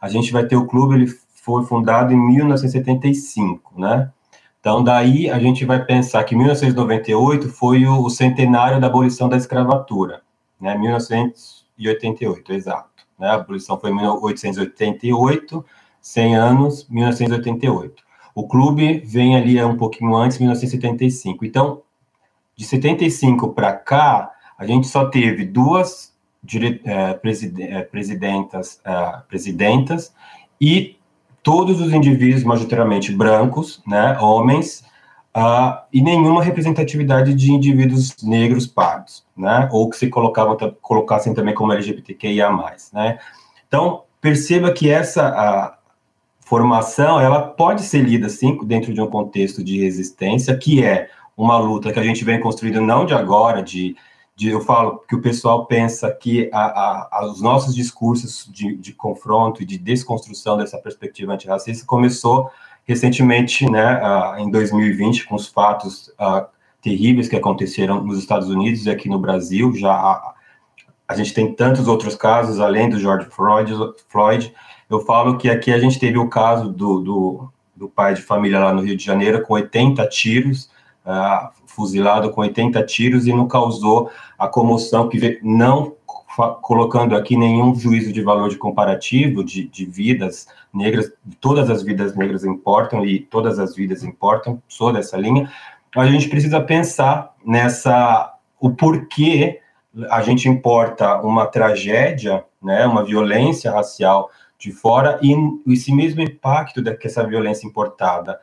a 0.00 0.08
gente 0.08 0.32
vai 0.32 0.46
ter 0.46 0.56
o 0.56 0.66
clube, 0.66 0.94
ele 0.94 1.06
foi 1.42 1.64
fundado 1.64 2.12
em 2.12 2.16
1975, 2.16 3.80
né? 3.80 4.10
Então, 4.60 4.82
daí 4.82 5.28
a 5.28 5.40
gente 5.40 5.64
vai 5.64 5.84
pensar 5.84 6.22
que 6.22 6.36
1998 6.36 7.48
foi 7.48 7.84
o, 7.84 8.04
o 8.04 8.10
centenário 8.10 8.80
da 8.80 8.86
abolição 8.86 9.28
da 9.28 9.36
escravatura, 9.36 10.22
né? 10.60 10.78
1988, 10.78 12.52
exato. 12.52 12.90
Né? 13.18 13.28
A 13.28 13.34
abolição 13.34 13.78
foi 13.78 13.90
em 13.90 13.96
1888, 13.96 15.64
100 16.00 16.36
anos, 16.36 16.88
1988. 16.88 18.02
O 18.34 18.46
clube 18.46 19.00
vem 19.04 19.36
ali 19.36 19.62
um 19.62 19.76
pouquinho 19.76 20.14
antes, 20.14 20.38
1975. 20.38 21.44
Então, 21.44 21.82
de 22.56 22.64
75 22.64 23.52
para 23.52 23.72
cá, 23.72 24.30
a 24.56 24.66
gente 24.66 24.86
só 24.86 25.06
teve 25.06 25.44
duas 25.44 26.11
dire, 26.42 26.80
é, 26.84 27.14
preside, 27.14 27.62
é, 27.62 27.82
presidentas, 27.82 28.80
é, 28.84 29.18
presidentas 29.28 30.12
e 30.60 30.96
todos 31.42 31.80
os 31.80 31.92
indivíduos 31.92 32.44
majoritariamente 32.44 33.12
brancos, 33.12 33.82
né, 33.86 34.16
homens, 34.20 34.84
uh, 35.36 35.76
e 35.92 36.00
nenhuma 36.00 36.42
representatividade 36.42 37.34
de 37.34 37.50
indivíduos 37.52 38.14
negros 38.22 38.66
pardos, 38.66 39.24
né, 39.36 39.68
ou 39.72 39.90
que 39.90 39.96
se 39.96 40.08
colocavam, 40.08 40.56
colocassem 40.80 41.34
também 41.34 41.52
como 41.52 41.72
LGBTQIA+, 41.72 42.48
né. 42.92 43.18
Então, 43.66 44.04
perceba 44.20 44.70
que 44.70 44.88
essa 44.88 45.76
formação, 46.40 47.18
ela 47.18 47.40
pode 47.40 47.82
ser 47.82 48.02
lida, 48.02 48.28
sim, 48.28 48.56
dentro 48.64 48.92
de 48.92 49.00
um 49.00 49.06
contexto 49.06 49.64
de 49.64 49.80
resistência, 49.82 50.56
que 50.56 50.84
é 50.84 51.08
uma 51.36 51.58
luta 51.58 51.92
que 51.92 51.98
a 51.98 52.04
gente 52.04 52.24
vem 52.24 52.38
construindo 52.38 52.80
não 52.80 53.04
de 53.06 53.14
agora, 53.14 53.62
de 53.62 53.96
eu 54.48 54.60
falo 54.60 55.02
que 55.08 55.14
o 55.14 55.20
pessoal 55.20 55.66
pensa 55.66 56.10
que 56.10 56.50
a, 56.52 57.08
a, 57.18 57.26
os 57.26 57.40
nossos 57.40 57.74
discursos 57.74 58.48
de, 58.50 58.76
de 58.76 58.92
confronto 58.92 59.62
e 59.62 59.66
de 59.66 59.78
desconstrução 59.78 60.56
dessa 60.56 60.78
perspectiva 60.78 61.32
antirracista 61.32 61.86
começou 61.86 62.50
recentemente, 62.84 63.70
né, 63.70 64.00
em 64.38 64.50
2020, 64.50 65.26
com 65.26 65.36
os 65.36 65.46
fatos 65.46 66.08
uh, 66.18 66.46
terríveis 66.80 67.28
que 67.28 67.36
aconteceram 67.36 68.02
nos 68.02 68.18
Estados 68.18 68.48
Unidos 68.48 68.86
e 68.86 68.90
aqui 68.90 69.08
no 69.08 69.18
Brasil, 69.18 69.72
já 69.74 69.92
a, 69.92 70.34
a 71.06 71.14
gente 71.14 71.32
tem 71.32 71.54
tantos 71.54 71.86
outros 71.86 72.16
casos, 72.16 72.58
além 72.58 72.88
do 72.88 72.98
George 72.98 73.26
Floyd, 73.30 73.72
Floyd, 74.08 74.52
eu 74.90 75.00
falo 75.00 75.38
que 75.38 75.48
aqui 75.48 75.72
a 75.72 75.78
gente 75.78 75.98
teve 75.98 76.18
o 76.18 76.28
caso 76.28 76.70
do, 76.70 77.00
do, 77.00 77.52
do 77.74 77.88
pai 77.88 78.14
de 78.14 78.22
família 78.22 78.58
lá 78.58 78.72
no 78.72 78.82
Rio 78.82 78.96
de 78.96 79.04
Janeiro, 79.04 79.42
com 79.42 79.54
80 79.54 80.06
tiros, 80.08 80.70
uh, 81.06 81.50
fuzilado 81.66 82.30
com 82.30 82.40
80 82.40 82.82
tiros, 82.84 83.26
e 83.26 83.32
não 83.32 83.46
causou 83.46 84.10
a 84.38 84.48
comoção 84.48 85.08
que 85.08 85.38
não 85.42 85.94
colocando 86.62 87.14
aqui 87.14 87.36
nenhum 87.36 87.74
juízo 87.74 88.12
de 88.12 88.22
valor 88.22 88.48
de 88.48 88.56
comparativo 88.56 89.44
de, 89.44 89.68
de, 89.68 89.84
vidas 89.84 90.48
negras, 90.72 91.12
todas 91.40 91.68
as 91.68 91.82
vidas 91.82 92.16
negras 92.16 92.42
importam 92.42 93.04
e 93.04 93.20
todas 93.20 93.58
as 93.58 93.76
vidas 93.76 94.02
importam, 94.02 94.62
sou 94.66 94.92
dessa 94.92 95.16
linha, 95.16 95.52
a 95.94 96.06
gente 96.06 96.28
precisa 96.28 96.58
pensar 96.60 97.34
nessa, 97.44 98.32
o 98.58 98.70
porquê 98.70 99.60
a 100.10 100.22
gente 100.22 100.48
importa 100.48 101.20
uma 101.20 101.44
tragédia, 101.46 102.44
né, 102.62 102.86
uma 102.86 103.04
violência 103.04 103.70
racial 103.70 104.30
de 104.58 104.72
fora 104.72 105.18
e 105.22 105.34
esse 105.70 105.92
mesmo 105.92 106.22
impacto 106.22 106.82
que 106.96 107.06
essa 107.06 107.26
violência 107.26 107.66
importada 107.66 108.40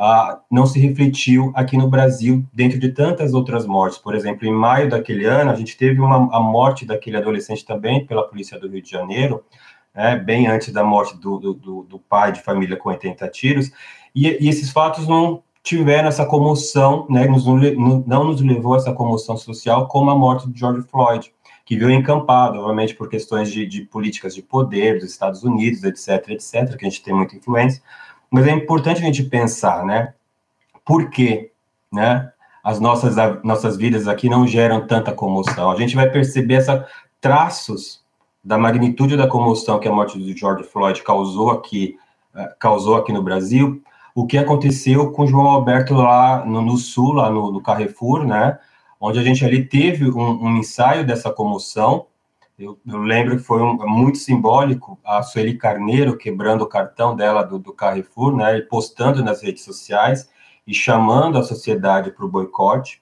ah, 0.00 0.38
não 0.48 0.64
se 0.64 0.78
refletiu 0.78 1.50
aqui 1.56 1.76
no 1.76 1.88
Brasil, 1.88 2.46
dentro 2.52 2.78
de 2.78 2.90
tantas 2.90 3.34
outras 3.34 3.66
mortes. 3.66 3.98
Por 3.98 4.14
exemplo, 4.14 4.46
em 4.46 4.52
maio 4.52 4.88
daquele 4.88 5.24
ano, 5.24 5.50
a 5.50 5.56
gente 5.56 5.76
teve 5.76 6.00
uma, 6.00 6.34
a 6.36 6.38
morte 6.38 6.86
daquele 6.86 7.16
adolescente 7.16 7.64
também 7.64 8.06
pela 8.06 8.22
polícia 8.22 8.60
do 8.60 8.68
Rio 8.68 8.80
de 8.80 8.88
Janeiro, 8.88 9.44
né, 9.92 10.16
bem 10.16 10.46
antes 10.46 10.72
da 10.72 10.84
morte 10.84 11.18
do, 11.18 11.38
do, 11.38 11.82
do, 11.82 11.98
pai 11.98 12.30
de 12.30 12.40
família 12.40 12.76
com 12.76 12.90
80 12.90 13.26
tiros, 13.28 13.72
e, 14.14 14.28
e 14.40 14.48
esses 14.48 14.70
fatos 14.70 15.08
não 15.08 15.42
tiveram 15.64 16.08
essa 16.08 16.24
comoção, 16.24 17.04
né, 17.10 17.26
nos, 17.26 17.44
não 17.44 18.24
nos 18.24 18.40
levou 18.40 18.74
a 18.74 18.76
essa 18.76 18.92
comoção 18.92 19.36
social 19.36 19.88
como 19.88 20.12
a 20.12 20.14
morte 20.14 20.48
de 20.48 20.60
George 20.60 20.86
Floyd, 20.86 21.32
que 21.66 21.76
veio 21.76 21.90
encampado, 21.90 22.60
obviamente, 22.60 22.94
por 22.94 23.08
questões 23.08 23.50
de, 23.50 23.66
de 23.66 23.82
políticas 23.82 24.32
de 24.32 24.42
poder 24.42 25.00
dos 25.00 25.10
Estados 25.10 25.42
Unidos, 25.42 25.82
etc., 25.82 26.30
etc., 26.30 26.76
que 26.76 26.86
a 26.86 26.88
gente 26.88 27.02
tem 27.02 27.12
muita 27.12 27.36
influência, 27.36 27.82
mas 28.30 28.46
é 28.46 28.50
importante 28.52 29.00
a 29.00 29.04
gente 29.04 29.22
pensar, 29.22 29.84
né? 29.84 30.14
Por 30.84 31.10
que, 31.10 31.50
né? 31.92 32.32
As 32.62 32.80
nossas, 32.80 33.16
nossas 33.42 33.76
vidas 33.76 34.06
aqui 34.06 34.28
não 34.28 34.46
geram 34.46 34.86
tanta 34.86 35.12
comoção. 35.12 35.70
A 35.70 35.76
gente 35.76 35.94
vai 35.94 36.10
perceber 36.10 36.54
essa 36.54 36.86
traços 37.20 38.02
da 38.44 38.56
magnitude 38.56 39.16
da 39.16 39.26
comoção 39.26 39.78
que 39.78 39.88
a 39.88 39.92
morte 39.92 40.18
do 40.18 40.36
George 40.36 40.64
Floyd 40.64 41.02
causou 41.02 41.50
aqui, 41.50 41.96
eh, 42.34 42.54
causou 42.58 42.96
aqui 42.96 43.12
no 43.12 43.22
Brasil. 43.22 43.82
O 44.14 44.26
que 44.26 44.38
aconteceu 44.38 45.12
com 45.12 45.26
João 45.26 45.46
Alberto 45.46 45.94
lá 45.94 46.44
no, 46.44 46.60
no 46.62 46.76
sul, 46.76 47.12
lá 47.12 47.30
no, 47.30 47.52
no, 47.52 47.62
Carrefour, 47.62 48.24
né? 48.24 48.58
Onde 49.00 49.18
a 49.18 49.22
gente 49.22 49.44
ali 49.44 49.64
teve 49.64 50.10
um, 50.10 50.44
um 50.44 50.56
ensaio 50.56 51.06
dessa 51.06 51.30
comoção, 51.30 52.06
eu, 52.58 52.78
eu, 52.86 52.98
lembro 52.98 53.36
que 53.36 53.42
foi 53.42 53.62
um, 53.62 53.76
muito 53.86 54.18
simbólico 54.18 54.98
a 55.04 55.22
Sueli 55.22 55.56
Carneiro 55.56 56.16
quebrando 56.18 56.62
o 56.62 56.66
cartão 56.66 57.14
dela 57.14 57.42
do, 57.42 57.58
do 57.58 57.72
Carrefour, 57.72 58.36
né, 58.36 58.58
e 58.58 58.62
postando 58.62 59.22
nas 59.22 59.42
redes 59.42 59.62
sociais 59.62 60.28
e 60.66 60.74
chamando 60.74 61.38
a 61.38 61.44
sociedade 61.44 62.10
para 62.10 62.24
o 62.24 62.28
boicote. 62.28 63.00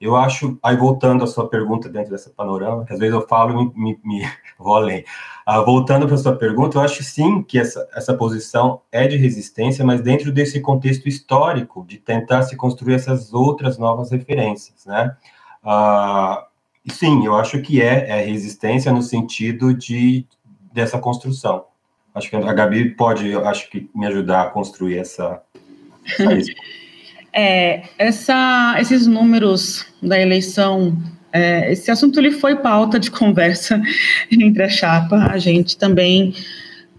Eu 0.00 0.16
acho, 0.16 0.58
aí 0.62 0.76
voltando 0.76 1.22
à 1.22 1.26
sua 1.26 1.48
pergunta 1.48 1.88
dentro 1.88 2.10
dessa 2.10 2.30
panorama, 2.30 2.84
que 2.84 2.92
às 2.92 2.98
vezes 2.98 3.14
eu 3.14 3.26
falo 3.26 3.52
e 3.52 3.54
me, 3.56 3.72
me, 3.76 4.00
me 4.04 4.28
vou 4.58 4.74
além. 4.74 5.04
Ah, 5.46 5.60
voltando 5.60 6.06
para 6.06 6.14
a 6.14 6.18
sua 6.18 6.36
pergunta, 6.36 6.78
eu 6.78 6.82
acho 6.82 7.02
sim 7.02 7.42
que 7.42 7.58
essa, 7.58 7.86
essa 7.94 8.14
posição 8.14 8.80
é 8.90 9.06
de 9.06 9.16
resistência, 9.16 9.84
mas 9.84 10.00
dentro 10.00 10.32
desse 10.32 10.60
contexto 10.60 11.08
histórico, 11.08 11.84
de 11.86 11.98
tentar 11.98 12.42
se 12.42 12.56
construir 12.56 12.94
essas 12.94 13.32
outras 13.32 13.78
novas 13.78 14.10
referências, 14.10 14.84
né? 14.86 15.14
Ah, 15.62 16.46
Sim, 16.88 17.24
eu 17.24 17.34
acho 17.34 17.60
que 17.62 17.80
é, 17.80 18.08
é 18.08 18.24
resistência 18.24 18.92
no 18.92 19.02
sentido 19.02 19.72
de 19.72 20.26
dessa 20.72 20.98
construção. 20.98 21.64
Acho 22.14 22.30
que 22.30 22.36
a 22.36 22.52
Gabi 22.52 22.90
pode, 22.90 23.34
acho 23.34 23.70
que 23.70 23.88
me 23.94 24.06
ajudar 24.06 24.42
a 24.42 24.50
construir 24.50 24.98
essa. 24.98 25.42
é, 27.32 27.84
essa, 27.98 28.76
esses 28.78 29.06
números 29.06 29.86
da 30.02 30.20
eleição, 30.20 30.96
é, 31.32 31.72
esse 31.72 31.90
assunto 31.90 32.20
ele 32.20 32.30
foi 32.30 32.56
pauta 32.56 33.00
de 33.00 33.10
conversa 33.10 33.80
entre 34.30 34.62
a 34.62 34.68
chapa. 34.68 35.16
A 35.30 35.38
gente 35.38 35.76
também 35.76 36.34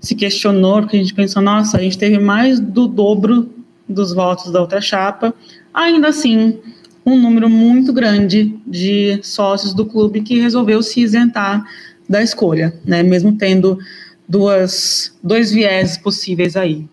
se 0.01 0.15
questionou, 0.15 0.81
porque 0.81 0.97
a 0.97 0.99
gente 0.99 1.13
pensou, 1.13 1.41
nossa, 1.41 1.77
a 1.77 1.81
gente 1.81 1.97
teve 1.97 2.19
mais 2.19 2.59
do 2.59 2.87
dobro 2.87 3.49
dos 3.87 4.13
votos 4.13 4.51
da 4.51 4.59
outra 4.59 4.81
chapa. 4.81 5.33
Ainda 5.73 6.09
assim, 6.09 6.59
um 7.05 7.19
número 7.19 7.49
muito 7.49 7.93
grande 7.93 8.57
de 8.65 9.19
sócios 9.21 9.73
do 9.73 9.85
clube 9.85 10.21
que 10.21 10.39
resolveu 10.39 10.81
se 10.81 11.01
isentar 11.01 11.63
da 12.09 12.23
escolha, 12.23 12.73
né, 12.83 13.03
mesmo 13.03 13.33
tendo 13.37 13.77
duas, 14.27 15.15
dois 15.23 15.51
viés 15.51 15.97
possíveis 15.97 16.55
aí. 16.55 16.85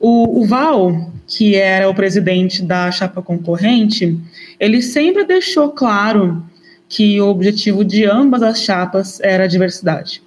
O, 0.00 0.40
o 0.40 0.44
Val, 0.44 1.12
que 1.26 1.54
era 1.54 1.88
o 1.88 1.94
presidente 1.94 2.62
da 2.62 2.90
chapa 2.90 3.22
concorrente, 3.22 4.18
ele 4.58 4.82
sempre 4.82 5.24
deixou 5.24 5.70
claro 5.70 6.44
que 6.88 7.20
o 7.20 7.28
objetivo 7.28 7.84
de 7.84 8.04
ambas 8.04 8.42
as 8.42 8.60
chapas 8.60 9.20
era 9.20 9.44
a 9.44 9.46
diversidade. 9.46 10.20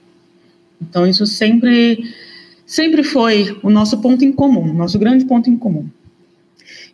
Então, 0.82 1.06
isso 1.06 1.26
sempre, 1.26 2.14
sempre 2.66 3.04
foi 3.04 3.58
o 3.62 3.70
nosso 3.70 4.00
ponto 4.02 4.24
em 4.24 4.32
comum, 4.32 4.74
nosso 4.74 4.98
grande 4.98 5.26
ponto 5.26 5.50
em 5.50 5.58
comum. 5.58 5.88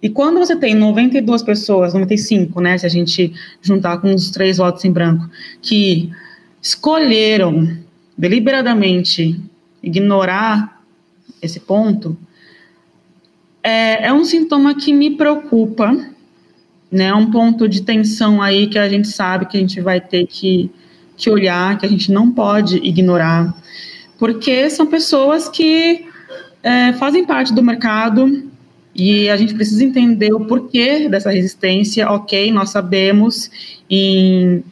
E 0.01 0.09
quando 0.09 0.39
você 0.39 0.55
tem 0.55 0.73
92 0.73 1.43
pessoas, 1.43 1.93
95, 1.93 2.59
né, 2.59 2.77
se 2.77 2.85
a 2.85 2.89
gente 2.89 3.33
juntar 3.61 3.99
com 3.99 4.13
os 4.13 4.31
três 4.31 4.57
votos 4.57 4.83
em 4.83 4.91
branco, 4.91 5.29
que 5.61 6.11
escolheram 6.61 7.77
deliberadamente 8.17 9.39
ignorar 9.81 10.81
esse 11.41 11.59
ponto, 11.59 12.17
é, 13.63 14.07
é 14.07 14.13
um 14.13 14.25
sintoma 14.25 14.73
que 14.73 14.91
me 14.91 15.11
preocupa, 15.11 15.95
né, 16.91 17.13
um 17.13 17.29
ponto 17.29 17.69
de 17.69 17.83
tensão 17.83 18.41
aí 18.41 18.67
que 18.67 18.79
a 18.79 18.89
gente 18.89 19.07
sabe 19.07 19.45
que 19.45 19.57
a 19.57 19.59
gente 19.59 19.79
vai 19.81 20.01
ter 20.01 20.25
que, 20.25 20.71
que 21.15 21.29
olhar, 21.29 21.77
que 21.77 21.85
a 21.85 21.89
gente 21.89 22.11
não 22.11 22.31
pode 22.31 22.77
ignorar, 22.77 23.55
porque 24.17 24.67
são 24.69 24.87
pessoas 24.87 25.47
que 25.47 26.05
é, 26.63 26.93
fazem 26.93 27.23
parte 27.23 27.53
do 27.53 27.61
mercado, 27.63 28.50
e 28.93 29.29
a 29.29 29.37
gente 29.37 29.53
precisa 29.53 29.83
entender 29.83 30.33
o 30.33 30.41
porquê 30.41 31.07
dessa 31.07 31.31
resistência. 31.31 32.09
Ok, 32.09 32.51
nós 32.51 32.69
sabemos, 32.69 33.49
em, 33.89 34.63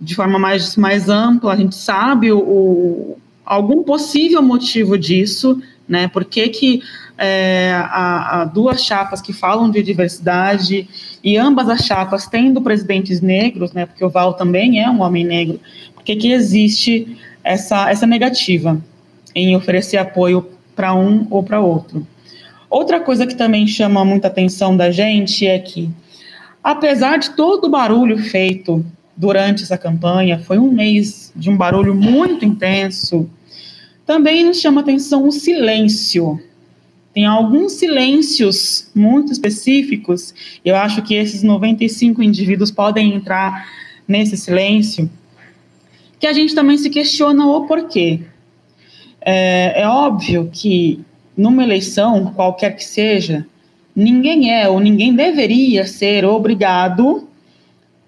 de 0.00 0.14
forma 0.14 0.38
mais, 0.38 0.76
mais 0.76 1.08
ampla, 1.08 1.52
a 1.52 1.56
gente 1.56 1.76
sabe 1.76 2.32
o, 2.32 2.38
o 2.38 3.18
algum 3.44 3.82
possível 3.82 4.42
motivo 4.42 4.98
disso, 4.98 5.60
né? 5.88 6.08
Por 6.08 6.24
que, 6.24 6.48
que 6.48 6.82
é, 7.16 7.72
há, 7.74 8.42
há, 8.42 8.44
duas 8.44 8.84
chapas 8.84 9.22
que 9.22 9.32
falam 9.32 9.70
de 9.70 9.82
diversidade 9.82 10.86
e 11.24 11.36
ambas 11.36 11.68
as 11.68 11.80
chapas 11.80 12.26
tendo 12.26 12.60
presidentes 12.60 13.20
negros, 13.20 13.72
né? 13.72 13.86
Porque 13.86 14.04
o 14.04 14.10
Val 14.10 14.34
também 14.34 14.82
é 14.82 14.90
um 14.90 15.00
homem 15.00 15.24
negro. 15.24 15.58
Por 15.94 16.04
que, 16.04 16.16
que 16.16 16.32
existe 16.32 17.16
essa, 17.42 17.90
essa 17.90 18.06
negativa 18.06 18.78
em 19.34 19.56
oferecer 19.56 19.96
apoio 19.96 20.46
para 20.76 20.94
um 20.94 21.26
ou 21.30 21.42
para 21.42 21.60
outro? 21.60 22.06
Outra 22.70 23.00
coisa 23.00 23.26
que 23.26 23.34
também 23.34 23.66
chama 23.66 24.04
muita 24.04 24.28
atenção 24.28 24.76
da 24.76 24.90
gente 24.90 25.46
é 25.46 25.58
que, 25.58 25.88
apesar 26.62 27.18
de 27.18 27.30
todo 27.30 27.64
o 27.64 27.70
barulho 27.70 28.18
feito 28.18 28.84
durante 29.16 29.62
essa 29.62 29.78
campanha, 29.78 30.38
foi 30.38 30.58
um 30.58 30.70
mês 30.70 31.32
de 31.34 31.48
um 31.48 31.56
barulho 31.56 31.94
muito 31.94 32.44
intenso, 32.44 33.28
também 34.04 34.44
nos 34.44 34.60
chama 34.60 34.82
atenção 34.82 35.26
o 35.26 35.32
silêncio. 35.32 36.40
Tem 37.14 37.24
alguns 37.24 37.72
silêncios 37.72 38.90
muito 38.94 39.32
específicos, 39.32 40.34
eu 40.62 40.76
acho 40.76 41.02
que 41.02 41.14
esses 41.14 41.42
95 41.42 42.22
indivíduos 42.22 42.70
podem 42.70 43.14
entrar 43.14 43.66
nesse 44.06 44.36
silêncio, 44.36 45.10
que 46.20 46.26
a 46.26 46.32
gente 46.32 46.54
também 46.54 46.76
se 46.76 46.90
questiona 46.90 47.46
o 47.46 47.66
porquê. 47.66 48.20
É, 49.20 49.82
é 49.82 49.88
óbvio 49.88 50.50
que 50.52 51.04
numa 51.38 51.62
eleição, 51.62 52.32
qualquer 52.34 52.74
que 52.74 52.84
seja, 52.84 53.46
ninguém 53.94 54.52
é 54.52 54.68
ou 54.68 54.80
ninguém 54.80 55.14
deveria 55.14 55.86
ser 55.86 56.24
obrigado 56.24 57.28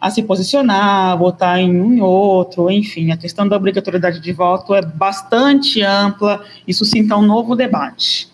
a 0.00 0.10
se 0.10 0.22
posicionar, 0.22 1.16
votar 1.16 1.60
em 1.60 1.80
um 1.80 1.94
e 1.94 2.00
outro, 2.00 2.68
enfim, 2.70 3.12
a 3.12 3.16
questão 3.16 3.46
da 3.46 3.56
obrigatoriedade 3.56 4.18
de 4.18 4.32
voto 4.32 4.74
é 4.74 4.82
bastante 4.82 5.80
ampla, 5.80 6.44
isso 6.66 6.84
sim 6.84 7.02
está 7.02 7.16
um 7.16 7.22
novo 7.22 7.54
debate. 7.54 8.28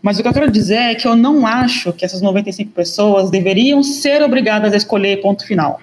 Mas 0.00 0.18
o 0.18 0.22
que 0.22 0.28
eu 0.28 0.32
quero 0.32 0.50
dizer 0.50 0.76
é 0.76 0.94
que 0.94 1.06
eu 1.06 1.14
não 1.14 1.46
acho 1.46 1.92
que 1.92 2.04
essas 2.04 2.22
95 2.22 2.70
pessoas 2.70 3.30
deveriam 3.30 3.82
ser 3.82 4.22
obrigadas 4.22 4.72
a 4.72 4.76
escolher 4.76 5.20
ponto 5.20 5.44
final. 5.44 5.80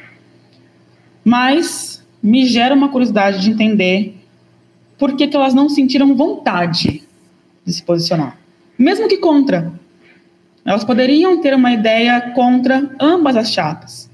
Mas 1.24 2.04
me 2.22 2.48
gera 2.48 2.74
uma 2.74 2.90
curiosidade 2.90 3.42
de 3.42 3.52
entender 3.52 4.16
por 4.98 5.16
que, 5.16 5.28
que 5.28 5.36
elas 5.36 5.54
não 5.54 5.68
sentiram 5.70 6.16
vontade 6.16 7.04
de 7.66 7.74
se 7.74 7.84
posicionar. 7.84 8.38
Mesmo 8.78 9.08
que 9.08 9.18
contra. 9.18 9.72
Elas 10.66 10.84
poderiam 10.84 11.42
ter 11.42 11.54
uma 11.54 11.72
ideia 11.72 12.32
contra 12.34 12.90
ambas 13.00 13.36
as 13.36 13.52
chapas. 13.52 14.10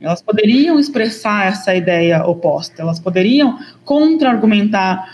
Elas 0.00 0.20
poderiam 0.20 0.78
expressar 0.78 1.46
essa 1.46 1.74
ideia 1.74 2.24
oposta. 2.24 2.82
Elas 2.82 3.00
poderiam 3.00 3.58
contra-argumentar 3.84 5.08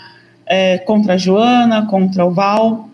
é, 0.45 0.77
contra 0.79 1.13
a 1.13 1.17
Joana, 1.17 1.85
contra 1.85 2.25
o 2.25 2.31
Val, 2.31 2.89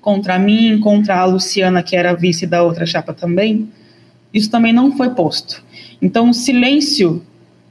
contra 0.00 0.38
mim, 0.38 0.80
contra 0.80 1.20
a 1.20 1.24
Luciana, 1.24 1.82
que 1.82 1.94
era 1.94 2.14
vice 2.14 2.46
da 2.46 2.62
outra 2.62 2.84
chapa 2.84 3.12
também. 3.12 3.70
Isso 4.34 4.50
também 4.50 4.72
não 4.72 4.96
foi 4.96 5.10
posto. 5.10 5.62
Então, 6.02 6.30
o 6.30 6.34
silêncio 6.34 7.22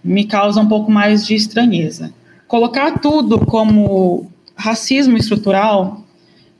me 0.03 0.25
causa 0.25 0.61
um 0.61 0.67
pouco 0.67 0.89
mais 0.91 1.25
de 1.25 1.35
estranheza. 1.35 2.13
Colocar 2.47 2.99
tudo 2.99 3.45
como 3.45 4.31
racismo 4.55 5.17
estrutural 5.17 6.03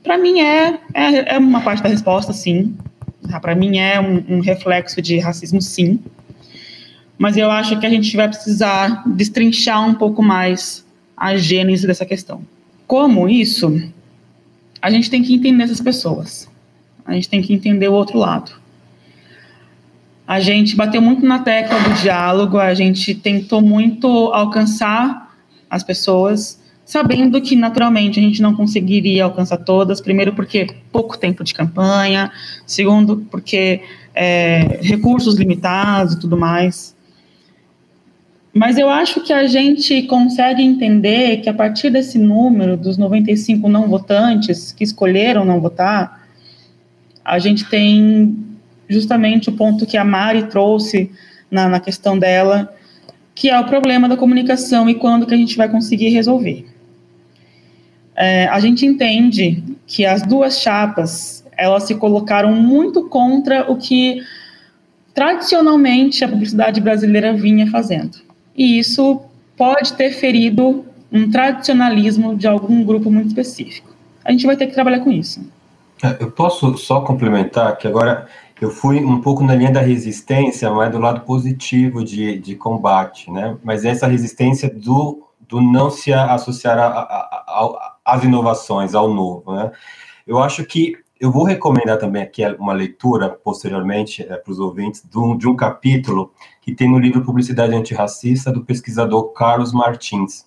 para 0.02 0.18
mim 0.18 0.40
é, 0.40 0.80
é, 0.94 1.34
é, 1.34 1.38
uma 1.38 1.60
parte 1.60 1.82
da 1.82 1.88
resposta, 1.88 2.32
sim. 2.32 2.74
Tá? 3.28 3.38
Para 3.38 3.54
mim 3.54 3.78
é 3.78 4.00
um, 4.00 4.36
um, 4.36 4.40
reflexo 4.40 5.00
de 5.00 5.18
racismo, 5.18 5.60
sim. 5.60 6.00
Mas 7.18 7.36
eu 7.36 7.50
acho 7.50 7.78
que 7.78 7.86
a 7.86 7.90
gente 7.90 8.16
vai 8.16 8.28
precisar 8.28 9.02
destrinchar 9.06 9.86
um 9.86 9.94
pouco 9.94 10.22
mais 10.22 10.86
a 11.16 11.36
gênese 11.36 11.86
dessa 11.86 12.06
questão. 12.06 12.42
Como 12.86 13.28
isso? 13.28 13.80
A 14.80 14.90
gente 14.90 15.10
tem 15.10 15.22
que 15.22 15.34
entender 15.34 15.64
essas 15.64 15.80
pessoas. 15.80 16.48
A 17.04 17.12
gente 17.12 17.28
tem 17.28 17.42
que 17.42 17.52
entender 17.52 17.88
o 17.88 17.92
outro 17.92 18.18
lado. 18.18 18.52
A 20.26 20.38
gente 20.38 20.76
bateu 20.76 21.02
muito 21.02 21.26
na 21.26 21.40
tecla 21.40 21.78
do 21.80 21.92
diálogo, 22.00 22.56
a 22.56 22.72
gente 22.72 23.14
tentou 23.16 23.60
muito 23.60 24.06
alcançar 24.32 25.36
as 25.68 25.82
pessoas, 25.82 26.59
sabendo 26.90 27.40
que 27.40 27.54
naturalmente 27.54 28.18
a 28.18 28.22
gente 28.22 28.42
não 28.42 28.52
conseguiria 28.52 29.22
alcançar 29.22 29.58
todas, 29.58 30.00
primeiro 30.00 30.32
porque 30.32 30.66
pouco 30.90 31.16
tempo 31.16 31.44
de 31.44 31.54
campanha, 31.54 32.32
segundo 32.66 33.18
porque 33.30 33.80
é, 34.12 34.80
recursos 34.82 35.36
limitados 35.36 36.14
e 36.14 36.18
tudo 36.18 36.36
mais. 36.36 36.96
Mas 38.52 38.76
eu 38.76 38.90
acho 38.90 39.20
que 39.20 39.32
a 39.32 39.46
gente 39.46 40.02
consegue 40.02 40.64
entender 40.64 41.36
que 41.36 41.48
a 41.48 41.54
partir 41.54 41.90
desse 41.90 42.18
número 42.18 42.76
dos 42.76 42.98
95 42.98 43.68
não 43.68 43.88
votantes 43.88 44.72
que 44.72 44.82
escolheram 44.82 45.44
não 45.44 45.60
votar, 45.60 46.26
a 47.24 47.38
gente 47.38 47.66
tem 47.66 48.36
justamente 48.88 49.48
o 49.48 49.52
ponto 49.52 49.86
que 49.86 49.96
a 49.96 50.04
Mari 50.04 50.48
trouxe 50.48 51.08
na, 51.48 51.68
na 51.68 51.78
questão 51.78 52.18
dela, 52.18 52.74
que 53.32 53.48
é 53.48 53.60
o 53.60 53.64
problema 53.64 54.08
da 54.08 54.16
comunicação 54.16 54.90
e 54.90 54.96
quando 54.96 55.24
que 55.24 55.34
a 55.34 55.36
gente 55.36 55.56
vai 55.56 55.68
conseguir 55.68 56.08
resolver 56.08 56.66
é, 58.20 58.46
a 58.48 58.60
gente 58.60 58.84
entende 58.84 59.64
que 59.86 60.04
as 60.04 60.20
duas 60.20 60.60
chapas 60.60 61.42
elas 61.56 61.84
se 61.84 61.94
colocaram 61.94 62.52
muito 62.52 63.08
contra 63.08 63.70
o 63.70 63.76
que 63.76 64.20
tradicionalmente 65.14 66.22
a 66.22 66.28
publicidade 66.28 66.80
brasileira 66.80 67.32
vinha 67.32 67.66
fazendo. 67.70 68.18
E 68.54 68.78
isso 68.78 69.22
pode 69.56 69.94
ter 69.94 70.12
ferido 70.12 70.84
um 71.10 71.30
tradicionalismo 71.30 72.36
de 72.36 72.46
algum 72.46 72.84
grupo 72.84 73.10
muito 73.10 73.28
específico. 73.28 73.90
A 74.22 74.30
gente 74.32 74.46
vai 74.46 74.56
ter 74.56 74.66
que 74.66 74.74
trabalhar 74.74 75.00
com 75.00 75.10
isso. 75.10 75.40
É, 76.02 76.18
eu 76.20 76.30
posso 76.30 76.76
só 76.76 77.00
complementar 77.00 77.76
que 77.78 77.88
agora 77.88 78.26
eu 78.60 78.70
fui 78.70 79.02
um 79.02 79.20
pouco 79.20 79.42
na 79.42 79.54
linha 79.54 79.72
da 79.72 79.80
resistência, 79.80 80.70
mas 80.70 80.92
do 80.92 80.98
lado 80.98 81.22
positivo 81.22 82.04
de, 82.04 82.38
de 82.38 82.54
combate, 82.54 83.30
né? 83.30 83.56
Mas 83.64 83.84
essa 83.86 84.06
resistência 84.06 84.68
do, 84.68 85.22
do 85.48 85.60
não 85.60 85.90
se 85.90 86.12
associar 86.12 86.78
a, 86.78 86.86
a, 86.86 87.44
a, 87.46 87.89
às 88.10 88.24
inovações, 88.24 88.94
ao 88.94 89.12
novo. 89.12 89.54
Né? 89.54 89.70
Eu 90.26 90.38
acho 90.38 90.64
que 90.64 90.96
eu 91.20 91.30
vou 91.30 91.44
recomendar 91.44 91.98
também 91.98 92.22
aqui 92.22 92.42
uma 92.58 92.72
leitura, 92.72 93.28
posteriormente, 93.28 94.22
é, 94.22 94.36
para 94.36 94.50
os 94.50 94.58
ouvintes, 94.58 95.02
de 95.04 95.18
um, 95.18 95.36
de 95.36 95.46
um 95.46 95.54
capítulo 95.54 96.32
que 96.62 96.74
tem 96.74 96.88
no 96.88 96.98
livro 96.98 97.22
Publicidade 97.22 97.74
Antirracista, 97.74 98.50
do 98.50 98.64
pesquisador 98.64 99.32
Carlos 99.34 99.70
Martins. 99.72 100.46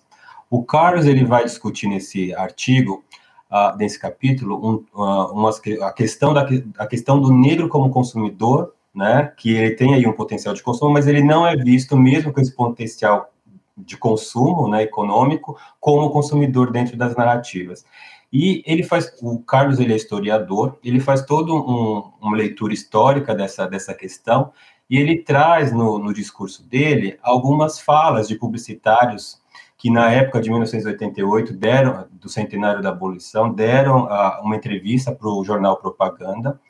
O 0.50 0.64
Carlos 0.64 1.06
ele 1.06 1.24
vai 1.24 1.44
discutir 1.44 1.86
nesse 1.86 2.34
artigo, 2.34 3.04
uh, 3.50 3.76
nesse 3.76 4.00
capítulo, 4.00 4.56
um, 4.56 5.00
uh, 5.00 5.32
uma, 5.32 5.50
a, 5.86 5.92
questão 5.92 6.34
da, 6.34 6.46
a 6.76 6.86
questão 6.88 7.20
do 7.20 7.32
negro 7.32 7.68
como 7.68 7.90
consumidor, 7.90 8.72
né, 8.92 9.32
que 9.36 9.54
ele 9.54 9.76
tem 9.76 9.94
aí 9.94 10.06
um 10.06 10.12
potencial 10.12 10.54
de 10.54 10.62
consumo, 10.62 10.92
mas 10.92 11.06
ele 11.06 11.22
não 11.22 11.46
é 11.46 11.56
visto, 11.56 11.96
mesmo 11.96 12.32
com 12.32 12.40
esse 12.40 12.54
potencial 12.54 13.33
de 13.76 13.96
consumo, 13.96 14.68
né, 14.68 14.82
econômico, 14.82 15.56
como 15.80 16.10
consumidor 16.10 16.70
dentro 16.70 16.96
das 16.96 17.14
narrativas. 17.16 17.84
E 18.32 18.62
ele 18.66 18.82
faz, 18.82 19.12
o 19.22 19.38
Carlos 19.40 19.78
ele 19.78 19.92
é 19.92 19.96
historiador, 19.96 20.78
ele 20.82 21.00
faz 21.00 21.24
toda 21.24 21.52
um, 21.52 22.12
uma 22.20 22.36
leitura 22.36 22.74
histórica 22.74 23.34
dessa, 23.34 23.66
dessa 23.66 23.94
questão, 23.94 24.52
e 24.88 24.98
ele 24.98 25.22
traz 25.22 25.72
no, 25.72 25.98
no 25.98 26.12
discurso 26.12 26.66
dele 26.68 27.18
algumas 27.22 27.80
falas 27.80 28.28
de 28.28 28.36
publicitários 28.36 29.42
que 29.76 29.90
na 29.90 30.10
época 30.10 30.40
de 30.40 30.48
1988 30.50 31.52
deram 31.52 32.06
do 32.12 32.28
centenário 32.28 32.82
da 32.82 32.90
abolição 32.90 33.52
deram 33.52 34.04
uh, 34.04 34.42
uma 34.42 34.56
entrevista 34.56 35.12
para 35.12 35.28
o 35.28 35.44
jornal 35.44 35.76
Propaganda 35.76 36.60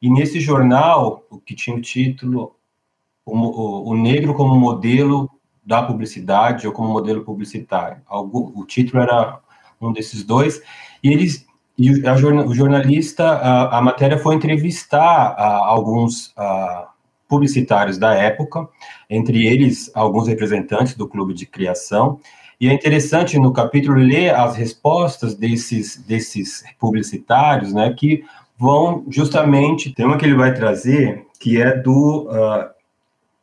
e 0.00 0.10
nesse 0.10 0.40
jornal 0.40 1.24
o 1.30 1.38
que 1.38 1.54
tinha 1.54 1.76
o 1.76 1.80
título 1.80 2.56
o, 3.24 3.36
o, 3.36 3.90
o, 3.90 3.96
negro 3.96 4.34
como 4.34 4.58
modelo 4.58 5.30
da 5.64 5.82
publicidade 5.82 6.66
ou 6.66 6.72
como 6.72 6.92
modelo 6.92 7.24
publicitário 7.24 7.98
o 8.08 8.64
título 8.66 9.02
era 9.02 9.38
um 9.80 9.92
desses 9.92 10.24
dois 10.24 10.62
e 11.02 11.10
eles 11.12 11.46
e 11.78 12.06
a, 12.06 12.14
o 12.14 12.54
jornalista 12.54 13.24
a, 13.24 13.78
a 13.78 13.82
matéria 13.82 14.18
foi 14.18 14.34
entrevistar 14.34 15.32
uh, 15.32 15.64
alguns 15.64 16.34
publicitários 17.28 17.96
da 17.96 18.14
época 18.14 18.68
entre 19.08 19.46
eles 19.46 19.90
alguns 19.94 20.28
representantes 20.28 20.94
do 20.94 21.08
clube 21.08 21.32
de 21.32 21.46
criação 21.46 22.18
e 22.62 22.68
é 22.68 22.72
interessante 22.72 23.40
no 23.40 23.52
capítulo 23.52 23.98
ler 23.98 24.32
as 24.36 24.54
respostas 24.54 25.34
desses, 25.34 25.96
desses 25.96 26.62
publicitários, 26.78 27.72
né, 27.72 27.92
que 27.92 28.22
vão 28.56 29.04
justamente. 29.08 29.92
Tem 29.92 30.06
uma 30.06 30.16
que 30.16 30.24
ele 30.24 30.36
vai 30.36 30.54
trazer, 30.54 31.26
que 31.40 31.60
é 31.60 31.76
do 31.76 32.28
uh, 32.30 32.70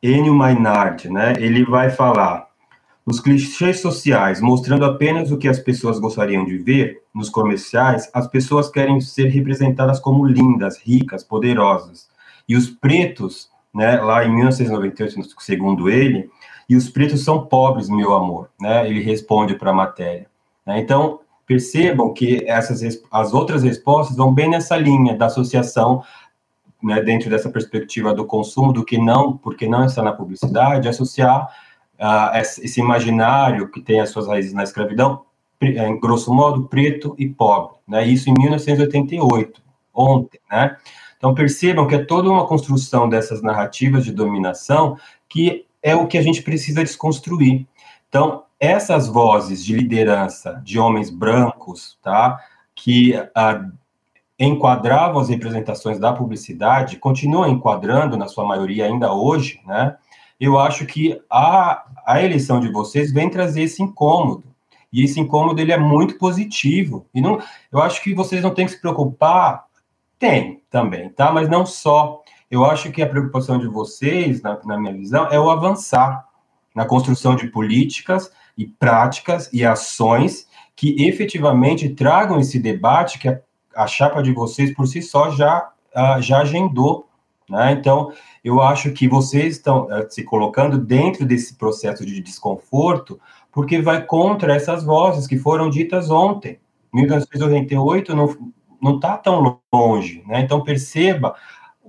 Enio 0.02 0.34
Maynard, 0.34 1.10
né? 1.10 1.34
Ele 1.38 1.66
vai 1.66 1.90
falar. 1.90 2.48
Os 3.06 3.20
clichês 3.20 3.82
sociais, 3.82 4.40
mostrando 4.40 4.86
apenas 4.86 5.32
o 5.32 5.38
que 5.38 5.48
as 5.48 5.58
pessoas 5.58 6.00
gostariam 6.00 6.46
de 6.46 6.58
ver 6.58 7.02
nos 7.14 7.30
comerciais, 7.30 8.10
as 8.14 8.28
pessoas 8.28 8.70
querem 8.70 9.02
ser 9.02 9.30
representadas 9.30 10.00
como 10.00 10.26
lindas, 10.26 10.78
ricas, 10.78 11.24
poderosas. 11.24 12.08
E 12.48 12.56
os 12.56 12.70
pretos, 12.70 13.50
né, 13.74 14.00
lá 14.00 14.24
em 14.24 14.36
1998, 14.36 15.28
segundo 15.40 15.90
ele, 15.90 16.30
e 16.70 16.76
os 16.76 16.88
pretos 16.88 17.24
são 17.24 17.48
pobres, 17.48 17.90
meu 17.90 18.14
amor, 18.14 18.50
né? 18.62 18.88
Ele 18.88 19.02
responde 19.02 19.56
para 19.56 19.72
a 19.72 19.74
matéria. 19.74 20.28
Né? 20.66 20.80
Então, 20.80 21.20
percebam 21.48 22.14
que 22.14 22.44
essas 22.48 23.02
as 23.10 23.34
outras 23.34 23.64
respostas 23.64 24.16
vão 24.16 24.32
bem 24.32 24.52
nessa 24.52 24.78
linha 24.78 25.18
da 25.18 25.26
associação, 25.26 26.04
né, 26.82 27.02
dentro 27.02 27.30
dessa 27.30 27.50
perspectiva 27.50 28.14
do 28.14 28.26
consumo, 28.26 28.72
do 28.72 28.86
que 28.86 28.98
não, 28.98 29.38
porque 29.38 29.68
não 29.68 29.86
está 29.86 30.02
na 30.02 30.14
publicidade, 30.14 30.88
associar 30.88 31.50
uh, 32.00 32.38
esse 32.38 32.80
imaginário 32.80 33.70
que 33.70 33.82
tem 33.82 34.00
as 34.00 34.10
suas 34.10 34.28
raízes 34.28 34.54
na 34.54 34.64
escravidão, 34.64 35.26
em 35.62 36.00
grosso 36.00 36.34
modo, 36.34 36.68
preto 36.68 37.14
e 37.18 37.28
pobre, 37.28 37.76
né? 37.86 38.08
Isso 38.08 38.30
em 38.30 38.34
1988, 38.38 39.62
ontem, 39.94 40.40
né? 40.50 40.78
Então 41.18 41.34
percebam 41.34 41.86
que 41.86 41.96
é 41.96 42.06
toda 42.06 42.30
uma 42.30 42.48
construção 42.48 43.10
dessas 43.10 43.42
narrativas 43.42 44.06
de 44.06 44.14
dominação 44.14 44.98
que 45.28 45.66
é 45.84 45.94
o 45.96 46.08
que 46.08 46.18
a 46.18 46.22
gente 46.22 46.42
precisa 46.42 46.82
desconstruir. 46.82 47.68
Então, 48.08 48.44
essas 48.60 49.08
vozes 49.08 49.64
de 49.64 49.76
liderança 49.76 50.62
de 50.64 50.80
homens 50.80 51.10
brancos, 51.10 51.98
tá, 52.02 52.40
que 52.76 53.14
ah, 53.36 53.70
enquadravam 54.40 55.20
as 55.20 55.30
representações 55.30 56.00
da 56.00 56.14
publicidade, 56.14 56.98
continuam 56.98 57.50
enquadrando, 57.50 58.16
na 58.16 58.28
sua 58.28 58.46
maioria 58.46 58.86
ainda 58.86 59.14
hoje, 59.14 59.60
né, 59.68 59.98
eu 60.40 60.58
acho 60.58 60.86
que 60.86 61.20
a, 61.30 61.84
a 62.06 62.24
eleição 62.24 62.60
de 62.62 62.72
vocês 62.72 63.12
vem 63.12 63.30
trazer 63.30 63.64
esse 63.64 63.84
incômodo. 63.84 64.46
E 64.92 65.04
esse 65.04 65.20
incômodo 65.20 65.62
ele 65.62 65.74
é 65.74 65.78
muito 65.78 66.18
positivo. 66.18 67.06
E 67.14 67.22
não, 67.22 67.40
eu 67.72 67.82
acho 67.82 68.02
que 68.02 68.16
vocês 68.16 68.42
não 68.42 68.54
têm 68.54 68.66
que 68.66 68.72
se 68.72 68.80
preocupar. 68.80 69.66
Tem 70.18 70.64
também, 70.70 71.10
tá? 71.10 71.32
Mas 71.32 71.50
não 71.50 71.66
só. 71.66 72.24
Eu 72.50 72.66
acho 72.66 72.92
que 72.92 73.02
a 73.02 73.08
preocupação 73.08 73.60
de 73.60 73.68
vocês, 73.68 74.42
na, 74.42 74.58
na 74.64 74.80
minha 74.80 74.94
visão, 74.94 75.28
é 75.28 75.40
o 75.40 75.52
avançar 75.52 76.26
na 76.74 76.86
construção 76.86 77.36
de 77.36 77.48
políticas 77.48 78.32
e 78.58 78.66
práticas 78.66 79.50
e 79.54 79.66
ações 79.66 80.48
que 80.76 81.06
efetivamente 81.06 81.90
tragam 81.90 82.40
esse 82.40 82.58
debate 82.60 83.20
que 83.20 83.28
a, 83.28 83.40
a 83.76 83.88
chapa 83.88 84.22
de 84.22 84.32
vocês 84.32 84.74
por 84.74 84.88
si 84.88 85.02
só 85.02 85.32
já, 85.32 85.70
uh, 85.96 86.22
já 86.22 86.42
agendou. 86.42 87.08
Né? 87.50 87.72
Então, 87.72 88.12
eu 88.44 88.62
acho 88.62 88.92
que 88.92 89.08
vocês 89.08 89.56
estão 89.56 89.86
uh, 89.86 90.10
se 90.10 90.24
colocando 90.24 90.78
dentro 90.78 91.26
desse 91.26 91.56
processo 91.56 92.06
de 92.06 92.22
desconforto, 92.22 93.20
porque 93.52 93.82
vai 93.82 94.06
contra 94.06 94.56
essas 94.56 94.84
vozes 94.84 95.28
que 95.28 95.38
foram 95.38 95.70
ditas 95.70 96.10
ontem. 96.10 96.60
1988 96.94 98.16
não 98.16 98.96
está 98.96 99.18
tão 99.18 99.60
longe. 99.72 100.24
Né? 100.28 100.42
Então, 100.42 100.64
perceba 100.64 101.36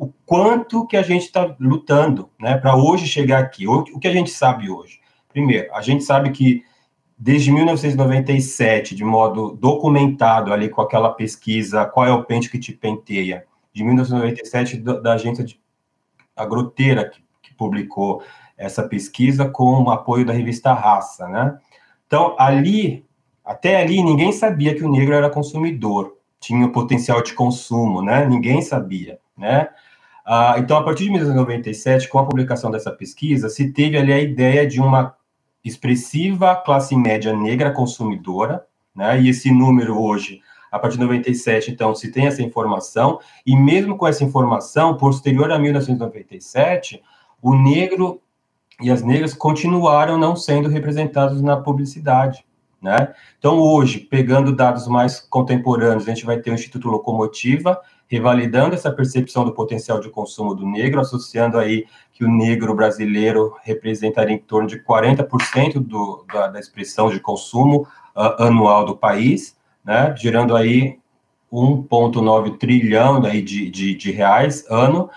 o 0.00 0.10
quanto 0.24 0.86
que 0.86 0.96
a 0.96 1.02
gente 1.02 1.26
está 1.26 1.54
lutando, 1.60 2.30
né, 2.40 2.56
para 2.56 2.74
hoje 2.74 3.06
chegar 3.06 3.38
aqui. 3.38 3.68
O 3.68 3.84
que 3.98 4.08
a 4.08 4.12
gente 4.12 4.30
sabe 4.30 4.70
hoje? 4.70 4.98
Primeiro, 5.30 5.72
a 5.74 5.82
gente 5.82 6.02
sabe 6.02 6.30
que 6.30 6.64
desde 7.22 7.52
1997, 7.52 8.94
de 8.94 9.04
modo 9.04 9.50
documentado 9.60 10.54
ali 10.54 10.70
com 10.70 10.80
aquela 10.80 11.10
pesquisa 11.10 11.84
Qual 11.84 12.06
é 12.06 12.10
o 12.10 12.24
pente 12.24 12.48
que 12.48 12.58
te 12.58 12.72
penteia, 12.72 13.44
de 13.74 13.84
1997 13.84 14.78
da, 14.78 14.98
da 14.98 15.12
agência 15.12 15.44
de 15.44 15.60
que, 17.12 17.22
que 17.42 17.54
publicou 17.54 18.22
essa 18.56 18.82
pesquisa 18.82 19.46
com 19.46 19.82
o 19.82 19.90
apoio 19.90 20.24
da 20.24 20.32
revista 20.32 20.72
Raça, 20.72 21.28
né? 21.28 21.58
Então, 22.06 22.34
ali, 22.38 23.04
até 23.44 23.76
ali, 23.76 24.02
ninguém 24.02 24.32
sabia 24.32 24.74
que 24.74 24.82
o 24.82 24.90
negro 24.90 25.14
era 25.14 25.28
consumidor, 25.28 26.16
tinha 26.40 26.64
o 26.64 26.72
potencial 26.72 27.22
de 27.22 27.34
consumo, 27.34 28.00
né? 28.00 28.24
Ninguém 28.24 28.62
sabia, 28.62 29.18
né? 29.36 29.68
Ah, 30.24 30.54
então, 30.58 30.78
a 30.78 30.82
partir 30.82 31.04
de 31.04 31.10
1997, 31.10 32.08
com 32.08 32.18
a 32.18 32.24
publicação 32.24 32.70
dessa 32.70 32.90
pesquisa, 32.90 33.50
se 33.50 33.72
teve 33.72 33.98
ali 33.98 34.12
a 34.12 34.18
ideia 34.18 34.66
de 34.66 34.80
uma 34.80 35.14
expressiva 35.64 36.56
classe 36.56 36.96
média 36.96 37.34
negra 37.34 37.70
consumidora, 37.70 38.64
né? 38.94 39.20
E 39.20 39.28
esse 39.28 39.50
número 39.52 40.00
hoje, 40.00 40.40
a 40.70 40.78
partir 40.78 40.96
de 40.96 41.04
97, 41.04 41.70
então, 41.70 41.94
se 41.94 42.10
tem 42.10 42.26
essa 42.26 42.42
informação, 42.42 43.18
e 43.46 43.56
mesmo 43.56 43.96
com 43.96 44.06
essa 44.06 44.24
informação, 44.24 44.96
posterior 44.96 45.50
a 45.50 45.58
1997, 45.58 47.02
o 47.42 47.54
negro 47.54 48.20
e 48.80 48.90
as 48.90 49.02
negras 49.02 49.34
continuaram 49.34 50.16
não 50.16 50.34
sendo 50.34 50.68
representados 50.68 51.42
na 51.42 51.56
publicidade. 51.56 52.44
Né? 52.80 53.12
Então, 53.38 53.58
hoje, 53.58 53.98
pegando 54.00 54.56
dados 54.56 54.86
mais 54.86 55.20
contemporâneos, 55.20 56.08
a 56.08 56.14
gente 56.14 56.24
vai 56.24 56.38
ter 56.38 56.50
o 56.50 56.54
Instituto 56.54 56.88
Locomotiva, 56.88 57.78
revalidando 58.10 58.74
essa 58.74 58.90
percepção 58.90 59.44
do 59.44 59.52
potencial 59.52 60.00
de 60.00 60.10
consumo 60.10 60.52
do 60.52 60.66
negro, 60.66 61.00
associando 61.00 61.56
aí 61.56 61.86
que 62.12 62.24
o 62.24 62.28
negro 62.28 62.74
brasileiro 62.74 63.54
representaria 63.62 64.34
em 64.34 64.38
torno 64.38 64.66
de 64.66 64.82
40% 64.82 65.74
do, 65.78 66.24
da, 66.30 66.48
da, 66.48 66.58
expressão 66.58 67.08
de 67.08 67.20
consumo 67.20 67.86
uh, 68.16 68.42
anual 68.42 68.84
do 68.84 68.96
país, 68.96 69.56
né, 69.84 70.12
gerando 70.16 70.56
aí 70.56 70.98
1,9 71.52 72.58
trilhão 72.58 73.24
aí 73.24 73.40
de, 73.40 73.70
de, 73.70 73.94
de 73.94 74.10
reais 74.10 74.66
ano. 74.68 75.08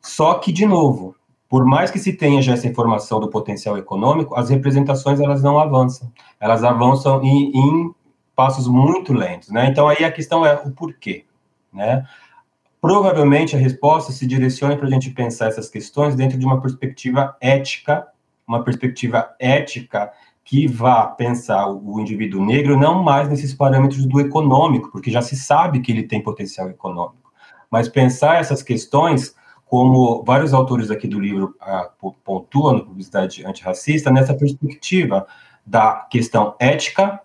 Só 0.00 0.34
que, 0.34 0.52
de 0.52 0.64
novo, 0.64 1.16
por 1.48 1.64
mais 1.64 1.90
que 1.90 1.98
se 1.98 2.12
tenha 2.12 2.40
já 2.40 2.52
essa 2.52 2.68
informação 2.68 3.18
do 3.18 3.28
potencial 3.28 3.76
econômico, 3.76 4.36
as 4.36 4.48
representações 4.48 5.18
elas 5.18 5.42
não 5.42 5.58
avançam. 5.58 6.12
Elas 6.38 6.62
avançam 6.62 7.20
em, 7.24 7.50
em 7.52 7.94
passos 8.36 8.68
muito 8.68 9.12
lentos, 9.12 9.50
né? 9.50 9.66
Então 9.66 9.88
aí 9.88 10.04
a 10.04 10.12
questão 10.12 10.46
é 10.46 10.54
o 10.54 10.70
porquê, 10.70 11.24
né? 11.72 12.06
Provavelmente 12.80 13.56
a 13.56 13.58
resposta 13.58 14.12
se 14.12 14.26
direciona 14.26 14.76
para 14.76 14.86
a 14.86 14.90
gente 14.90 15.10
pensar 15.10 15.48
essas 15.48 15.68
questões 15.68 16.14
dentro 16.14 16.38
de 16.38 16.46
uma 16.46 16.60
perspectiva 16.60 17.36
ética, 17.40 18.06
uma 18.46 18.62
perspectiva 18.62 19.34
ética 19.40 20.12
que 20.44 20.66
vá 20.66 21.06
pensar 21.06 21.68
o 21.68 22.00
indivíduo 22.00 22.42
negro 22.42 22.78
não 22.78 23.02
mais 23.02 23.28
nesses 23.28 23.52
parâmetros 23.52 24.06
do 24.06 24.20
econômico, 24.20 24.90
porque 24.90 25.10
já 25.10 25.20
se 25.20 25.36
sabe 25.36 25.80
que 25.80 25.92
ele 25.92 26.04
tem 26.04 26.22
potencial 26.22 26.70
econômico, 26.70 27.30
mas 27.70 27.88
pensar 27.88 28.40
essas 28.40 28.62
questões 28.62 29.34
como 29.66 30.24
vários 30.24 30.54
autores 30.54 30.90
aqui 30.90 31.06
do 31.06 31.20
livro 31.20 31.54
ah, 31.60 31.90
pontuam 32.24 32.78
no 32.78 32.86
Publicidade 32.86 33.44
Antirracista, 33.44 34.10
nessa 34.10 34.32
perspectiva 34.32 35.26
da 35.66 36.06
questão 36.10 36.54
ética, 36.58 37.20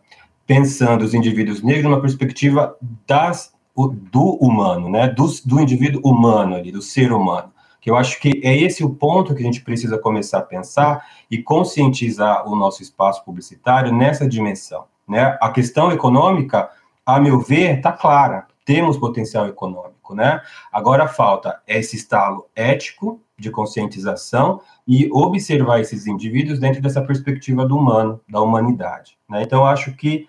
pensando 0.45 1.03
os 1.05 1.13
indivíduos 1.13 1.63
negros 1.63 1.85
numa 1.85 2.01
perspectiva 2.01 2.75
das 3.07 3.52
o, 3.75 3.87
do 3.87 4.35
humano, 4.35 4.89
né, 4.89 5.07
do, 5.07 5.25
do 5.45 5.59
indivíduo 5.59 6.01
humano 6.03 6.55
ali, 6.55 6.71
do 6.71 6.81
ser 6.81 7.11
humano. 7.11 7.51
Que 7.81 7.89
eu 7.89 7.97
acho 7.97 8.19
que 8.19 8.39
é 8.43 8.55
esse 8.55 8.83
o 8.83 8.89
ponto 8.89 9.35
que 9.35 9.41
a 9.41 9.45
gente 9.45 9.61
precisa 9.61 9.97
começar 9.97 10.39
a 10.39 10.43
pensar 10.43 11.05
e 11.29 11.41
conscientizar 11.41 12.47
o 12.47 12.55
nosso 12.55 12.81
espaço 12.81 13.23
publicitário 13.25 13.91
nessa 13.91 14.27
dimensão. 14.27 14.85
Né? 15.07 15.37
A 15.41 15.49
questão 15.49 15.91
econômica, 15.91 16.69
a 17.05 17.19
meu 17.19 17.39
ver, 17.41 17.77
está 17.77 17.91
clara. 17.91 18.47
Temos 18.65 18.97
potencial 18.97 19.45
econômico, 19.47 20.15
né? 20.15 20.41
Agora 20.71 21.05
falta 21.05 21.61
esse 21.67 21.97
estalo 21.97 22.45
ético 22.55 23.19
de 23.37 23.51
conscientização 23.51 24.61
e 24.87 25.09
observar 25.11 25.81
esses 25.81 26.07
indivíduos 26.07 26.59
dentro 26.59 26.81
dessa 26.81 27.01
perspectiva 27.01 27.65
do 27.65 27.75
humano, 27.75 28.21
da 28.29 28.39
humanidade. 28.39 29.17
Né? 29.29 29.43
Então, 29.43 29.65
acho 29.65 29.93
que 29.97 30.27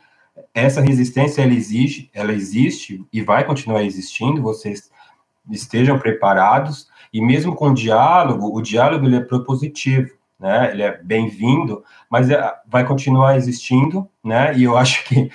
essa 0.53 0.81
resistência 0.81 1.43
ela 1.43 1.55
existe, 1.55 2.11
ela 2.13 2.33
existe 2.33 3.05
e 3.13 3.23
vai 3.23 3.45
continuar 3.45 3.83
existindo. 3.83 4.43
Vocês 4.43 4.91
estejam 5.51 5.99
preparados 5.99 6.89
e 7.13 7.21
mesmo 7.21 7.55
com 7.55 7.69
o 7.69 7.75
diálogo, 7.75 8.57
o 8.57 8.61
diálogo 8.61 9.07
ele 9.07 9.17
é 9.17 9.21
propositivo. 9.21 10.11
né? 10.39 10.73
Ele 10.73 10.83
é 10.83 11.01
bem-vindo, 11.03 11.85
mas 12.11 12.29
é, 12.31 12.53
vai 12.67 12.85
continuar 12.85 13.37
existindo, 13.37 14.09
né? 14.23 14.57
E 14.57 14.65
eu 14.65 14.77
acho 14.79 15.05
que 15.05 15.31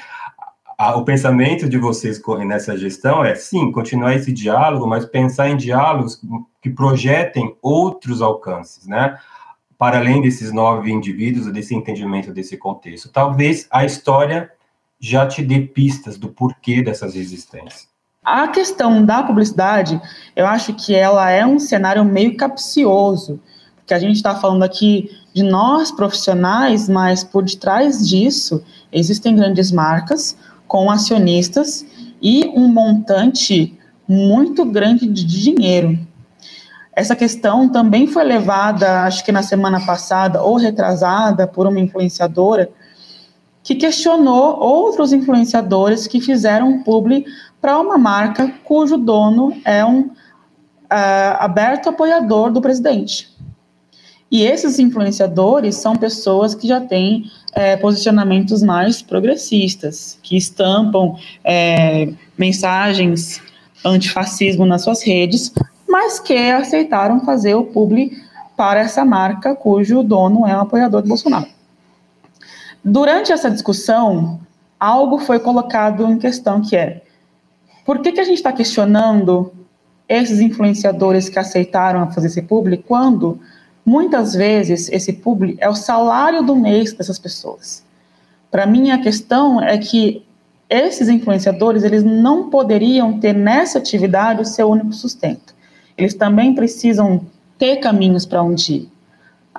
a, 0.78 0.96
o 0.98 1.06
pensamento 1.06 1.70
de 1.70 1.78
vocês 1.78 2.22
nessa 2.46 2.78
gestão 2.78 3.24
é, 3.24 3.36
sim, 3.36 3.72
continuar 3.72 4.16
esse 4.16 4.32
diálogo, 4.32 4.88
mas 4.88 5.06
pensar 5.06 5.50
em 5.50 5.58
diálogos 5.58 6.22
que 6.62 6.70
projetem 6.70 7.56
outros 7.62 8.22
alcances, 8.22 8.88
né? 8.88 9.18
Para 9.78 10.00
além 10.00 10.22
desses 10.22 10.52
nove 10.52 10.92
indivíduos, 10.92 11.52
desse 11.52 11.74
entendimento 11.74 12.34
desse 12.34 12.58
contexto. 12.58 13.10
Talvez 13.10 13.68
a 13.72 13.86
história 13.86 14.52
já 15.00 15.26
te 15.26 15.42
dê 15.42 15.62
pistas 15.62 16.18
do 16.18 16.30
porquê 16.30 16.84
dessas 16.84 17.16
resistências. 17.16 17.88
A 18.24 18.48
questão 18.50 19.04
da 19.04 19.24
publicidade, 19.24 20.00
eu 20.36 20.46
acho 20.46 20.74
que 20.74 20.94
ela 20.94 21.30
é 21.30 21.46
um 21.46 21.58
cenário 21.58 22.04
meio 22.04 22.36
capcioso, 22.36 23.40
porque 23.78 23.94
a 23.94 24.00
gente 24.00 24.18
está 24.18 24.36
falando 24.36 24.64
aqui 24.64 25.10
de 25.34 25.42
nós 25.42 25.90
profissionais, 25.90 26.90
mas 26.90 27.24
por 27.24 27.44
detrás 27.44 28.08
disso 28.08 28.64
existem 28.92 29.36
grandes 29.36 29.72
marcas 29.72 30.38
com 30.68 30.92
acionistas 30.92 31.86
e 32.22 32.46
um 32.50 32.68
montante 32.68 33.78
muito 34.08 34.66
grande 34.66 35.08
de 35.08 35.24
dinheiro. 35.26 35.98
Essa 36.94 37.16
questão 37.16 37.70
também 37.70 38.08
foi 38.08 38.26
levada, 38.26 39.04
acho 39.04 39.24
que 39.24 39.32
na 39.32 39.42
semana 39.42 39.84
passada 39.86 40.44
ou 40.44 40.58
retrasada, 40.58 41.48
por 41.48 41.66
uma 41.66 41.80
influenciadora 41.80 42.70
que 43.70 43.76
questionou 43.76 44.60
outros 44.60 45.14
influenciadores 45.14 46.08
que 46.08 46.20
fizeram 46.20 46.82
publi 46.82 47.24
para 47.62 47.80
uma 47.80 48.00
marca 48.00 48.52
cujo 48.64 48.98
dono 48.98 49.56
é 49.64 49.86
um 49.86 50.00
uh, 50.00 51.38
aberto 51.38 51.88
apoiador 51.88 52.52
do 52.52 52.62
presidente. 52.62 53.30
E 54.32 54.42
esses 54.42 54.80
influenciadores 54.80 55.76
são 55.76 55.96
pessoas 55.96 56.56
que 56.56 56.68
já 56.68 56.82
têm 56.82 57.30
é, 57.54 57.78
posicionamentos 57.78 58.64
mais 58.64 59.04
progressistas, 59.04 60.18
que 60.24 60.36
estampam 60.36 61.16
é, 61.44 62.12
mensagens 62.36 63.40
antifascismo 63.86 64.66
nas 64.66 64.82
suas 64.82 65.04
redes, 65.04 65.54
mas 65.88 66.20
que 66.20 66.34
aceitaram 66.34 67.20
fazer 67.20 67.54
o 67.54 67.66
publi 67.66 68.18
para 68.58 68.80
essa 68.80 69.06
marca 69.06 69.54
cujo 69.54 70.02
dono 70.02 70.48
é 70.48 70.58
um 70.58 70.62
apoiador 70.62 71.04
do 71.04 71.08
Bolsonaro. 71.08 71.59
Durante 72.84 73.32
essa 73.32 73.52
discussão, 73.52 74.40
algo 74.80 75.20
foi 75.20 75.40
colocado 75.40 76.06
em 76.06 76.18
questão 76.18 76.62
que 76.62 76.76
é 76.76 77.02
por 77.86 78.00
que, 78.00 78.12
que 78.12 78.20
a 78.20 78.24
gente 78.24 78.38
está 78.38 78.54
questionando 78.54 79.52
esses 80.08 80.40
influenciadores 80.40 81.28
que 81.28 81.40
aceitaram 81.40 82.12
fazer 82.12 82.28
esse 82.28 82.42
publi 82.44 82.78
quando 82.78 83.40
muitas 83.86 84.34
vezes 84.34 84.90
esse 84.92 85.12
publi 85.12 85.58
é 85.60 85.68
o 85.68 85.74
salário 85.74 86.44
do 86.44 86.56
mês 86.56 86.94
dessas 86.94 87.18
pessoas? 87.18 87.84
Para 88.52 88.66
mim, 88.66 88.92
a 88.92 89.00
questão 89.00 89.62
é 89.62 89.78
que 89.78 90.24
esses 90.70 91.10
influenciadores 91.10 91.84
eles 91.84 92.04
não 92.04 92.50
poderiam 92.50 93.20
ter 93.20 93.34
nessa 93.34 93.80
atividade 93.80 94.42
o 94.42 94.46
seu 94.46 94.70
único 94.70 94.94
sustento. 94.94 95.56
Eles 95.98 96.14
também 96.14 96.54
precisam 96.54 97.22
ter 97.58 97.78
caminhos 97.78 98.26
para 98.26 98.44
onde 98.44 98.74
ir. 98.74 98.90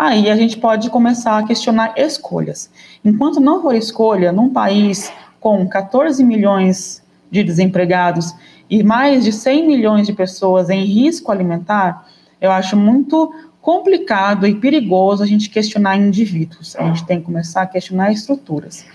Aí 0.01 0.31
a 0.31 0.35
gente 0.35 0.57
pode 0.57 0.89
começar 0.89 1.37
a 1.37 1.43
questionar 1.43 1.93
escolhas. 1.95 2.71
Enquanto 3.05 3.39
não 3.39 3.61
for 3.61 3.75
escolha, 3.75 4.33
num 4.33 4.49
país 4.49 5.13
com 5.39 5.69
14 5.69 6.25
milhões 6.25 7.03
de 7.31 7.45
desempregados 7.45 8.35
e 8.71 8.83
mais 8.83 9.25
de 9.25 9.31
100 9.31 9.67
milhões 9.67 10.07
de 10.07 10.15
pessoas 10.15 10.71
em 10.71 10.87
risco 10.87 11.31
alimentar, 11.31 12.09
eu 12.41 12.51
acho 12.51 12.79
muito 12.79 13.31
complicado 13.61 14.47
e 14.47 14.55
perigoso 14.55 15.23
a 15.23 15.27
gente 15.27 15.51
questionar 15.51 15.99
indivíduos. 15.99 16.75
A 16.77 16.85
gente 16.85 17.05
tem 17.05 17.19
que 17.19 17.27
começar 17.27 17.61
a 17.61 17.67
questionar 17.67 18.11
estruturas. 18.11 18.87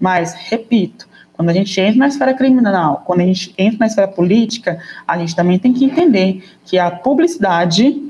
Mas, 0.00 0.32
repito, 0.32 1.06
quando 1.34 1.50
a 1.50 1.52
gente 1.52 1.78
entra 1.78 1.98
na 1.98 2.08
esfera 2.08 2.32
criminal, 2.32 3.02
quando 3.04 3.20
a 3.20 3.26
gente 3.26 3.54
entra 3.58 3.80
na 3.80 3.86
esfera 3.86 4.08
política, 4.08 4.78
a 5.06 5.18
gente 5.18 5.36
também 5.36 5.58
tem 5.58 5.74
que 5.74 5.84
entender 5.84 6.42
que 6.64 6.78
a 6.78 6.90
publicidade 6.90 8.02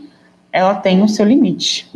ela 0.53 0.77
tem 0.77 1.03
o 1.03 1.09
seu 1.09 1.27
limite. 1.27 1.91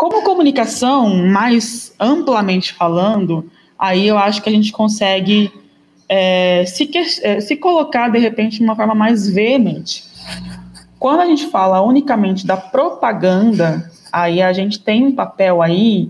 Como 0.00 0.22
comunicação, 0.22 1.14
mais 1.26 1.94
amplamente 2.00 2.72
falando, 2.72 3.50
aí 3.78 4.08
eu 4.08 4.16
acho 4.16 4.40
que 4.40 4.48
a 4.48 4.52
gente 4.52 4.72
consegue 4.72 5.52
é, 6.08 6.64
se, 6.64 6.90
é, 7.22 7.38
se 7.38 7.54
colocar, 7.58 8.08
de 8.08 8.18
repente, 8.18 8.56
de 8.56 8.64
uma 8.64 8.74
forma 8.74 8.94
mais 8.94 9.28
veemente. 9.28 10.02
Quando 10.98 11.20
a 11.20 11.26
gente 11.26 11.48
fala 11.48 11.82
unicamente 11.82 12.46
da 12.46 12.56
propaganda, 12.56 13.92
aí 14.10 14.40
a 14.40 14.54
gente 14.54 14.80
tem 14.80 15.06
um 15.06 15.14
papel 15.14 15.60
aí 15.60 16.08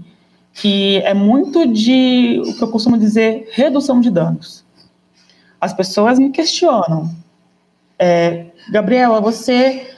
que 0.55 0.99
é 0.99 1.13
muito 1.13 1.67
de 1.67 2.41
o 2.47 2.55
que 2.55 2.63
eu 2.63 2.69
costumo 2.69 2.97
dizer 2.97 3.51
redução 3.51 4.01
de 4.01 4.09
danos. 4.09 4.65
As 5.61 5.73
pessoas 5.73 6.17
me 6.17 6.31
questionam, 6.31 7.11
é, 7.99 8.47
Gabriela, 8.71 9.21
você 9.21 9.90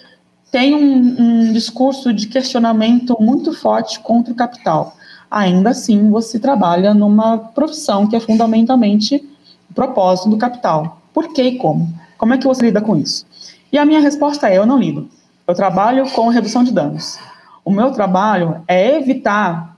tem 0.52 0.74
um, 0.74 1.16
um, 1.18 1.52
discurso 1.52 2.12
de 2.12 2.28
questionamento 2.28 3.16
muito 3.18 3.54
forte 3.54 3.98
contra 4.00 4.34
o 4.34 4.36
capital. 4.36 4.94
Ainda 5.30 5.70
assim, 5.70 6.10
você 6.10 6.38
trabalha 6.38 6.92
numa 6.92 7.38
profissão 7.38 8.06
que 8.06 8.14
é 8.14 8.20
fundamentalmente 8.20 9.26
propósito 9.74 10.28
do 10.28 10.36
capital. 10.36 11.00
Por 11.14 11.32
que 11.32 11.42
e 11.42 11.56
como? 11.56 11.88
Como 12.18 12.34
é 12.34 12.38
que 12.38 12.46
você 12.46 12.66
lida 12.66 12.82
com 12.82 12.94
isso? 12.96 13.26
E 13.72 13.78
a 13.78 13.86
minha 13.86 14.00
resposta 14.00 14.50
é: 14.50 14.58
eu 14.58 14.66
não 14.66 14.78
lido. 14.78 15.08
Eu 15.48 15.54
trabalho 15.54 16.08
com 16.10 16.28
redução 16.28 16.62
de 16.62 16.70
danos. 16.70 17.18
O 17.64 17.70
meu 17.70 17.90
trabalho 17.90 18.62
é 18.68 18.96
evitar 18.96 19.74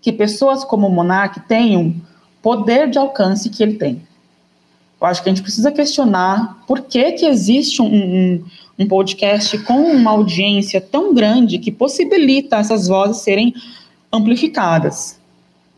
que 0.00 0.12
pessoas 0.12 0.62
como 0.62 0.86
o 0.86 0.90
Monark 0.90 1.40
tenham 1.48 1.94
poder 2.40 2.88
de 2.88 2.98
alcance 2.98 3.50
que 3.50 3.62
ele 3.62 3.74
tem. 3.74 4.02
Eu 5.00 5.06
acho 5.08 5.20
que 5.20 5.28
a 5.28 5.32
gente 5.32 5.42
precisa 5.42 5.72
questionar 5.72 6.62
por 6.64 6.82
que, 6.82 7.10
que 7.12 7.26
existe 7.26 7.82
um, 7.82 7.86
um, 7.86 8.44
um 8.78 8.86
podcast 8.86 9.58
com 9.58 9.80
uma 9.82 10.10
audiência 10.10 10.80
tão 10.80 11.14
grande 11.14 11.58
que 11.58 11.70
possibilita 11.70 12.56
essas 12.56 12.88
vozes 12.88 13.22
serem 13.22 13.54
amplificadas. 14.12 15.20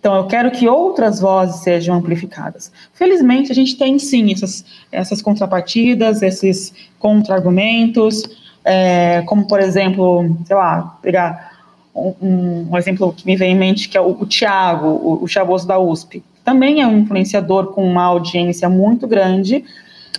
Então, 0.01 0.17
eu 0.17 0.27
quero 0.27 0.51
que 0.51 0.69
outras 0.69 1.19
vozes 1.19 1.63
sejam 1.63 1.97
amplificadas. 1.97 2.71
Felizmente, 2.93 3.51
a 3.51 3.55
gente 3.55 3.77
tem 3.77 3.99
sim 3.99 4.33
essas, 4.33 4.65
essas 4.93 5.23
contrapartidas, 5.23 6.21
esses 6.21 6.75
contra-argumentos, 6.99 8.23
é, 8.65 9.23
como, 9.23 9.47
por 9.47 9.61
exemplo, 9.61 10.37
sei 10.45 10.57
lá, 10.57 10.99
pegar 11.01 11.53
um, 11.95 12.67
um, 12.71 12.77
exemplo 12.77 13.15
que 13.15 13.25
me 13.25 13.35
vem 13.35 13.53
em 13.53 13.57
mente, 13.57 13.89
que 13.89 13.97
é 13.97 14.01
o, 14.01 14.11
o 14.21 14.27
Tiago, 14.27 14.89
o, 14.89 15.25
o 15.25 15.27
Chavoso 15.29 15.67
da 15.67 15.79
USP. 15.79 16.23
Também 16.45 16.83
é 16.83 16.87
um 16.87 16.99
influenciador 16.99 17.69
com 17.69 17.83
uma 17.83 18.05
audiência 18.05 18.69
muito 18.69 19.07
grande 19.07 19.65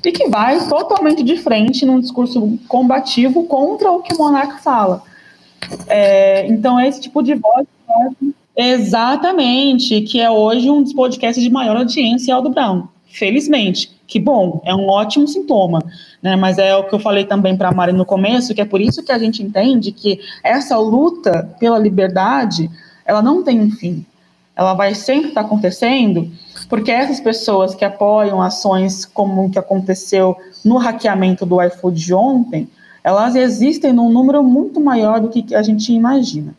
e 0.10 0.12
que 0.12 0.28
vai 0.30 0.68
totalmente 0.68 1.24
de 1.24 1.38
frente 1.38 1.86
num 1.86 2.00
discurso 2.00 2.58
combativo 2.68 3.44
contra 3.46 3.92
o 3.92 4.02
que 4.02 4.14
o 4.14 4.18
monarca 4.18 4.58
fala. 4.58 5.04
É, 5.88 6.48
então, 6.48 6.80
é 6.80 6.88
esse 6.88 7.02
tipo 7.02 7.24
de 7.24 7.36
voz 7.36 7.66
Exatamente, 8.56 10.02
que 10.02 10.22
é 10.22 10.32
hoje 10.32 10.70
um 10.70 10.82
dos 10.82 10.94
podcasts 10.94 11.44
de 11.44 11.50
maior 11.50 11.76
audiência, 11.76 12.34
Aldo 12.34 12.50
Brown. 12.50 12.88
Felizmente, 13.08 13.92
que 14.08 14.18
bom, 14.18 14.62
é 14.64 14.74
um 14.74 14.88
ótimo 14.88 15.28
sintoma, 15.28 15.80
né? 16.22 16.38
Mas 16.38 16.58
é 16.58 16.74
o 16.76 16.86
que 16.86 16.96
eu 16.96 17.00
falei 17.00 17.26
também 17.26 17.58
para 17.58 17.70
a 17.70 17.72
Mari 17.74 17.92
no 17.92 18.06
começo, 18.06 18.54
que 18.56 18.62
é 18.62 18.66
por 18.66 18.80
isso 18.80 19.04
que 19.04 19.12
a 19.12 19.20
gente 19.20 19.44
entende 19.44 19.92
que 19.92 20.20
essa 20.42 20.78
luta 20.78 21.54
pela 21.60 21.78
liberdade, 21.78 22.70
ela 23.06 23.22
não 23.22 23.44
tem 23.44 23.60
um 23.60 23.72
fim. 23.72 24.06
Ela 24.56 24.74
vai 24.74 24.96
sempre 24.96 25.30
estar 25.30 25.42
tá 25.42 25.48
acontecendo, 25.48 26.32
porque 26.70 26.92
essas 26.92 27.20
pessoas 27.20 27.76
que 27.76 27.84
apoiam 27.84 28.42
ações 28.42 29.06
como 29.06 29.46
o 29.46 29.50
que 29.50 29.60
aconteceu 29.60 30.38
no 30.64 30.78
hackeamento 30.78 31.46
do 31.46 31.62
iFood 31.62 32.00
de 32.00 32.14
ontem, 32.14 32.70
elas 33.04 33.36
existem 33.36 33.94
num 33.94 34.10
número 34.10 34.44
muito 34.44 34.80
maior 34.80 35.20
do 35.20 35.30
que 35.30 35.54
a 35.54 35.62
gente 35.62 35.94
imagina. 35.94 36.56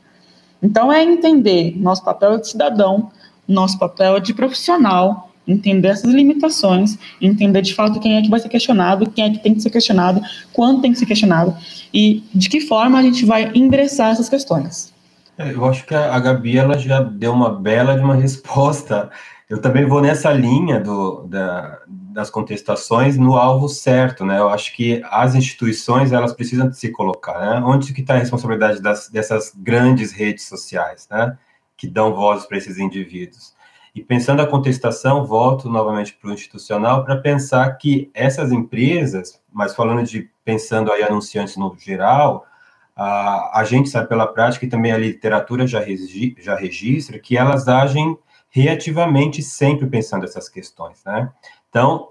Então, 0.62 0.92
é 0.92 1.02
entender 1.02 1.74
nosso 1.76 2.04
papel 2.04 2.38
de 2.38 2.48
cidadão, 2.48 3.10
nosso 3.46 3.78
papel 3.78 4.20
de 4.20 4.32
profissional, 4.32 5.30
entender 5.46 5.88
essas 5.88 6.12
limitações, 6.12 6.98
entender 7.20 7.62
de 7.62 7.74
fato 7.74 8.00
quem 8.00 8.16
é 8.16 8.22
que 8.22 8.28
vai 8.28 8.40
ser 8.40 8.48
questionado, 8.48 9.08
quem 9.10 9.24
é 9.24 9.30
que 9.30 9.38
tem 9.38 9.54
que 9.54 9.60
ser 9.60 9.70
questionado, 9.70 10.20
quando 10.52 10.80
tem 10.80 10.92
que 10.92 10.98
ser 10.98 11.06
questionado 11.06 11.56
e 11.94 12.24
de 12.34 12.48
que 12.48 12.60
forma 12.60 12.98
a 12.98 13.02
gente 13.02 13.24
vai 13.24 13.50
endereçar 13.54 14.10
essas 14.10 14.28
questões. 14.28 14.92
É, 15.38 15.52
eu 15.52 15.64
acho 15.66 15.84
que 15.84 15.94
a 15.94 16.18
Gabi 16.18 16.56
ela 16.56 16.78
já 16.78 17.00
deu 17.00 17.32
uma 17.32 17.50
bela 17.50 17.94
de 17.94 18.02
uma 18.02 18.14
resposta. 18.16 19.10
Eu 19.48 19.60
também 19.60 19.86
vou 19.86 20.00
nessa 20.00 20.32
linha 20.32 20.80
do, 20.80 21.22
da, 21.24 21.80
das 21.86 22.30
contestações 22.30 23.16
no 23.16 23.36
alvo 23.36 23.68
certo, 23.68 24.24
né? 24.24 24.38
Eu 24.38 24.48
acho 24.48 24.74
que 24.74 25.02
as 25.10 25.34
instituições 25.34 26.12
elas 26.12 26.32
precisam 26.32 26.72
se 26.72 26.90
colocar, 26.90 27.38
né? 27.38 27.62
Onde 27.64 27.92
que 27.92 28.00
está 28.00 28.14
a 28.14 28.18
responsabilidade 28.18 28.80
das, 28.80 29.08
dessas 29.08 29.52
grandes 29.54 30.10
redes 30.12 30.46
sociais, 30.46 31.06
né? 31.10 31.38
Que 31.76 31.86
dão 31.86 32.14
voz 32.14 32.46
para 32.46 32.56
esses 32.56 32.78
indivíduos. 32.78 33.54
E 33.94 34.02
pensando 34.02 34.42
a 34.42 34.46
contestação, 34.46 35.24
volto 35.24 35.68
novamente 35.68 36.14
para 36.14 36.30
o 36.30 36.32
institucional 36.32 37.04
para 37.04 37.16
pensar 37.16 37.70
que 37.78 38.10
essas 38.12 38.52
empresas, 38.52 39.40
mas 39.52 39.74
falando 39.74 40.02
de 40.02 40.30
pensando 40.44 40.92
aí 40.92 41.02
anunciantes 41.02 41.56
no 41.56 41.74
geral, 41.78 42.46
a 42.96 43.62
gente 43.68 43.90
sabe 43.90 44.08
pela 44.08 44.26
prática 44.26 44.64
e 44.64 44.68
também 44.68 44.90
a 44.90 44.96
literatura 44.96 45.66
já, 45.66 45.80
regi 45.80 46.34
já 46.38 46.56
registra 46.56 47.18
que 47.18 47.36
elas 47.36 47.68
agem 47.68 48.16
reativamente 48.48 49.42
sempre 49.42 49.86
pensando 49.86 50.24
essas 50.24 50.48
questões, 50.48 51.04
né? 51.04 51.30
Então, 51.68 52.08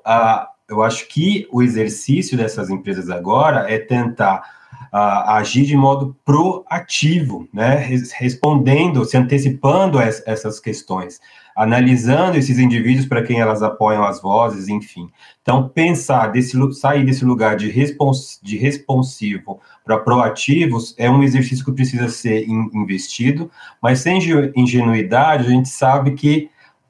eu 0.70 0.84
acho 0.84 1.08
que 1.08 1.48
o 1.52 1.64
exercício 1.64 2.38
dessas 2.38 2.70
empresas 2.70 3.10
agora 3.10 3.72
é 3.72 3.80
tentar 3.80 4.44
agir 4.92 5.66
de 5.66 5.76
modo 5.76 6.16
proativo, 6.24 7.50
né? 7.52 7.76
Respondendo, 8.18 9.04
se 9.06 9.18
antecipando 9.18 9.98
a 9.98 10.04
essas 10.04 10.60
questões 10.60 11.20
analisando 11.56 12.38
esses 12.38 12.60
indivíduos 12.60 13.06
para 13.06 13.24
quem 13.24 13.40
elas 13.40 13.64
apoiam 13.64 14.04
as 14.04 14.22
vozes, 14.22 14.68
enfim. 14.68 15.10
Então, 15.42 15.70
pensar, 15.70 16.28
desse, 16.28 16.58
sair 16.74 17.06
desse 17.06 17.24
lugar 17.24 17.56
de, 17.56 17.70
respons, 17.70 18.40
de 18.44 18.58
responsivo 18.58 19.62
para 19.86 19.98
proativos 19.98 20.94
é 20.98 21.10
um 21.10 21.24
exercício 21.24 21.64
que 21.64 21.72
precisa 21.72 22.10
ser 22.10 22.48
in, 22.48 22.70
investido, 22.74 23.50
mas 23.82 24.00
sem 24.00 24.20
ingenuidade, 24.56 25.46
a 25.46 25.50
gente 25.50 25.70
sabe 25.70 26.12
que 26.12 26.50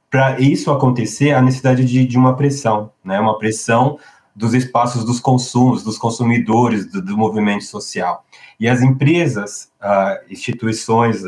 para 0.10 0.40
isso 0.40 0.72
acontecer, 0.72 1.34
há 1.34 1.42
necessidade 1.42 1.84
de, 1.84 2.06
de 2.06 2.18
uma 2.18 2.36
pressão, 2.36 2.92
né? 3.04 3.20
uma 3.20 3.38
pressão 3.38 4.00
dos 4.36 4.54
espaços 4.54 5.06
dos 5.06 5.20
consumos, 5.20 5.84
dos 5.84 5.98
consumidores, 5.98 6.90
do, 6.90 7.02
do 7.02 7.18
movimento 7.18 7.66
social. 7.66 8.25
E 8.60 8.70
as 8.70 8.82
empresas, 8.82 9.72
uh, 9.82 10.32
instituições, 10.32 11.24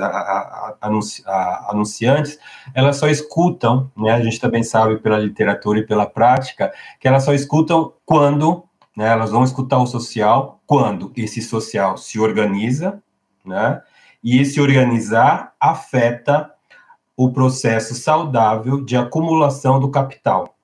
anunci 0.79 1.23
anunciantes, 1.67 2.39
elas 2.73 2.97
só 2.97 3.07
escutam, 3.07 3.91
né, 3.97 4.11
a 4.11 4.21
gente 4.21 4.39
também 4.39 4.63
sabe 4.63 4.97
pela 4.97 5.17
literatura 5.17 5.79
e 5.79 5.85
pela 5.85 6.05
prática, 6.05 6.71
que 6.99 7.07
elas 7.07 7.23
só 7.23 7.33
escutam 7.33 7.93
quando, 8.05 8.63
né, 8.95 9.09
elas 9.09 9.31
vão 9.31 9.43
escutar 9.43 9.77
o 9.77 9.87
social, 9.87 10.61
quando 10.65 11.11
esse 11.15 11.41
social 11.41 11.97
se 11.97 12.19
organiza, 12.19 13.01
né, 13.45 13.81
e 14.23 14.39
esse 14.39 14.59
organizar 14.59 15.53
afeta 15.59 16.51
o 17.15 17.31
processo 17.31 17.95
saudável 17.95 18.83
de 18.83 18.95
acumulação 18.95 19.79
do 19.79 19.89
capital. 19.89 20.55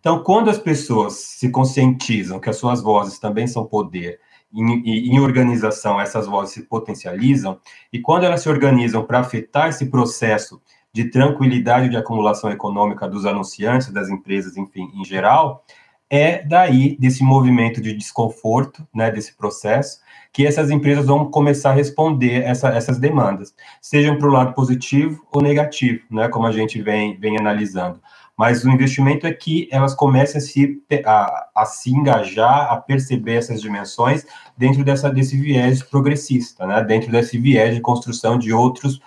Então, 0.00 0.22
quando 0.22 0.50
as 0.50 0.58
pessoas 0.58 1.14
se 1.14 1.50
conscientizam 1.50 2.38
que 2.38 2.50
as 2.50 2.56
suas 2.56 2.82
vozes 2.82 3.18
também 3.18 3.46
são 3.46 3.64
poder, 3.64 4.20
em, 4.54 5.14
em 5.14 5.20
organização, 5.20 6.00
essas 6.00 6.26
vozes 6.26 6.54
se 6.54 6.62
potencializam, 6.62 7.58
e 7.92 7.98
quando 7.98 8.24
elas 8.24 8.42
se 8.42 8.48
organizam 8.48 9.04
para 9.04 9.20
afetar 9.20 9.68
esse 9.68 9.86
processo 9.86 10.60
de 10.92 11.10
tranquilidade 11.10 11.88
de 11.88 11.96
acumulação 11.96 12.50
econômica 12.50 13.08
dos 13.08 13.26
anunciantes, 13.26 13.90
das 13.90 14.08
empresas, 14.08 14.56
enfim, 14.56 14.90
em 14.94 15.04
geral, 15.04 15.64
é 16.08 16.44
daí, 16.44 16.96
desse 17.00 17.24
movimento 17.24 17.80
de 17.80 17.92
desconforto, 17.92 18.86
né, 18.94 19.10
desse 19.10 19.36
processo, 19.36 19.98
que 20.32 20.46
essas 20.46 20.70
empresas 20.70 21.06
vão 21.06 21.30
começar 21.30 21.70
a 21.70 21.74
responder 21.74 22.44
essa, 22.44 22.68
essas 22.68 22.98
demandas, 22.98 23.54
sejam 23.80 24.16
para 24.18 24.28
o 24.28 24.32
lado 24.32 24.54
positivo 24.54 25.26
ou 25.32 25.42
negativo, 25.42 26.02
né, 26.10 26.28
como 26.28 26.46
a 26.46 26.52
gente 26.52 26.80
vem, 26.80 27.18
vem 27.18 27.38
analisando 27.38 28.00
mas 28.36 28.64
o 28.64 28.70
investimento 28.70 29.26
é 29.26 29.32
que 29.32 29.68
elas 29.70 29.94
comecem 29.94 30.38
a 30.38 30.40
se, 30.40 30.82
a, 31.06 31.48
a 31.54 31.64
se 31.64 31.90
engajar, 31.90 32.72
a 32.72 32.76
perceber 32.76 33.34
essas 33.34 33.60
dimensões 33.60 34.26
dentro 34.56 34.84
dessa, 34.84 35.08
desse 35.10 35.36
viés 35.36 35.82
progressista, 35.82 36.66
né? 36.66 36.82
dentro 36.82 37.12
desse 37.12 37.38
viés 37.38 37.74
de 37.74 37.80
construção 37.80 38.38
de 38.38 38.52
outros 38.52 39.00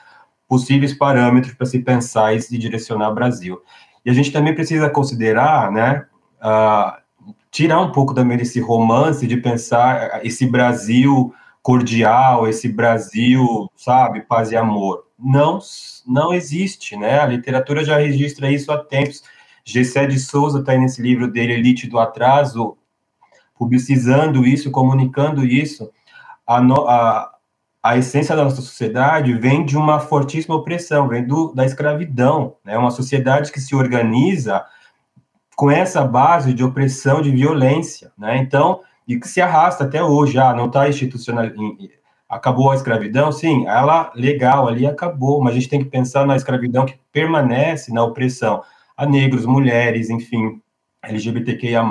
possíveis 0.48 0.94
parâmetros 0.94 1.54
para 1.54 1.66
se 1.66 1.80
pensar 1.80 2.34
e 2.34 2.42
se 2.42 2.58
direcionar 2.58 3.10
o 3.10 3.16
Brasil. 3.16 3.62
E 4.06 4.10
a 4.10 4.14
gente 4.14 4.32
também 4.32 4.56
precisa 4.56 4.90
considerar, 4.90 5.70
né, 5.70 6.06
uh, 6.42 6.98
tirar 7.52 7.82
um 7.82 7.92
pouco 7.92 8.14
também 8.14 8.38
desse 8.38 8.62
romance 8.62 9.28
de 9.28 9.36
pensar 9.36 10.26
esse 10.26 10.46
Brasil 10.46 11.34
cordial, 11.68 12.48
esse 12.48 12.70
Brasil, 12.70 13.70
sabe, 13.76 14.22
paz 14.22 14.54
e 14.54 14.56
amor. 14.56 15.04
Não 15.20 15.60
não 16.08 16.34
existe, 16.34 16.96
né? 16.96 17.20
A 17.20 17.26
literatura 17.26 17.84
já 17.84 17.98
registra 17.98 18.50
isso 18.50 18.72
há 18.72 18.82
tempos. 18.82 19.22
Gessé 19.66 20.06
de 20.06 20.18
Souza 20.18 20.62
está 20.62 20.78
nesse 20.78 21.02
livro 21.02 21.30
dele, 21.30 21.52
Elite 21.52 21.86
do 21.86 22.00
Atraso, 22.00 22.78
publicizando 23.54 24.46
isso, 24.46 24.72
comunicando 24.72 25.44
isso. 25.44 25.92
A, 26.48 26.62
no, 26.62 26.88
a, 26.88 27.34
a 27.84 27.98
essência 27.98 28.34
da 28.34 28.46
nossa 28.46 28.62
sociedade 28.62 29.34
vem 29.34 29.66
de 29.66 29.76
uma 29.76 30.00
fortíssima 30.00 30.56
opressão, 30.56 31.10
vem 31.10 31.28
do, 31.28 31.54
da 31.54 31.66
escravidão, 31.66 32.56
né? 32.64 32.78
Uma 32.78 32.92
sociedade 32.92 33.52
que 33.52 33.60
se 33.60 33.76
organiza 33.76 34.66
com 35.58 35.70
essa 35.70 36.06
base 36.06 36.54
de 36.54 36.64
opressão, 36.64 37.22
de 37.22 37.30
violência, 37.30 38.14
né? 38.18 38.38
Então, 38.38 38.80
e 39.08 39.20
que 39.20 39.28
se 39.28 39.42
arrasta 39.42 39.86
até 39.86 40.04
hoje, 40.04 40.38
ah, 40.38 40.54
não 40.54 40.68
está 40.68 40.88
institucional, 40.90 41.46
Acabou 42.30 42.72
a 42.72 42.76
escravidão? 42.76 43.32
Sim, 43.32 43.66
ela 43.68 44.12
legal 44.14 44.68
ali 44.68 44.86
acabou, 44.86 45.42
mas 45.42 45.54
a 45.54 45.56
gente 45.56 45.70
tem 45.70 45.80
que 45.80 45.90
pensar 45.90 46.28
na 46.28 46.36
escravidão 46.36 46.86
que 46.86 47.00
permanece 47.10 47.94
na 47.94 48.04
opressão 48.04 48.62
a 48.98 49.06
negros, 49.06 49.46
mulheres, 49.46 50.10
enfim, 50.10 50.62
LGBTQIA+. 51.02 51.86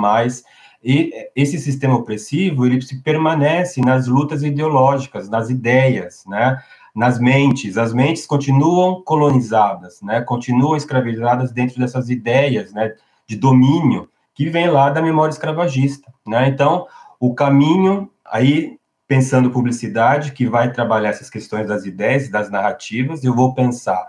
E 0.83 1.11
esse 1.35 1.57
sistema 1.57 1.95
opressivo, 1.95 2.65
ele 2.65 2.79
se 2.81 3.01
permanece 3.01 3.81
nas 3.81 4.07
lutas 4.07 4.43
ideológicas, 4.43 5.27
nas 5.27 5.49
ideias, 5.49 6.23
né? 6.27 6.61
nas 6.95 7.19
mentes. 7.19 7.77
As 7.77 7.93
mentes 7.93 8.25
continuam 8.25 9.01
colonizadas, 9.03 10.01
né? 10.01 10.21
continuam 10.21 10.75
escravizadas 10.75 11.51
dentro 11.51 11.79
dessas 11.79 12.09
ideias 12.09 12.71
né? 12.73 12.93
de 13.25 13.35
domínio 13.35 14.07
que 14.35 14.49
vem 14.49 14.69
lá 14.69 14.91
da 14.91 15.01
memória 15.01 15.31
escravagista. 15.31 16.13
Né? 16.27 16.47
Então, 16.47 16.85
o 17.19 17.33
caminho 17.33 18.09
aí 18.25 18.77
pensando 19.07 19.49
publicidade, 19.49 20.33
que 20.33 20.47
vai 20.47 20.71
trabalhar 20.71 21.09
essas 21.09 21.29
questões 21.29 21.67
das 21.67 21.85
ideias 21.85 22.29
das 22.29 22.51
narrativas, 22.51 23.23
eu 23.23 23.33
vou 23.33 23.53
pensar 23.53 24.05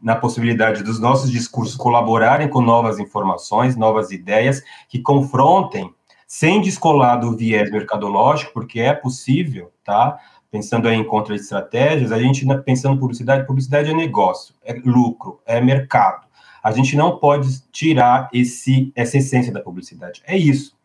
na 0.00 0.16
possibilidade 0.16 0.82
dos 0.82 1.00
nossos 1.00 1.30
discursos 1.30 1.76
colaborarem 1.76 2.48
com 2.48 2.60
novas 2.60 2.98
informações, 2.98 3.76
novas 3.76 4.10
ideias, 4.10 4.62
que 4.88 5.00
confrontem, 5.00 5.88
sem 6.26 6.60
descolar 6.60 7.16
do 7.16 7.36
viés 7.36 7.70
mercadológico, 7.70 8.52
porque 8.52 8.80
é 8.80 8.92
possível, 8.92 9.70
tá? 9.84 10.18
Pensando 10.50 10.90
em 10.90 11.04
contra-estratégias, 11.04 12.12
a 12.12 12.18
gente, 12.18 12.44
pensando 12.64 12.96
em 12.96 13.00
publicidade, 13.00 13.46
publicidade 13.46 13.90
é 13.90 13.94
negócio, 13.94 14.54
é 14.62 14.74
lucro, 14.84 15.40
é 15.46 15.60
mercado. 15.60 16.26
A 16.62 16.72
gente 16.72 16.96
não 16.96 17.18
pode 17.18 17.62
tirar 17.70 18.28
esse, 18.32 18.92
essa 18.94 19.18
essência 19.18 19.52
da 19.52 19.60
publicidade. 19.60 20.22
É 20.26 20.36
isso. 20.36 20.76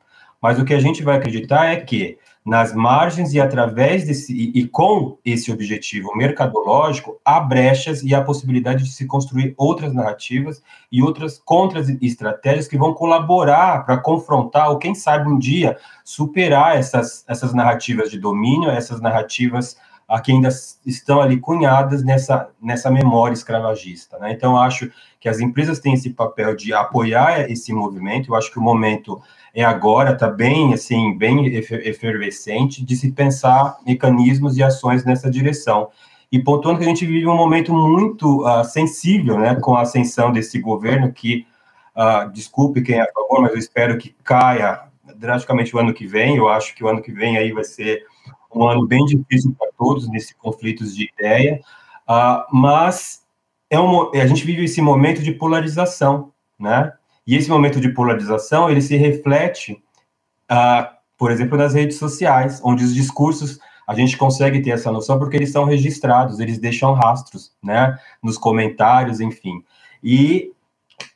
Mas 0.42 0.60
o 0.60 0.66
que 0.66 0.74
a 0.74 0.80
gente 0.80 1.04
vai 1.04 1.18
acreditar 1.18 1.66
é 1.66 1.78
que 1.78 2.18
nas 2.48 2.74
margens 2.74 3.34
e 3.34 3.42
através 3.42 4.06
desse 4.06 4.34
e, 4.34 4.62
e, 4.62 4.68
com 4.70 5.18
esse 5.26 5.52
objetivo 5.52 6.16
mercadológico 6.16 7.20
há 7.26 7.42
brechas 7.42 8.02
e 8.04 8.16
a 8.16 8.24
possibilidade 8.24 8.86
de 8.86 8.92
se 8.92 9.06
construir 9.06 9.54
outras 9.58 9.94
narrativas 9.94 10.64
e 10.90 11.04
outras 11.04 11.42
contra-estratégias 11.44 12.66
que 12.66 12.78
vão 12.78 12.94
colaborar 12.94 13.86
para 13.86 13.98
confrontar 13.98 14.70
ou 14.70 14.78
quem 14.78 14.96
sabe 14.96 15.30
um 15.30 15.38
dia 15.38 15.78
superar 16.06 16.78
essas 16.78 17.26
essas 17.28 17.54
narrativas 17.54 18.10
de 18.10 18.18
domínio, 18.18 18.70
essas 18.70 19.02
narrativas 19.02 19.76
a 20.08 20.22
que 20.22 20.32
ainda 20.32 20.48
estão 20.86 21.20
ali 21.20 21.38
cunhadas 21.38 22.02
nessa, 22.02 22.50
nessa 22.62 22.90
memória 22.90 23.34
escravagista. 23.34 24.18
Né? 24.18 24.32
Então, 24.32 24.58
acho 24.58 24.90
que 25.20 25.28
as 25.28 25.40
empresas 25.40 25.80
têm 25.80 25.94
esse 25.94 26.12
papel 26.12 26.56
de 26.56 26.74
apoiar 26.74 27.52
esse 27.52 27.74
movimento, 27.74 28.30
eu 28.30 28.36
acho 28.36 28.50
que 28.50 28.58
o 28.58 28.62
momento 28.62 29.22
é 29.54 29.64
agora, 29.64 30.14
está 30.14 30.30
bem, 30.30 30.74
assim, 30.74 31.18
bem 31.18 31.48
efervescente 31.48 32.86
de 32.86 32.96
se 32.96 33.12
pensar 33.12 33.78
mecanismos 33.86 34.56
e 34.56 34.64
ações 34.64 35.04
nessa 35.04 35.30
direção. 35.30 35.90
E 36.32 36.40
pontuando 36.40 36.80
que 36.80 36.86
a 36.86 36.88
gente 36.88 37.06
vive 37.06 37.28
um 37.28 37.36
momento 37.36 37.74
muito 37.74 38.46
uh, 38.46 38.64
sensível, 38.64 39.38
né, 39.38 39.56
com 39.56 39.76
a 39.76 39.82
ascensão 39.82 40.32
desse 40.32 40.60
governo 40.60 41.12
que, 41.12 41.46
uh, 41.96 42.32
desculpe 42.32 42.82
quem 42.82 42.98
é 42.98 43.02
a 43.02 43.12
favor, 43.12 43.42
mas 43.42 43.52
eu 43.52 43.58
espero 43.58 43.98
que 43.98 44.16
caia 44.24 44.82
drasticamente 45.16 45.76
o 45.76 45.80
ano 45.80 45.94
que 45.94 46.06
vem, 46.06 46.38
eu 46.38 46.48
acho 46.48 46.76
que 46.76 46.84
o 46.84 46.88
ano 46.88 47.02
que 47.02 47.12
vem 47.12 47.38
aí 47.38 47.52
vai 47.52 47.64
ser 47.64 48.06
um 48.58 48.68
ano 48.68 48.88
bem 48.88 49.06
difícil 49.06 49.56
para 49.58 49.70
todos 49.78 50.10
nesse 50.10 50.36
conflitos 50.36 50.96
de 50.96 51.12
ideia, 51.14 51.62
uh, 52.10 52.44
mas 52.52 53.22
é 53.70 53.80
um, 53.80 54.12
a 54.14 54.26
gente 54.26 54.46
vive 54.46 54.64
esse 54.64 54.82
momento 54.82 55.22
de 55.22 55.32
polarização, 55.32 56.32
né? 56.60 56.94
E 57.26 57.36
esse 57.36 57.50
momento 57.50 57.80
de 57.80 57.90
polarização 57.90 58.70
ele 58.70 58.82
se 58.82 58.96
reflete, 58.96 59.74
uh, 60.52 60.88
por 61.18 61.32
exemplo, 61.32 61.58
nas 61.58 61.74
redes 61.74 61.98
sociais, 61.98 62.62
onde 62.64 62.84
os 62.84 62.96
discursos 62.96 63.60
a 63.88 63.94
gente 63.94 64.18
consegue 64.18 64.62
ter 64.62 64.72
essa 64.72 64.92
noção 64.92 65.18
porque 65.18 65.38
eles 65.38 65.52
são 65.52 65.64
registrados, 65.64 66.40
eles 66.40 66.58
deixam 66.58 66.94
rastros, 66.94 67.54
né? 67.64 67.98
Nos 68.22 68.38
comentários, 68.38 69.20
enfim. 69.20 69.64
E 70.04 70.52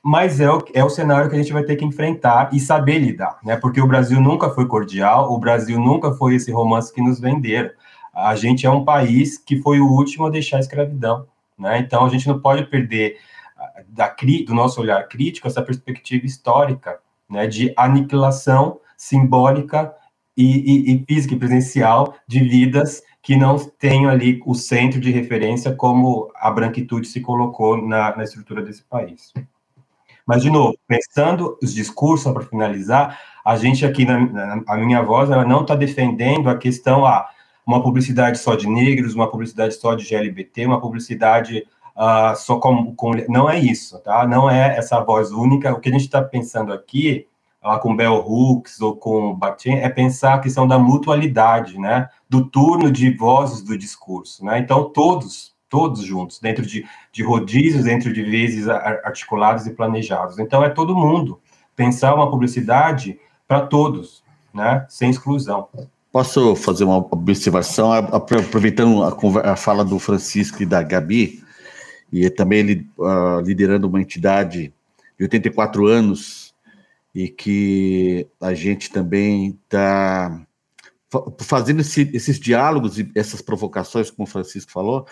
mas 0.04 0.40
é 0.40 0.52
o, 0.52 0.64
é 0.74 0.84
o 0.84 0.90
cenário 0.90 1.30
que 1.30 1.36
a 1.36 1.40
gente 1.40 1.54
vai 1.54 1.64
ter 1.64 1.76
que 1.76 1.86
enfrentar 1.86 2.50
e 2.54 2.60
saber 2.60 3.00
lidar, 3.00 3.40
né? 3.44 3.56
Porque 3.56 3.82
o 3.82 3.88
Brasil 3.88 4.20
nunca 4.20 4.50
foi 4.50 4.68
cordial, 4.68 5.32
o 5.32 5.38
Brasil 5.38 5.80
nunca 5.80 6.12
foi 6.14 6.36
esse 6.36 6.52
romance 6.52 6.94
que 6.94 7.02
nos 7.02 7.20
venderam. 7.20 7.70
A 8.14 8.36
gente 8.36 8.66
é 8.66 8.70
um 8.70 8.84
país 8.84 9.38
que 9.38 9.62
foi 9.62 9.80
o 9.80 9.88
último 9.88 10.26
a 10.26 10.30
deixar 10.30 10.58
a 10.58 10.60
escravidão, 10.60 11.28
né? 11.58 11.80
Então 11.80 12.06
a 12.06 12.10
gente 12.10 12.28
não 12.28 12.40
pode 12.40 12.66
perder 12.66 13.18
ah, 13.58 13.84
da, 13.88 14.16
do 14.46 14.54
nosso 14.54 14.82
olhar 14.82 15.08
crítico 15.08 15.48
essa 15.48 15.62
perspectiva 15.62 16.26
histórica, 16.26 17.00
né? 17.30 17.48
De 17.48 17.74
aniquilação 17.78 18.80
simbólica 18.98 19.94
e, 20.36 20.92
e, 20.92 20.96
e 20.96 21.06
física 21.06 21.36
e 21.36 21.40
presencial 21.40 22.16
de 22.28 22.40
vidas 22.40 23.02
que 23.22 23.36
não 23.36 23.58
tenham 23.58 24.10
ali 24.10 24.42
o 24.46 24.56
centro 24.56 25.00
de 25.00 25.12
referência 25.12 25.76
como 25.76 26.32
a 26.36 26.50
branquitude 26.50 27.08
se 27.08 27.22
colocou 27.22 27.78
na, 27.78 28.16
na 28.16 28.24
estrutura 28.24 28.64
desse 28.64 28.84
país. 28.84 29.32
Mas, 30.32 30.44
de 30.44 30.50
novo, 30.50 30.78
pensando 30.88 31.58
os 31.62 31.74
discursos, 31.74 32.32
para 32.32 32.46
finalizar, 32.46 33.20
a 33.44 33.58
gente 33.58 33.86
aqui, 33.86 34.06
na, 34.06 34.18
na, 34.18 34.64
a 34.66 34.78
minha 34.78 35.02
voz, 35.02 35.30
ela 35.30 35.44
não 35.44 35.64
está 35.64 35.76
defendendo 35.76 36.50
a 36.50 36.58
questão, 36.58 37.06
ah, 37.06 37.28
uma 37.68 37.84
publicidade 37.84 38.40
só 38.40 38.56
de 38.56 38.66
negros, 38.66 39.14
uma 39.14 39.30
publicidade 39.30 39.74
só 39.74 39.94
de 39.94 40.06
GLBT, 40.06 40.66
uma 40.66 40.80
publicidade 40.80 41.68
uh, 41.98 42.34
só 42.38 42.58
com, 42.62 42.96
com, 42.96 43.12
Não 43.28 43.50
é 43.50 43.60
isso, 43.60 44.00
tá? 44.00 44.26
Não 44.26 44.50
é 44.50 44.78
essa 44.78 45.02
voz 45.02 45.34
única. 45.34 45.74
O 45.74 45.82
que 45.82 45.90
a 45.90 45.92
gente 45.92 46.06
está 46.06 46.24
pensando 46.24 46.72
aqui, 46.72 47.28
uh, 47.62 47.78
com 47.82 47.94
Bell 47.94 48.26
Hooks 48.26 48.80
ou 48.80 48.96
com 48.96 49.36
Bakhtin, 49.36 49.80
é 49.80 49.90
pensar 49.90 50.36
a 50.36 50.40
questão 50.40 50.66
da 50.66 50.80
mutualidade, 50.80 51.78
né? 51.78 52.08
Do 52.30 52.46
turno 52.46 52.90
de 52.90 53.14
vozes 53.18 53.62
do 53.62 53.78
discurso, 53.78 54.46
né? 54.46 54.60
Então, 54.60 54.90
todos, 54.94 55.51
todos 55.72 56.04
juntos, 56.04 56.38
dentro 56.38 56.66
de, 56.66 56.86
de 57.14 57.24
rodízios, 57.24 57.86
dentro 57.86 58.12
de 58.12 58.22
vezes 58.22 58.68
articulados 58.68 59.66
e 59.66 59.72
planejados. 59.72 60.38
Então, 60.38 60.62
é 60.64 60.70
todo 60.70 60.94
mundo. 60.94 61.40
Pensar 61.78 62.14
uma 62.14 62.30
publicidade 62.30 63.18
para 63.48 63.62
todos, 63.62 64.22
né? 64.54 64.86
Sem 64.90 65.10
exclusão. 65.10 65.70
Posso 66.12 66.58
fazer 66.58 66.84
uma 66.84 66.98
observação, 66.98 67.94
aproveitando 67.94 69.02
a, 69.02 69.54
a 69.54 69.56
fala 69.56 69.86
do 69.86 69.98
Francisco 69.98 70.62
e 70.62 70.66
da 70.66 70.84
Gabi, 70.84 71.42
e 72.12 72.30
também 72.30 72.60
ele 72.60 72.88
uh, 72.98 73.40
liderando 73.40 73.88
uma 73.88 74.02
entidade 74.02 74.74
de 75.18 75.24
84 75.24 75.88
anos, 75.88 76.54
e 77.16 77.30
que 77.30 78.28
a 78.42 78.54
gente 78.54 78.92
também 78.92 79.58
está 79.64 80.46
fazendo 81.40 81.80
esse, 81.80 82.10
esses 82.14 82.38
diálogos 82.38 83.00
e 83.00 83.10
essas 83.16 83.42
provocações, 83.42 84.12
como 84.12 84.28
o 84.28 84.30
Francisco 84.30 84.72
falou, 84.72 85.06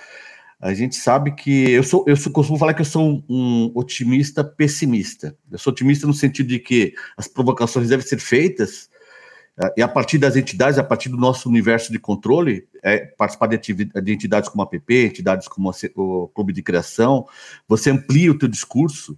a 0.62 0.74
gente 0.74 0.95
sabe 0.95 1.32
que 1.32 1.72
eu 1.72 1.84
sou, 1.84 2.03
eu 2.05 2.18
sou, 2.18 2.32
costumo 2.34 2.60
falar 2.60 2.74
que 2.74 2.82
eu 2.82 2.86
sou 2.86 3.24
um, 3.30 3.72
otimista 3.74 4.43
pessimista. 4.43 5.36
Eu 5.49 5.57
sou 5.57 5.72
otimista 5.72 6.05
no 6.05 6.14
sentido 6.14 6.47
de 6.47 6.60
que 6.60 6.93
as 7.16 7.30
provocações 7.30 7.88
devem 7.88 8.05
ser 8.05 8.20
feitas 8.20 8.89
é, 9.57 9.74
e 9.78 9.82
a 9.82 9.88
partir 9.88 10.18
das 10.18 10.36
entidades, 10.36 10.78
a 10.78 10.84
partir 10.84 11.07
do 11.07 11.18
nosso 11.18 11.47
universo 11.47 11.93
de 11.93 11.99
controle, 11.99 12.68
é, 12.84 12.97
participar 12.97 13.47
de, 13.47 13.74
de 13.74 14.12
entidades 14.14 14.49
como 14.49 14.62
a 14.62 14.68
PP, 14.68 15.05
entidades 15.05 15.47
como 15.47 15.70
a, 15.70 15.74
o 15.95 16.28
Clube 16.28 16.51
de 16.51 16.62
Criação, 16.62 17.26
você 17.66 17.89
amplia 17.89 18.32
o 18.32 18.38
teu 18.38 18.49
discurso 18.49 19.18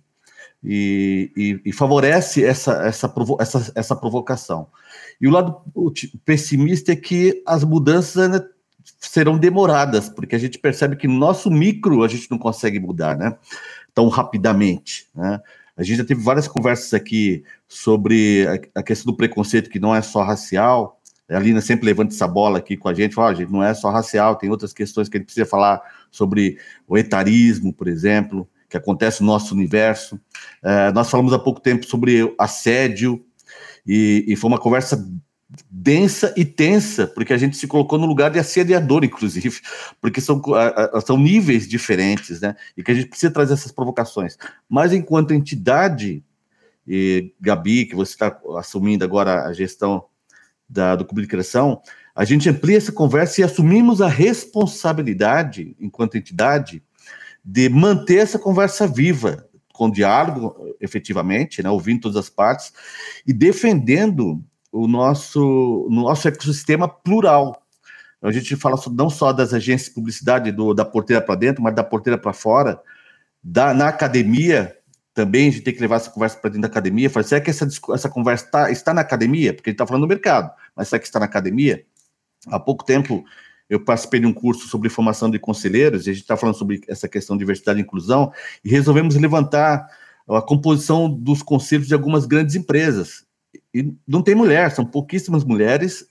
e, 0.63 1.31
e, 1.35 1.69
e 1.69 1.73
favorece 1.73 2.43
essa, 2.43 2.73
essa, 2.85 3.11
essa, 3.39 3.71
essa 3.75 3.95
provocação. 3.95 4.67
E 5.19 5.27
o 5.27 5.31
lado 5.31 5.61
pessimista 6.23 6.91
é 6.91 6.95
que 6.95 7.41
as 7.47 7.63
mudanças 7.63 8.41
serão 8.99 9.37
demoradas, 9.37 10.09
porque 10.09 10.35
a 10.35 10.39
gente 10.39 10.59
percebe 10.59 10.95
que 10.95 11.07
no 11.07 11.17
nosso 11.17 11.49
micro 11.49 12.03
a 12.03 12.07
gente 12.07 12.29
não 12.29 12.37
consegue 12.37 12.79
mudar, 12.79 13.17
né? 13.17 13.35
Tão 13.93 14.07
rapidamente, 14.07 15.07
né? 15.15 15.39
A 15.75 15.83
gente 15.83 15.97
já 15.97 16.05
teve 16.05 16.21
várias 16.21 16.47
conversas 16.47 16.93
aqui 16.93 17.43
sobre 17.67 18.45
a 18.75 18.83
questão 18.83 19.11
do 19.11 19.17
preconceito, 19.17 19.69
que 19.69 19.79
não 19.79 19.95
é 19.95 20.01
só 20.01 20.21
racial. 20.21 20.99
A 21.29 21.39
Lina 21.39 21.61
sempre 21.61 21.85
levanta 21.85 22.13
essa 22.13 22.27
bola 22.27 22.59
aqui 22.59 22.75
com 22.75 22.89
a 22.89 22.93
gente, 22.93 23.15
fala, 23.15 23.33
gente, 23.33 23.51
não 23.51 23.63
é 23.63 23.73
só 23.73 23.89
racial, 23.89 24.35
tem 24.35 24.49
outras 24.49 24.73
questões 24.73 25.07
que 25.07 25.17
a 25.17 25.19
gente 25.19 25.27
precisa 25.27 25.45
falar 25.45 25.81
sobre 26.11 26.57
o 26.87 26.97
etarismo, 26.97 27.73
por 27.73 27.87
exemplo, 27.87 28.47
que 28.69 28.77
acontece 28.77 29.21
no 29.21 29.27
nosso 29.27 29.55
universo. 29.55 30.19
É, 30.61 30.91
nós 30.91 31.09
falamos 31.09 31.31
há 31.31 31.39
pouco 31.39 31.61
tempo 31.61 31.85
sobre 31.85 32.33
assédio, 32.37 33.23
e, 33.85 34.25
e 34.27 34.35
foi 34.35 34.49
uma 34.49 34.59
conversa 34.59 35.03
densa 35.69 36.33
e 36.37 36.45
tensa, 36.45 37.07
porque 37.07 37.33
a 37.33 37.37
gente 37.37 37.57
se 37.57 37.67
colocou 37.67 37.99
no 37.99 38.05
lugar 38.05 38.31
de 38.31 38.39
assediador, 38.39 39.03
inclusive, 39.03 39.59
porque 39.99 40.21
são, 40.21 40.41
são 41.05 41.17
níveis 41.17 41.67
diferentes, 41.67 42.39
né? 42.39 42.55
E 42.77 42.83
que 42.83 42.91
a 42.91 42.93
gente 42.93 43.07
precisa 43.07 43.31
trazer 43.31 43.53
essas 43.53 43.71
provocações. 43.71 44.37
Mas 44.69 44.93
enquanto 44.93 45.33
entidade, 45.33 46.23
e 46.87 47.33
Gabi, 47.39 47.85
que 47.85 47.95
você 47.95 48.13
está 48.13 48.39
assumindo 48.57 49.03
agora 49.03 49.45
a 49.45 49.53
gestão 49.53 50.05
da, 50.69 50.95
do 50.95 51.05
Criação, 51.05 51.81
a 52.15 52.23
gente 52.23 52.49
amplia 52.49 52.77
essa 52.77 52.91
conversa 52.91 53.41
e 53.41 53.43
assumimos 53.43 54.01
a 54.01 54.07
responsabilidade, 54.07 55.75
enquanto 55.79 56.17
entidade, 56.17 56.81
de 57.43 57.67
manter 57.69 58.17
essa 58.17 58.39
conversa 58.39 58.87
viva, 58.87 59.47
com 59.73 59.89
diálogo, 59.89 60.75
efetivamente, 60.79 61.63
né, 61.63 61.69
ouvindo 61.69 62.01
todas 62.01 62.17
as 62.17 62.29
partes, 62.29 62.71
e 63.25 63.33
defendendo 63.33 64.43
o 64.71 64.87
nosso, 64.87 65.87
nosso 65.89 66.27
ecossistema 66.27 66.87
plural. 66.87 67.61
A 68.21 68.31
gente 68.31 68.55
fala 68.55 68.79
não 68.91 69.09
só 69.09 69.33
das 69.33 69.53
agências 69.53 69.89
de 69.89 69.95
publicidade 69.95 70.51
do, 70.51 70.73
da 70.73 70.85
porteira 70.85 71.21
para 71.21 71.35
dentro, 71.35 71.61
mas 71.61 71.75
da 71.75 71.83
porteira 71.83 72.17
para 72.17 72.33
fora, 72.33 72.81
da, 73.43 73.73
na 73.73 73.87
academia 73.87 74.77
também 75.13 75.49
a 75.49 75.51
gente 75.51 75.63
tem 75.63 75.73
que 75.73 75.81
levar 75.81 75.97
essa 75.97 76.09
conversa 76.09 76.37
para 76.37 76.49
dentro 76.51 76.61
da 76.61 76.67
academia. 76.67 77.09
Falar, 77.09 77.25
será 77.25 77.41
que 77.41 77.49
essa, 77.49 77.67
essa 77.93 78.09
conversa 78.09 78.47
tá, 78.49 78.71
está 78.71 78.93
na 78.93 79.01
academia? 79.01 79.53
Porque 79.53 79.69
a 79.69 79.71
gente 79.71 79.75
está 79.75 79.87
falando 79.87 80.03
do 80.03 80.07
mercado, 80.07 80.51
mas 80.75 80.87
será 80.87 80.99
que 80.99 81.05
está 81.05 81.19
na 81.19 81.25
academia? 81.25 81.83
Há 82.47 82.59
pouco 82.59 82.85
tempo 82.85 83.23
eu 83.69 83.83
participei 83.83 84.19
de 84.19 84.25
um 84.25 84.33
curso 84.33 84.67
sobre 84.67 84.89
formação 84.89 85.29
de 85.29 85.39
conselheiros, 85.39 86.05
e 86.05 86.09
a 86.09 86.13
gente 86.13 86.23
está 86.23 86.35
falando 86.35 86.55
sobre 86.55 86.81
essa 86.87 87.07
questão 87.07 87.37
de 87.37 87.39
diversidade 87.39 87.79
e 87.79 87.83
inclusão, 87.83 88.31
e 88.63 88.69
resolvemos 88.69 89.15
levantar 89.15 89.87
a 90.29 90.41
composição 90.41 91.09
dos 91.09 91.41
conselhos 91.41 91.87
de 91.87 91.93
algumas 91.93 92.25
grandes 92.25 92.55
empresas 92.55 93.25
e 93.73 93.93
não 94.07 94.21
tem 94.21 94.35
mulher, 94.35 94.71
são 94.71 94.85
pouquíssimas 94.85 95.43
mulheres. 95.43 96.05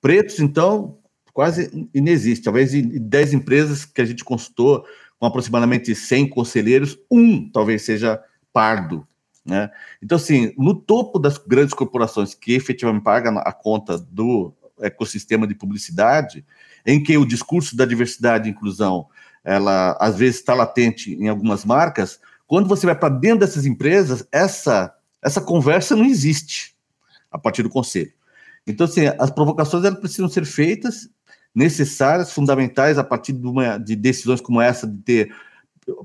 Pretos, 0.00 0.38
então, 0.40 0.98
quase 1.32 1.88
inexiste. 1.94 2.44
Talvez 2.44 2.74
em 2.74 2.82
10 2.82 3.34
empresas 3.34 3.84
que 3.84 4.00
a 4.00 4.04
gente 4.04 4.24
consultou, 4.24 4.84
com 5.18 5.26
aproximadamente 5.26 5.94
100 5.94 6.28
conselheiros, 6.28 6.98
um 7.10 7.50
talvez 7.50 7.82
seja 7.82 8.22
pardo. 8.52 9.06
Né? 9.44 9.70
Então, 10.02 10.16
assim, 10.16 10.52
no 10.58 10.74
topo 10.74 11.18
das 11.18 11.38
grandes 11.38 11.74
corporações 11.74 12.34
que 12.34 12.52
efetivamente 12.52 13.02
pagam 13.02 13.38
a 13.38 13.52
conta 13.52 13.98
do 13.98 14.52
ecossistema 14.80 15.46
de 15.46 15.54
publicidade, 15.54 16.44
em 16.86 17.02
que 17.02 17.16
o 17.16 17.26
discurso 17.26 17.76
da 17.76 17.84
diversidade 17.84 18.48
e 18.48 18.52
inclusão, 18.52 19.06
ela 19.44 19.96
às 20.00 20.16
vezes 20.16 20.36
está 20.36 20.54
latente 20.54 21.14
em 21.14 21.28
algumas 21.28 21.64
marcas, 21.64 22.20
quando 22.46 22.68
você 22.68 22.86
vai 22.86 22.94
para 22.94 23.14
dentro 23.14 23.40
dessas 23.40 23.66
empresas, 23.66 24.26
essa, 24.32 24.94
essa 25.28 25.40
conversa 25.40 25.94
não 25.94 26.04
existe 26.04 26.74
a 27.30 27.38
partir 27.38 27.62
do 27.62 27.68
conselho. 27.70 28.12
Então, 28.66 28.86
assim, 28.86 29.06
as 29.18 29.30
provocações 29.30 29.84
elas 29.84 29.98
precisam 29.98 30.28
ser 30.28 30.44
feitas, 30.44 31.08
necessárias, 31.54 32.32
fundamentais, 32.32 32.98
a 32.98 33.04
partir 33.04 33.32
de, 33.32 33.46
uma, 33.46 33.78
de 33.78 33.94
decisões 33.94 34.40
como 34.40 34.60
essa, 34.60 34.86
de 34.86 34.98
ter 34.98 35.34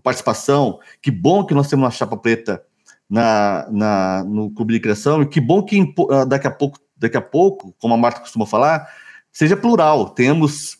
participação. 0.02 0.80
Que 1.02 1.10
bom 1.10 1.46
que 1.46 1.54
nós 1.54 1.68
temos 1.68 1.84
uma 1.84 1.92
chapa 1.92 2.18
preta 2.18 2.64
na, 3.10 3.68
na, 3.70 4.24
no 4.24 4.52
clube 4.52 4.74
de 4.74 4.80
criação, 4.80 5.22
e 5.22 5.26
que 5.26 5.40
bom 5.40 5.64
que 5.64 5.94
ah, 6.10 6.26
daqui 6.26 6.48
a 6.48 6.52
pouco, 6.52 6.80
daqui 6.98 7.18
a 7.18 7.22
pouco, 7.22 7.74
como 7.80 7.94
a 7.94 7.98
Marta 7.98 8.22
costuma 8.22 8.46
falar, 8.46 8.88
seja 9.32 9.56
plural. 9.56 10.10
Temos 10.10 10.78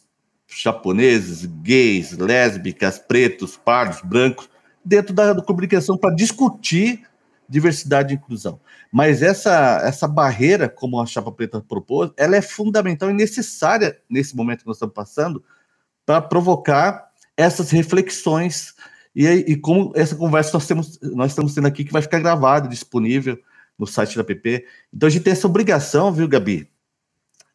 japoneses, 0.48 1.46
gays, 1.46 2.18
lésbicas, 2.18 3.00
pretos, 3.00 3.58
pardos, 3.58 4.02
brancos, 4.02 4.50
dentro 4.84 5.14
da, 5.14 5.34
do 5.34 5.44
clube 5.44 5.62
de 5.62 5.70
criação 5.70 5.98
para 5.98 6.16
discutir 6.16 7.04
diversidade 7.48 8.14
e 8.14 8.18
inclusão. 8.18 8.60
Mas 8.91 9.22
essa, 9.22 9.82
essa 9.84 10.08
barreira, 10.08 10.70
como 10.70 11.00
a 11.00 11.06
Chapa 11.06 11.32
Preta 11.32 11.62
propôs, 11.62 12.12
ela 12.18 12.36
é 12.36 12.41
fundamental 12.41 13.10
e 13.10 13.14
necessária 13.14 14.00
nesse 14.10 14.36
momento 14.36 14.62
que 14.62 14.68
nós 14.68 14.78
estamos 14.78 14.94
passando 14.94 15.44
para 16.06 16.22
provocar 16.22 17.10
essas 17.36 17.72
reflexões 17.72 18.74
e, 19.16 19.28
e 19.28 19.56
como 19.56 19.91
essa 19.96 20.16
conversa 20.16 20.52
nós, 20.54 20.68
temos, 20.68 21.00
nós 21.02 21.32
estamos 21.32 21.54
tendo 21.54 21.68
aqui, 21.68 21.84
que 21.84 21.94
vai 21.94 22.02
ficar 22.02 22.20
gravada, 22.20 22.68
disponível 22.68 23.38
no 23.78 23.86
site 23.86 24.18
da 24.18 24.24
PP. 24.24 24.66
Então 24.94 25.08
a 25.08 25.10
gente 25.10 25.24
tem 25.24 25.34
essa 25.34 25.48
obrigação, 25.48 26.12
viu, 26.12 26.28
Gabi, 26.28 26.70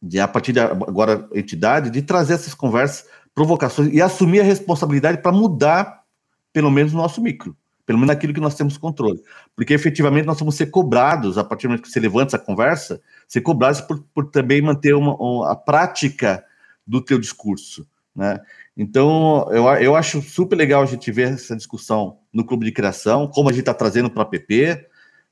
de 0.00 0.20
a 0.20 0.28
partir 0.28 0.52
de 0.52 0.60
agora 0.60 1.28
entidade, 1.34 1.90
de 1.90 2.02
trazer 2.02 2.34
essas 2.34 2.54
conversas, 2.54 3.06
provocações 3.34 3.92
e 3.92 4.00
assumir 4.00 4.40
a 4.40 4.44
responsabilidade 4.44 5.22
para 5.22 5.32
mudar, 5.32 6.04
pelo 6.52 6.70
menos, 6.70 6.92
o 6.92 6.96
nosso 6.96 7.20
micro 7.20 7.56
pelo 7.88 7.98
menos 7.98 8.14
naquilo 8.14 8.34
que 8.34 8.40
nós 8.40 8.54
temos 8.54 8.76
controle. 8.76 9.18
Porque 9.56 9.72
efetivamente 9.72 10.26
nós 10.26 10.38
vamos 10.38 10.56
ser 10.56 10.66
cobrados, 10.66 11.38
a 11.38 11.42
partir 11.42 11.66
do 11.66 11.70
momento 11.70 11.84
que 11.84 11.90
você 11.90 11.98
levanta 11.98 12.36
essa 12.36 12.38
conversa, 12.38 13.00
ser 13.26 13.40
cobrados 13.40 13.80
por, 13.80 14.04
por 14.12 14.30
também 14.30 14.60
manter 14.60 14.92
uma, 14.92 15.16
uma, 15.16 15.52
a 15.52 15.56
prática 15.56 16.44
do 16.86 17.02
teu 17.02 17.18
discurso. 17.18 17.88
Né? 18.14 18.38
Então, 18.76 19.48
eu, 19.50 19.64
eu 19.76 19.96
acho 19.96 20.20
super 20.20 20.54
legal 20.54 20.82
a 20.82 20.86
gente 20.86 21.10
ver 21.10 21.32
essa 21.32 21.56
discussão 21.56 22.18
no 22.30 22.44
Clube 22.44 22.66
de 22.66 22.72
Criação, 22.72 23.26
como 23.26 23.48
a 23.48 23.52
gente 23.52 23.60
está 23.60 23.72
trazendo 23.72 24.10
para 24.10 24.22
a 24.22 24.26
PP 24.26 24.86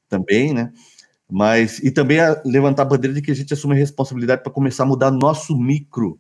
também, 0.09 0.55
né? 0.55 0.73
Mas, 1.31 1.79
e 1.81 1.91
também 1.91 2.21
a 2.21 2.41
levantar 2.43 2.85
a 2.85 2.87
bandeira 2.87 3.15
de 3.15 3.21
que 3.21 3.33
a 3.33 3.35
gente 3.35 3.53
assume 3.53 3.75
a 3.75 3.79
responsabilidade 3.79 4.43
para 4.43 4.53
começar 4.53 4.85
a 4.85 4.87
mudar 4.87 5.11
nosso 5.11 5.55
micro, 5.59 6.19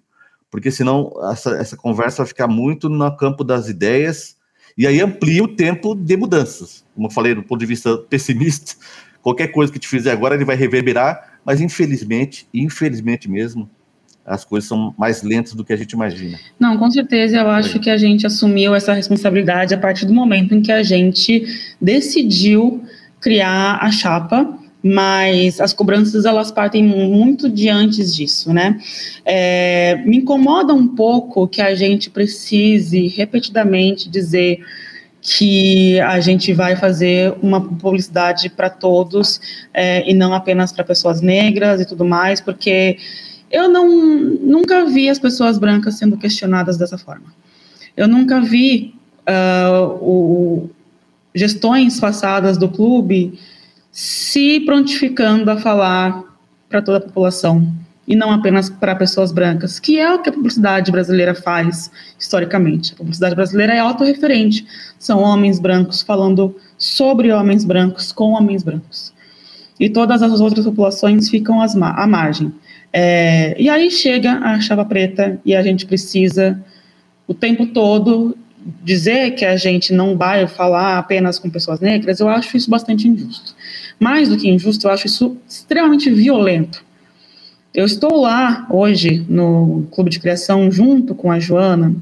porque 0.50 0.70
senão 0.70 1.10
essa, 1.32 1.56
essa 1.56 1.78
conversa 1.78 2.18
vai 2.18 2.26
ficar 2.26 2.46
muito 2.46 2.90
no 2.90 3.16
campo 3.16 3.42
das 3.42 3.70
ideias 3.70 4.35
e 4.76 4.86
aí 4.86 5.00
amplia 5.00 5.42
o 5.42 5.48
tempo 5.48 5.94
de 5.94 6.16
mudanças. 6.16 6.84
Como 6.94 7.06
eu 7.06 7.10
falei, 7.10 7.34
do 7.34 7.42
ponto 7.42 7.58
de 7.58 7.66
vista 7.66 7.96
pessimista, 7.96 8.74
qualquer 9.22 9.48
coisa 9.48 9.72
que 9.72 9.78
te 9.78 9.88
fizer 9.88 10.12
agora 10.12 10.34
ele 10.34 10.44
vai 10.44 10.56
reverberar, 10.56 11.38
mas 11.44 11.60
infelizmente, 11.60 12.46
infelizmente 12.52 13.30
mesmo, 13.30 13.68
as 14.24 14.44
coisas 14.44 14.68
são 14.68 14.92
mais 14.98 15.22
lentas 15.22 15.54
do 15.54 15.64
que 15.64 15.72
a 15.72 15.76
gente 15.76 15.92
imagina. 15.92 16.38
Não, 16.58 16.76
com 16.76 16.90
certeza, 16.90 17.36
eu 17.36 17.48
acho 17.48 17.78
que 17.78 17.88
a 17.88 17.96
gente 17.96 18.26
assumiu 18.26 18.74
essa 18.74 18.92
responsabilidade 18.92 19.72
a 19.72 19.78
partir 19.78 20.04
do 20.04 20.12
momento 20.12 20.54
em 20.54 20.60
que 20.60 20.72
a 20.72 20.82
gente 20.82 21.44
decidiu 21.80 22.82
criar 23.20 23.78
a 23.80 23.90
chapa, 23.90 24.58
mas 24.86 25.60
as 25.60 25.72
cobranças 25.72 26.24
elas 26.24 26.52
partem 26.52 26.82
muito 26.82 27.48
de 27.48 27.68
antes 27.68 28.14
disso, 28.14 28.52
né? 28.52 28.78
É, 29.24 30.00
me 30.04 30.18
incomoda 30.18 30.72
um 30.72 30.86
pouco 30.86 31.48
que 31.48 31.60
a 31.60 31.74
gente 31.74 32.08
precise 32.08 33.08
repetidamente 33.08 34.08
dizer 34.08 34.60
que 35.20 35.98
a 36.00 36.20
gente 36.20 36.52
vai 36.52 36.76
fazer 36.76 37.34
uma 37.42 37.60
publicidade 37.60 38.48
para 38.48 38.70
todos 38.70 39.40
é, 39.74 40.08
e 40.08 40.14
não 40.14 40.32
apenas 40.32 40.70
para 40.70 40.84
pessoas 40.84 41.20
negras 41.20 41.80
e 41.80 41.84
tudo 41.84 42.04
mais, 42.04 42.40
porque 42.40 42.98
eu 43.50 43.68
não 43.68 43.88
nunca 43.88 44.84
vi 44.84 45.08
as 45.08 45.18
pessoas 45.18 45.58
brancas 45.58 45.98
sendo 45.98 46.16
questionadas 46.16 46.76
dessa 46.76 46.96
forma. 46.96 47.34
Eu 47.96 48.06
nunca 48.06 48.40
vi 48.40 48.94
uh, 49.28 49.86
o, 50.00 50.70
gestões 51.34 51.98
passadas 51.98 52.56
do 52.56 52.68
clube 52.68 53.36
se 53.96 54.60
prontificando 54.60 55.50
a 55.50 55.56
falar 55.56 56.22
para 56.68 56.82
toda 56.82 56.98
a 56.98 57.00
população 57.00 57.66
e 58.06 58.14
não 58.14 58.30
apenas 58.30 58.68
para 58.68 58.94
pessoas 58.94 59.32
brancas, 59.32 59.80
que 59.80 59.98
é 59.98 60.12
o 60.12 60.20
que 60.20 60.28
a 60.28 60.32
publicidade 60.34 60.92
brasileira 60.92 61.34
faz 61.34 61.90
historicamente. 62.18 62.92
A 62.92 62.96
publicidade 62.96 63.34
brasileira 63.34 63.72
é 63.72 63.78
autorreferente. 63.78 64.66
São 64.98 65.22
homens 65.22 65.58
brancos 65.58 66.02
falando 66.02 66.54
sobre 66.76 67.32
homens 67.32 67.64
brancos 67.64 68.12
com 68.12 68.32
homens 68.32 68.62
brancos. 68.62 69.14
E 69.80 69.88
todas 69.88 70.22
as 70.22 70.42
outras 70.42 70.66
populações 70.66 71.30
ficam 71.30 71.62
à 71.62 72.06
margem. 72.06 72.52
É, 72.92 73.56
e 73.58 73.66
aí 73.66 73.90
chega 73.90 74.32
a 74.32 74.60
chava 74.60 74.84
preta 74.84 75.40
e 75.42 75.56
a 75.56 75.62
gente 75.62 75.86
precisa 75.86 76.62
o 77.26 77.32
tempo 77.32 77.64
todo 77.68 78.36
dizer 78.84 79.30
que 79.36 79.44
a 79.46 79.56
gente 79.56 79.94
não 79.94 80.18
vai 80.18 80.46
falar 80.46 80.98
apenas 80.98 81.38
com 81.38 81.48
pessoas 81.48 81.80
negras, 81.80 82.20
eu 82.20 82.28
acho 82.28 82.56
isso 82.58 82.68
bastante 82.68 83.08
injusto. 83.08 83.55
Mais 83.98 84.28
do 84.28 84.36
que 84.36 84.48
injusto, 84.48 84.86
eu 84.86 84.90
acho 84.90 85.06
isso 85.06 85.36
extremamente 85.48 86.10
violento. 86.10 86.84
Eu 87.72 87.84
estou 87.84 88.20
lá 88.20 88.66
hoje 88.70 89.24
no 89.28 89.86
Clube 89.90 90.10
de 90.10 90.18
Criação 90.18 90.70
junto 90.70 91.14
com 91.14 91.30
a 91.30 91.38
Joana 91.38 91.94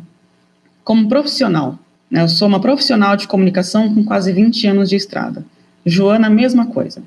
como 0.85 1.09
profissional. 1.09 1.79
Né? 2.11 2.23
Eu 2.23 2.29
sou 2.29 2.47
uma 2.47 2.61
profissional 2.61 3.17
de 3.17 3.27
comunicação 3.27 3.93
com 3.93 4.05
quase 4.05 4.33
20 4.33 4.67
anos 4.69 4.89
de 4.89 4.97
estrada. 4.97 5.45
Joana, 5.85 6.31
mesma 6.31 6.67
coisa. 6.67 7.03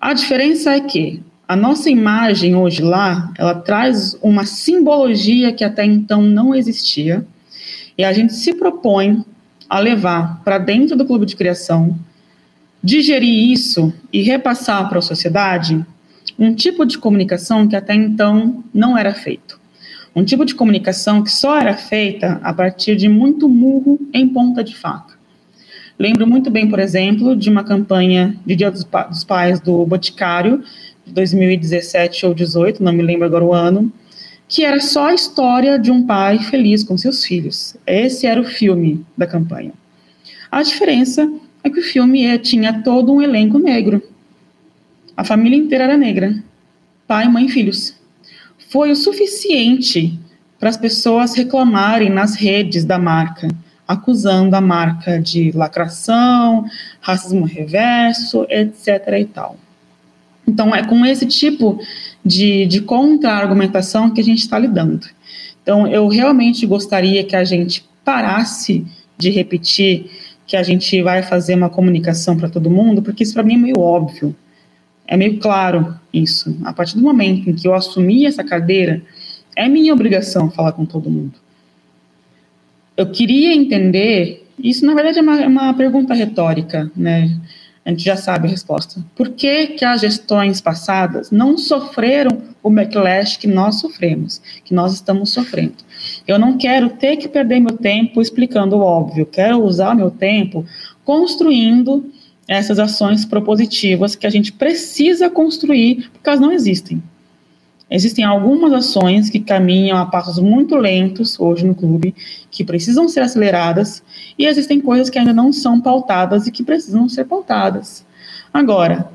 A 0.00 0.12
diferença 0.12 0.72
é 0.72 0.80
que 0.80 1.22
a 1.46 1.56
nossa 1.56 1.90
imagem 1.90 2.56
hoje 2.56 2.82
lá, 2.82 3.32
ela 3.38 3.54
traz 3.54 4.16
uma 4.22 4.44
simbologia 4.44 5.52
que 5.52 5.64
até 5.64 5.84
então 5.84 6.22
não 6.22 6.54
existia, 6.54 7.26
e 7.96 8.04
a 8.04 8.12
gente 8.12 8.32
se 8.32 8.54
propõe 8.54 9.24
a 9.68 9.78
levar 9.78 10.42
para 10.44 10.58
dentro 10.58 10.96
do 10.96 11.04
clube 11.04 11.26
de 11.26 11.36
criação, 11.36 11.98
digerir 12.82 13.50
isso 13.50 13.92
e 14.12 14.22
repassar 14.22 14.88
para 14.88 14.98
a 14.98 15.02
sociedade 15.02 15.84
um 16.38 16.54
tipo 16.54 16.84
de 16.84 16.98
comunicação 16.98 17.68
que 17.68 17.76
até 17.76 17.94
então 17.94 18.64
não 18.74 18.96
era 18.96 19.14
feito. 19.14 19.60
Um 20.14 20.24
tipo 20.24 20.44
de 20.44 20.54
comunicação 20.54 21.22
que 21.22 21.30
só 21.30 21.58
era 21.58 21.74
feita 21.74 22.40
a 22.42 22.52
partir 22.52 22.96
de 22.96 23.08
muito 23.08 23.48
murro 23.48 23.98
em 24.12 24.28
ponta 24.28 24.62
de 24.62 24.76
faca. 24.76 25.14
Lembro 25.98 26.26
muito 26.26 26.50
bem, 26.50 26.68
por 26.68 26.78
exemplo, 26.78 27.36
de 27.36 27.48
uma 27.48 27.62
campanha 27.62 28.36
de 28.44 28.56
Dia 28.56 28.70
dos, 28.70 28.84
Pais 29.24 29.60
do 29.60 29.86
Boticário, 29.86 30.62
de 31.06 31.12
2017 31.12 32.26
ou 32.26 32.34
18, 32.34 32.82
não 32.82 32.92
me 32.92 33.02
lembro 33.02 33.24
agora 33.24 33.44
o 33.44 33.52
ano, 33.52 33.92
que 34.48 34.64
era 34.64 34.80
só 34.80 35.08
a 35.08 35.14
história 35.14 35.78
de 35.78 35.90
um 35.90 36.04
pai 36.04 36.38
feliz 36.40 36.82
com 36.82 36.98
seus 36.98 37.24
filhos. 37.24 37.76
Esse 37.86 38.26
era 38.26 38.40
o 38.40 38.44
filme 38.44 39.04
da 39.16 39.26
campanha. 39.26 39.72
A 40.50 40.62
diferença 40.62 41.30
é 41.64 41.70
que 41.70 41.80
o 41.80 41.82
filme 41.82 42.38
tinha 42.38 42.82
todo 42.82 43.12
um 43.12 43.22
elenco 43.22 43.58
negro. 43.58 44.02
A 45.16 45.24
família 45.24 45.56
inteira 45.56 45.84
era 45.84 45.96
negra. 45.96 46.34
Pai, 47.06 47.28
mãe 47.28 47.46
e 47.46 47.50
filhos. 47.50 47.94
Foi 48.70 48.90
o 48.90 48.96
suficiente 48.96 50.18
para 50.58 50.68
as 50.68 50.76
pessoas 50.76 51.34
reclamarem 51.34 52.08
nas 52.08 52.34
redes 52.34 52.84
da 52.84 52.98
marca, 52.98 53.48
acusando 53.86 54.56
a 54.56 54.60
marca 54.60 55.20
de 55.20 55.50
lacração, 55.52 56.64
racismo 57.00 57.44
reverso, 57.44 58.46
etc. 58.48 59.18
e 59.20 59.24
tal. 59.24 59.56
Então, 60.46 60.74
é 60.74 60.84
com 60.84 61.04
esse 61.04 61.26
tipo 61.26 61.80
de, 62.24 62.66
de 62.66 62.80
contra-argumentação 62.80 64.10
que 64.10 64.20
a 64.20 64.24
gente 64.24 64.40
está 64.40 64.58
lidando. 64.58 65.06
Então, 65.62 65.86
eu 65.86 66.08
realmente 66.08 66.66
gostaria 66.66 67.22
que 67.24 67.36
a 67.36 67.44
gente 67.44 67.84
parasse 68.04 68.84
de 69.16 69.30
repetir 69.30 70.10
que 70.52 70.56
a 70.58 70.62
gente 70.62 71.00
vai 71.00 71.22
fazer 71.22 71.54
uma 71.54 71.70
comunicação 71.70 72.36
para 72.36 72.46
todo 72.46 72.68
mundo, 72.68 73.00
porque 73.00 73.22
isso 73.22 73.32
para 73.32 73.42
mim 73.42 73.54
é 73.54 73.56
meio 73.56 73.78
óbvio. 73.78 74.36
É 75.06 75.16
meio 75.16 75.38
claro 75.38 75.94
isso. 76.12 76.54
A 76.62 76.74
partir 76.74 76.96
do 76.96 77.00
momento 77.00 77.48
em 77.48 77.54
que 77.54 77.66
eu 77.66 77.72
assumi 77.72 78.26
essa 78.26 78.44
cadeira, 78.44 79.00
é 79.56 79.66
minha 79.66 79.94
obrigação 79.94 80.50
falar 80.50 80.72
com 80.72 80.84
todo 80.84 81.08
mundo. 81.08 81.32
Eu 82.94 83.10
queria 83.10 83.54
entender, 83.54 84.46
isso 84.62 84.84
na 84.84 84.92
verdade 84.92 85.20
é 85.20 85.22
uma, 85.22 85.40
é 85.40 85.46
uma 85.48 85.72
pergunta 85.72 86.12
retórica, 86.12 86.92
né? 86.94 87.34
A 87.84 87.90
gente 87.90 88.04
já 88.04 88.16
sabe 88.16 88.46
a 88.46 88.50
resposta. 88.50 89.04
Por 89.16 89.30
que, 89.30 89.68
que 89.68 89.84
as 89.84 90.00
gestões 90.00 90.60
passadas 90.60 91.30
não 91.30 91.58
sofreram 91.58 92.42
o 92.62 92.70
backlash 92.70 93.38
que 93.38 93.48
nós 93.48 93.80
sofremos, 93.80 94.40
que 94.64 94.72
nós 94.72 94.94
estamos 94.94 95.30
sofrendo? 95.30 95.74
Eu 96.26 96.38
não 96.38 96.56
quero 96.56 96.90
ter 96.90 97.16
que 97.16 97.28
perder 97.28 97.60
meu 97.60 97.76
tempo 97.76 98.20
explicando 98.20 98.76
o 98.76 98.80
óbvio, 98.80 99.26
quero 99.26 99.62
usar 99.64 99.96
meu 99.96 100.10
tempo 100.10 100.64
construindo 101.04 102.12
essas 102.46 102.78
ações 102.78 103.24
propositivas 103.24 104.14
que 104.14 104.26
a 104.26 104.30
gente 104.30 104.52
precisa 104.52 105.28
construir, 105.28 106.08
porque 106.12 106.28
elas 106.28 106.40
não 106.40 106.52
existem. 106.52 107.02
Existem 107.94 108.24
algumas 108.24 108.72
ações 108.72 109.28
que 109.28 109.38
caminham 109.38 109.98
a 109.98 110.06
passos 110.06 110.38
muito 110.38 110.76
lentos 110.76 111.38
hoje 111.38 111.66
no 111.66 111.74
clube, 111.74 112.14
que 112.50 112.64
precisam 112.64 113.06
ser 113.06 113.20
aceleradas, 113.20 114.02
e 114.38 114.46
existem 114.46 114.80
coisas 114.80 115.10
que 115.10 115.18
ainda 115.18 115.34
não 115.34 115.52
são 115.52 115.78
pautadas 115.78 116.46
e 116.46 116.50
que 116.50 116.64
precisam 116.64 117.06
ser 117.06 117.26
pautadas. 117.26 118.02
Agora, 118.50 119.12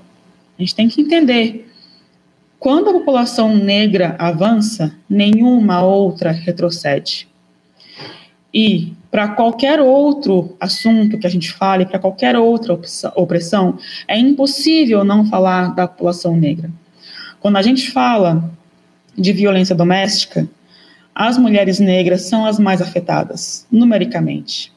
a 0.56 0.62
gente 0.62 0.76
tem 0.76 0.88
que 0.88 1.02
entender: 1.02 1.68
quando 2.60 2.92
a 2.92 2.94
população 2.94 3.56
negra 3.56 4.16
avança, 4.20 4.94
nenhuma 5.10 5.82
outra 5.82 6.30
retrocede. 6.30 7.28
E 8.54 8.94
para 9.10 9.30
qualquer 9.30 9.82
outro 9.82 10.56
assunto 10.60 11.18
que 11.18 11.26
a 11.26 11.32
gente 11.32 11.52
fale, 11.52 11.88
para 11.88 11.98
qualquer 11.98 12.38
outra 12.38 12.80
opressão, 13.16 13.80
é 14.08 14.20
impossível 14.20 15.04
não 15.04 15.26
falar 15.26 15.74
da 15.74 15.88
população 15.88 16.38
negra. 16.38 16.70
Quando 17.40 17.58
a 17.58 17.62
gente 17.64 17.90
fala 17.90 18.57
de 19.18 19.34
violência 19.34 19.76
doméstica, 19.76 20.48
as 21.14 21.38
mulheres 21.38 21.80
negras 21.80 22.24
são 22.24 22.46
as 22.46 22.60
mais 22.60 22.82
afetadas, 22.82 23.66
numericamente. 23.72 24.72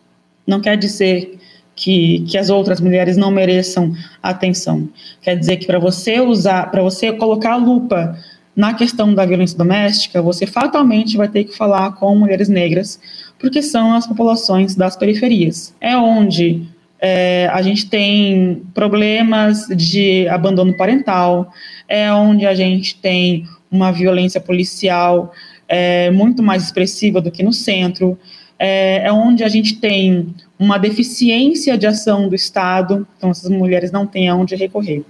Não 0.46 0.60
quer 0.60 0.76
dizer 0.76 1.38
que, 1.76 2.20
que 2.20 2.38
as 2.38 2.48
outras 2.48 2.80
mulheres 2.80 3.16
não 3.16 3.30
mereçam 3.30 3.94
atenção. 4.22 4.88
Quer 5.20 5.36
dizer 5.36 5.56
que 5.58 5.66
para 5.66 5.78
você 5.78 6.20
usar, 6.20 6.70
para 6.70 6.82
você 6.82 7.12
colocar 7.12 7.52
a 7.52 7.56
lupa 7.56 8.18
na 8.56 8.74
questão 8.74 9.14
da 9.14 9.24
violência 9.24 9.56
doméstica, 9.56 10.20
você 10.20 10.46
fatalmente 10.46 11.16
vai 11.16 11.28
ter 11.28 11.44
que 11.44 11.56
falar 11.56 11.92
com 11.92 12.14
mulheres 12.16 12.48
negras, 12.48 13.00
porque 13.38 13.62
são 13.62 13.94
as 13.94 14.06
populações 14.06 14.74
das 14.74 14.96
periferias. 14.96 15.74
É 15.80 15.96
onde 15.96 16.66
é, 17.00 17.48
a 17.52 17.62
gente 17.62 17.88
tem 17.88 18.62
problemas 18.74 19.66
de 19.68 20.28
abandono 20.28 20.74
parental, 20.74 21.52
é 21.88 22.12
onde 22.12 22.44
a 22.44 22.54
gente 22.54 22.96
tem 22.96 23.46
uma 23.70 23.92
violência 23.92 24.40
policial 24.40 25.32
é, 25.68 26.10
muito 26.10 26.42
mais 26.42 26.64
expressiva 26.64 27.20
do 27.20 27.30
que 27.30 27.42
no 27.42 27.52
centro, 27.52 28.18
é, 28.58 29.06
é, 29.06 29.12
onde 29.12 29.44
a 29.44 29.48
gente 29.48 29.76
tem 29.76 30.34
uma 30.58 30.78
deficiência 30.78 31.78
de 31.78 31.86
ação 31.86 32.28
do 32.28 32.34
Estado, 32.34 33.06
então 33.16 33.30
essas 33.30 33.48
mulheres 33.48 33.92
não 33.92 34.06
têm 34.06 34.28
aonde 34.28 34.56
recorrer. 34.56 35.04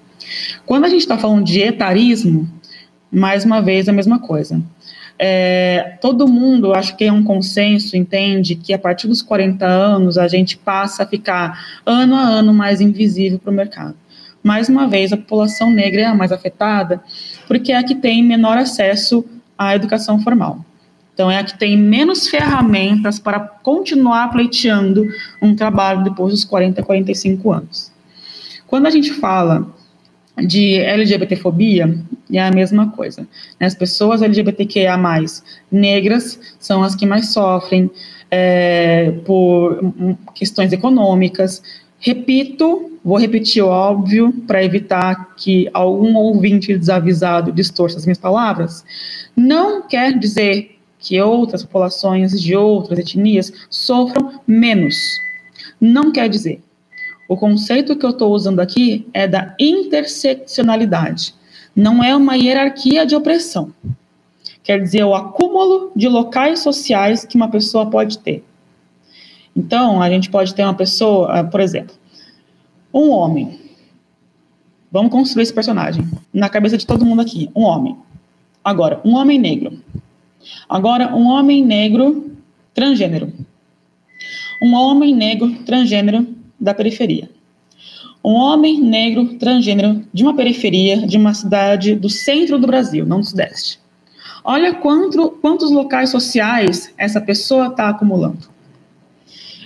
Quando 0.66 0.84
a 0.84 0.88
gente 0.88 1.00
está 1.00 1.16
falando 1.16 1.44
de 1.44 1.60
etarismo, 1.60 2.48
mais 3.10 3.44
uma 3.44 3.60
vez 3.60 3.88
a 3.88 3.92
mesma 3.92 4.20
coisa. 4.20 4.62
É, 5.18 5.98
todo 6.00 6.28
mundo, 6.28 6.72
acho 6.72 6.96
que 6.96 7.04
é 7.04 7.12
um 7.12 7.24
consenso, 7.24 7.96
entende 7.96 8.54
que 8.54 8.72
a 8.72 8.78
partir 8.78 9.08
dos 9.08 9.20
40 9.20 9.66
anos 9.66 10.16
a 10.16 10.28
gente 10.28 10.56
passa 10.56 11.02
a 11.02 11.06
ficar 11.06 11.80
ano 11.84 12.14
a 12.14 12.22
ano 12.22 12.54
mais 12.54 12.80
invisível 12.80 13.38
para 13.38 13.50
o 13.50 13.54
mercado 13.54 13.96
mais 14.42 14.68
uma 14.68 14.88
vez, 14.88 15.12
a 15.12 15.16
população 15.16 15.70
negra 15.70 16.02
é 16.02 16.04
a 16.06 16.14
mais 16.14 16.32
afetada, 16.32 17.02
porque 17.50 17.72
é 17.72 17.78
a 17.78 17.82
que 17.82 17.96
tem 17.96 18.22
menor 18.22 18.56
acesso 18.56 19.24
à 19.58 19.74
educação 19.74 20.20
formal. 20.20 20.64
Então, 21.12 21.28
é 21.28 21.36
a 21.36 21.42
que 21.42 21.58
tem 21.58 21.76
menos 21.76 22.28
ferramentas 22.28 23.18
para 23.18 23.40
continuar 23.40 24.30
pleiteando 24.30 25.08
um 25.42 25.56
trabalho 25.56 26.04
depois 26.04 26.32
dos 26.32 26.44
40, 26.44 26.80
45 26.80 27.50
anos. 27.50 27.90
Quando 28.68 28.86
a 28.86 28.90
gente 28.90 29.12
fala 29.14 29.66
de 30.38 30.78
LGBTfobia 30.78 31.98
é 32.32 32.40
a 32.40 32.52
mesma 32.52 32.92
coisa. 32.92 33.26
Né? 33.58 33.66
As 33.66 33.74
pessoas 33.74 34.22
LGBTQIA+, 34.22 34.96
negras, 35.72 36.38
são 36.60 36.84
as 36.84 36.94
que 36.94 37.04
mais 37.04 37.32
sofrem 37.32 37.90
é, 38.30 39.10
por 39.26 39.92
questões 40.36 40.72
econômicas. 40.72 41.64
Repito, 42.02 42.98
vou 43.04 43.18
repetir 43.18 43.62
o 43.62 43.68
óbvio, 43.68 44.32
para 44.46 44.64
evitar 44.64 45.34
que 45.36 45.68
algum 45.74 46.16
ouvinte 46.16 46.76
desavisado 46.76 47.52
distorça 47.52 47.98
as 47.98 48.06
minhas 48.06 48.18
palavras. 48.18 48.82
Não 49.36 49.86
quer 49.86 50.18
dizer 50.18 50.78
que 50.98 51.20
outras 51.20 51.62
populações 51.62 52.40
de 52.40 52.56
outras 52.56 52.98
etnias 52.98 53.52
sofram 53.68 54.40
menos. 54.46 54.96
Não 55.78 56.10
quer 56.10 56.28
dizer. 56.28 56.62
O 57.28 57.36
conceito 57.36 57.94
que 57.94 58.04
eu 58.04 58.10
estou 58.10 58.32
usando 58.32 58.60
aqui 58.60 59.06
é 59.12 59.28
da 59.28 59.54
interseccionalidade. 59.60 61.34
Não 61.76 62.02
é 62.02 62.16
uma 62.16 62.34
hierarquia 62.34 63.04
de 63.04 63.14
opressão. 63.14 63.74
Quer 64.62 64.82
dizer, 64.82 65.04
o 65.04 65.14
acúmulo 65.14 65.92
de 65.94 66.08
locais 66.08 66.60
sociais 66.60 67.24
que 67.24 67.36
uma 67.36 67.50
pessoa 67.50 67.90
pode 67.90 68.18
ter. 68.18 68.42
Então, 69.56 70.00
a 70.00 70.08
gente 70.08 70.30
pode 70.30 70.54
ter 70.54 70.62
uma 70.62 70.74
pessoa, 70.74 71.40
ah, 71.40 71.44
por 71.44 71.60
exemplo, 71.60 71.94
um 72.92 73.10
homem. 73.10 73.58
Vamos 74.90 75.12
construir 75.12 75.42
esse 75.42 75.54
personagem. 75.54 76.08
Na 76.32 76.48
cabeça 76.48 76.76
de 76.76 76.86
todo 76.86 77.04
mundo 77.04 77.22
aqui, 77.22 77.50
um 77.54 77.62
homem. 77.62 77.96
Agora, 78.64 79.00
um 79.04 79.14
homem 79.14 79.38
negro. 79.38 79.78
Agora, 80.68 81.14
um 81.14 81.26
homem 81.28 81.64
negro 81.64 82.36
transgênero. 82.74 83.32
Um 84.62 84.74
homem 84.74 85.14
negro 85.14 85.54
transgênero 85.64 86.26
da 86.58 86.74
periferia. 86.74 87.30
Um 88.22 88.34
homem 88.34 88.80
negro 88.80 89.38
transgênero 89.38 90.04
de 90.12 90.22
uma 90.22 90.36
periferia 90.36 91.06
de 91.06 91.16
uma 91.16 91.32
cidade 91.32 91.94
do 91.94 92.10
centro 92.10 92.58
do 92.58 92.66
Brasil, 92.66 93.06
não 93.06 93.20
do 93.20 93.26
Sudeste. 93.26 93.80
Olha 94.44 94.74
quanto, 94.74 95.30
quantos 95.40 95.70
locais 95.70 96.10
sociais 96.10 96.92
essa 96.98 97.20
pessoa 97.20 97.68
está 97.68 97.88
acumulando. 97.88 98.48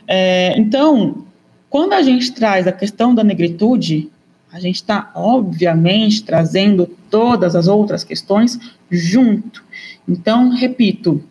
É, 0.07 0.55
então, 0.59 1.25
quando 1.71 1.93
a 1.93 2.03
gente 2.03 2.33
traz 2.33 2.67
a 2.67 2.73
questão 2.73 3.15
da 3.15 3.25
negritude, 3.25 4.11
a 4.53 4.61
gente 4.61 4.77
está, 4.77 5.11
obviamente, 5.15 6.23
trazendo 6.23 6.89
todas 7.11 7.57
as 7.57 7.67
outras 7.67 8.05
questões 8.05 8.59
junto. 8.91 9.65
Então, 10.09 10.51
repito, 10.51 11.23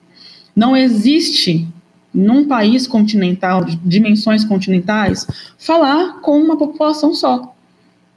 não 0.55 0.75
existe 0.75 1.67
num 2.13 2.47
país 2.47 2.85
continental, 2.85 3.63
de 3.63 3.75
dimensões 3.77 4.45
continentais, 4.45 5.25
falar 5.57 6.19
com 6.21 6.37
uma 6.37 6.57
população 6.57 7.13
só. 7.13 7.55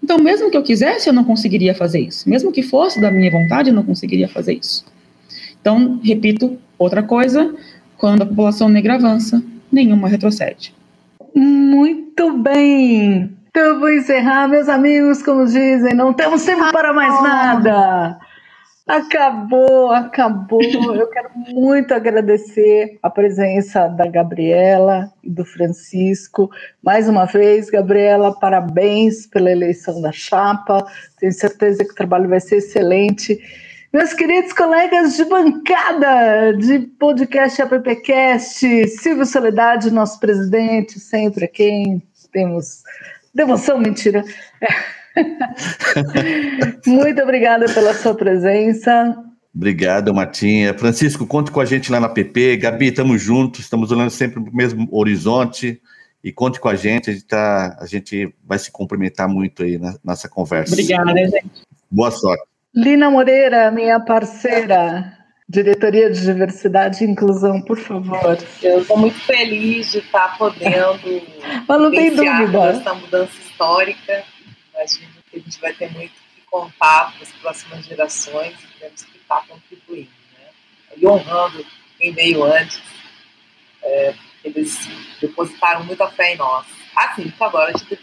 Então, 0.02 0.18
mesmo 0.18 0.50
que 0.50 0.56
eu 0.56 0.62
quisesse, 0.62 1.08
eu 1.08 1.12
não 1.12 1.24
conseguiria 1.24 1.74
fazer 1.74 2.00
isso. 2.00 2.28
Mesmo 2.28 2.52
que 2.52 2.62
fosse 2.62 3.00
da 3.00 3.10
minha 3.10 3.30
vontade, 3.30 3.70
eu 3.70 3.74
não 3.74 3.82
conseguiria 3.82 4.28
fazer 4.28 4.54
isso. 4.54 4.84
Então, 5.60 5.98
repito, 6.02 6.58
outra 6.78 7.02
coisa, 7.02 7.54
quando 7.96 8.22
a 8.22 8.26
população 8.26 8.68
negra 8.68 8.94
avança, 8.94 9.42
nenhuma 9.70 10.09
retrocede. 10.09 10.74
Muito 11.34 12.36
bem! 12.38 13.36
Então 13.51 13.62
eu 13.62 13.80
vou 13.80 13.90
encerrar, 13.90 14.48
meus 14.48 14.68
amigos, 14.68 15.22
como 15.22 15.47
dizem, 15.47 15.94
não 15.94 16.12
temos 16.12 16.44
tempo 16.44 16.70
para 16.72 16.93
mais 16.93 17.22
nada. 17.22 18.18
Acabou, 18.86 19.90
acabou. 19.90 20.60
Eu 20.94 21.09
quero 21.09 21.30
muito 21.34 21.93
agradecer 21.93 22.98
a 23.02 23.10
presença 23.10 23.88
da 23.88 24.06
Gabriela 24.06 25.10
e 25.24 25.28
do 25.28 25.44
Francisco. 25.44 26.48
Mais 26.80 27.09
uma 27.09 27.24
vez, 27.24 27.68
Gabriela, 27.68 28.38
parabéns 28.38 29.26
pela 29.26 29.51
eleição 29.51 30.01
da 30.01 30.12
chapa. 30.12 30.86
Tenho 31.18 31.32
certeza 31.32 31.84
que 31.84 31.90
o 31.90 31.97
trabalho 31.97 32.28
vai 32.28 32.38
ser 32.38 32.59
excelente. 32.59 33.40
Meus 33.97 34.12
queridos 34.12 34.52
colegas 34.52 35.16
de 35.16 35.24
bancada 35.24 36.52
de 36.52 36.81
podcast 36.81 37.62
AppCast, 37.62 38.89
Silvio 38.89 39.24
Soledade, 39.24 39.90
nosso 39.90 40.20
presidente, 40.20 41.01
sempre 41.01 41.48
quem 41.48 42.02
temos 42.31 42.82
devoção, 43.35 43.78
mentira. 43.78 44.23
Muito 46.86 47.23
obrigada 47.23 47.64
pela 47.73 47.94
sua 47.94 48.14
presença. 48.14 49.16
Obrigado, 49.55 50.12
Martinha. 50.12 50.74
Francisco, 50.74 51.27
conte 51.27 51.51
com 51.51 51.60
a 51.60 51.64
gente 51.64 51.90
lá 51.90 51.98
na 51.98 52.10
PP. 52.10 52.59
Gabi, 52.59 52.89
estamos 52.89 53.23
juntos, 53.23 53.60
estamos 53.60 53.90
olhando 53.90 54.10
sempre 54.10 54.43
para 54.43 54.52
o 54.52 54.55
mesmo 54.55 54.86
horizonte. 54.93 55.81
E 56.23 56.31
conte 56.31 56.60
com 56.60 56.68
a 56.68 56.74
gente, 56.74 57.09
a 57.09 57.14
gente, 57.14 57.24
tá, 57.24 57.78
a 57.81 57.86
gente 57.86 58.31
vai 58.44 58.59
se 58.59 58.70
cumprimentar 58.70 59.27
muito 59.27 59.62
aí 59.62 59.78
na, 59.78 59.97
nessa 60.05 60.28
conversa. 60.28 60.74
Obrigada, 60.74 61.14
gente. 61.16 61.51
Boa 61.90 62.10
sorte. 62.10 62.55
Lina 62.76 63.10
Moreira, 63.10 63.70
minha 63.70 63.98
parceira, 63.98 65.16
Diretoria 65.48 66.10
de 66.10 66.20
Diversidade 66.20 67.02
e 67.02 67.08
Inclusão, 67.08 67.62
por 67.62 67.78
favor. 67.78 68.38
Eu 68.62 68.82
estou 68.82 68.98
muito 68.98 69.18
feliz 69.20 69.92
de 69.92 69.98
estar 69.98 70.36
podendo 70.36 71.22
Mas 71.66 71.80
não 71.80 71.90
tem 71.90 72.14
dúvida. 72.14 72.66
essa 72.66 72.92
mudança 72.92 73.32
histórica 73.40 74.22
imagino 74.76 75.10
que 75.30 75.38
a 75.38 75.40
gente 75.40 75.60
vai 75.60 75.72
ter 75.72 75.90
muito 75.92 76.12
que 76.12 76.42
contar 76.50 77.12
para 77.12 77.22
as 77.22 77.32
próximas 77.32 77.86
gerações 77.86 78.54
e 78.62 78.78
temos 78.78 79.02
que 79.04 79.16
estar 79.16 79.46
contribuindo, 79.46 80.10
né? 80.34 80.48
E 80.96 81.06
honrando 81.06 81.64
quem 81.98 82.12
veio 82.12 82.44
antes, 82.44 82.82
é, 83.82 84.14
eles 84.44 84.78
depositaram 85.20 85.84
muita 85.84 86.08
fé 86.10 86.34
em 86.34 86.36
nós. 86.36 86.66
Assim 86.94 87.30
que 87.30 87.42
agora 87.42 87.72
a 87.74 87.78
gente 87.78 87.98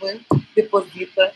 deposita 0.56 1.34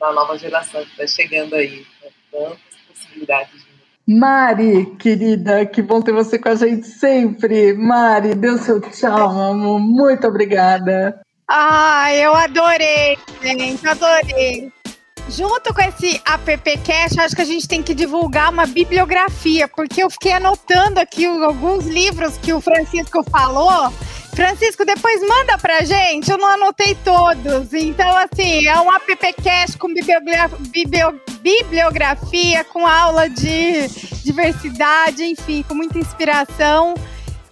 na 0.00 0.12
nova 0.12 0.36
geração 0.36 0.84
que 0.84 0.90
está 0.90 1.06
chegando 1.06 1.54
aí, 1.54 1.86
com 2.00 2.10
tantas 2.34 2.58
possibilidades 2.88 3.52
de 3.52 3.74
Mari, 4.06 4.96
querida, 4.98 5.64
que 5.64 5.80
bom 5.80 6.02
ter 6.02 6.12
você 6.12 6.38
com 6.38 6.50
a 6.50 6.54
gente 6.54 6.86
sempre. 6.86 7.72
Mari, 7.72 8.34
dê 8.34 8.50
o 8.50 8.58
seu 8.58 8.78
tchau, 8.78 9.30
amor. 9.30 9.80
Muito 9.80 10.26
obrigada. 10.26 11.22
Ah, 11.48 12.14
eu 12.14 12.34
adorei, 12.34 13.16
gente, 13.40 13.86
adorei. 13.88 14.70
Junto 15.26 15.72
com 15.72 15.80
esse 15.80 16.20
AppCast, 16.22 17.18
acho 17.18 17.34
que 17.34 17.40
a 17.40 17.46
gente 17.46 17.66
tem 17.66 17.82
que 17.82 17.94
divulgar 17.94 18.50
uma 18.50 18.66
bibliografia, 18.66 19.66
porque 19.66 20.02
eu 20.02 20.10
fiquei 20.10 20.32
anotando 20.32 21.00
aqui 21.00 21.24
alguns 21.24 21.86
livros 21.86 22.36
que 22.36 22.52
o 22.52 22.60
Francisco 22.60 23.24
falou. 23.30 23.90
Francisco, 24.34 24.84
depois 24.84 25.20
manda 25.20 25.56
pra 25.58 25.82
gente, 25.82 26.30
eu 26.30 26.36
não 26.36 26.48
anotei 26.48 26.96
todos. 27.04 27.72
Então, 27.72 28.16
assim, 28.16 28.66
é 28.66 28.80
um 28.80 28.90
AppCast 28.90 29.78
com 29.78 29.88
bibliografia, 31.40 32.64
com 32.64 32.86
aula 32.86 33.30
de 33.30 33.88
diversidade, 34.24 35.22
enfim, 35.22 35.64
com 35.66 35.74
muita 35.74 35.98
inspiração. 35.98 36.94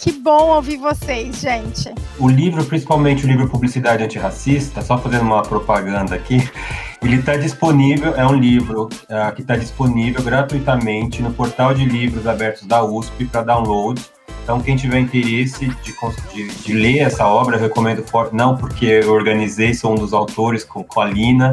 Que 0.03 0.11
bom 0.11 0.57
ouvir 0.57 0.79
vocês, 0.79 1.37
gente. 1.37 1.95
O 2.19 2.29
livro, 2.29 2.65
principalmente 2.65 3.25
o 3.25 3.29
livro 3.29 3.49
Publicidade 3.49 4.03
Antirracista, 4.03 4.83
só 4.83 4.99
fazendo 4.99 5.23
uma 5.23 5.43
propaganda 5.43 6.17
aqui, 6.17 6.39
ele 7.01 7.17
está 7.17 7.37
disponível, 7.37 8.13
é 8.17 8.27
um 8.27 8.35
livro 8.35 8.87
uh, 8.87 9.33
que 9.37 9.43
está 9.43 9.55
disponível 9.55 10.21
gratuitamente 10.21 11.23
no 11.23 11.33
portal 11.33 11.73
de 11.73 11.85
livros 11.85 12.27
abertos 12.27 12.67
da 12.67 12.83
USP 12.83 13.27
para 13.27 13.45
download. 13.45 14.03
Então, 14.43 14.61
quem 14.61 14.75
tiver 14.75 14.99
interesse 14.99 15.69
de, 15.69 15.95
de, 16.35 16.49
de, 16.49 16.73
ler 16.73 16.99
essa 16.99 17.25
obra, 17.27 17.57
eu 17.57 17.61
recomendo 17.61 18.03
forte, 18.03 18.35
não 18.35 18.57
porque 18.57 18.87
eu 18.87 19.13
organizei, 19.13 19.73
sou 19.73 19.93
um 19.93 19.95
dos 19.95 20.13
autores 20.13 20.65
com, 20.65 20.83
com 20.83 21.01
a 21.01 21.05
Lina, 21.05 21.53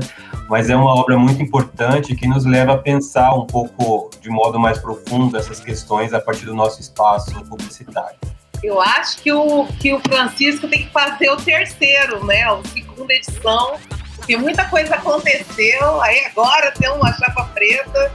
mas 0.49 0.72
é 0.72 0.76
uma 0.76 0.95
obra 0.95 1.16
muito 1.16 1.41
importante 1.41 2.16
que 2.16 2.28
nos 2.28 2.45
leva 2.45 2.74
a 2.74 2.78
pensar 2.80 3.32
um 3.36 3.45
pouco 3.45 4.10
de 4.20 4.30
modo 4.30 4.60
mais 4.60 4.80
profundo 4.80 5.38
essas 5.38 5.60
questões 5.60 6.14
a 6.14 6.20
partir 6.20 6.45
do 6.45 6.56
nosso 6.56 6.82
espaço 6.82 7.32
publicitário. 7.45 8.18
Eu 8.64 8.82
acho 8.82 9.22
que 9.22 9.32
o, 9.32 9.68
que 9.80 9.94
o 9.94 9.99
Francisco 9.99 10.68
tem 10.68 10.86
que 10.86 10.91
fazer 10.91 11.30
o 11.30 11.38
terceiro, 11.38 12.26
né? 12.26 12.41
A 12.44 12.60
segunda 12.74 13.14
edição, 13.14 13.76
porque 14.16 14.36
muita 14.36 14.66
coisa 14.66 14.95
aconteceu, 14.95 16.02
aí 16.02 16.26
agora 16.26 16.72
tem 16.72 16.90
uma 16.90 17.14
chapa 17.14 17.45
preta. 17.53 18.11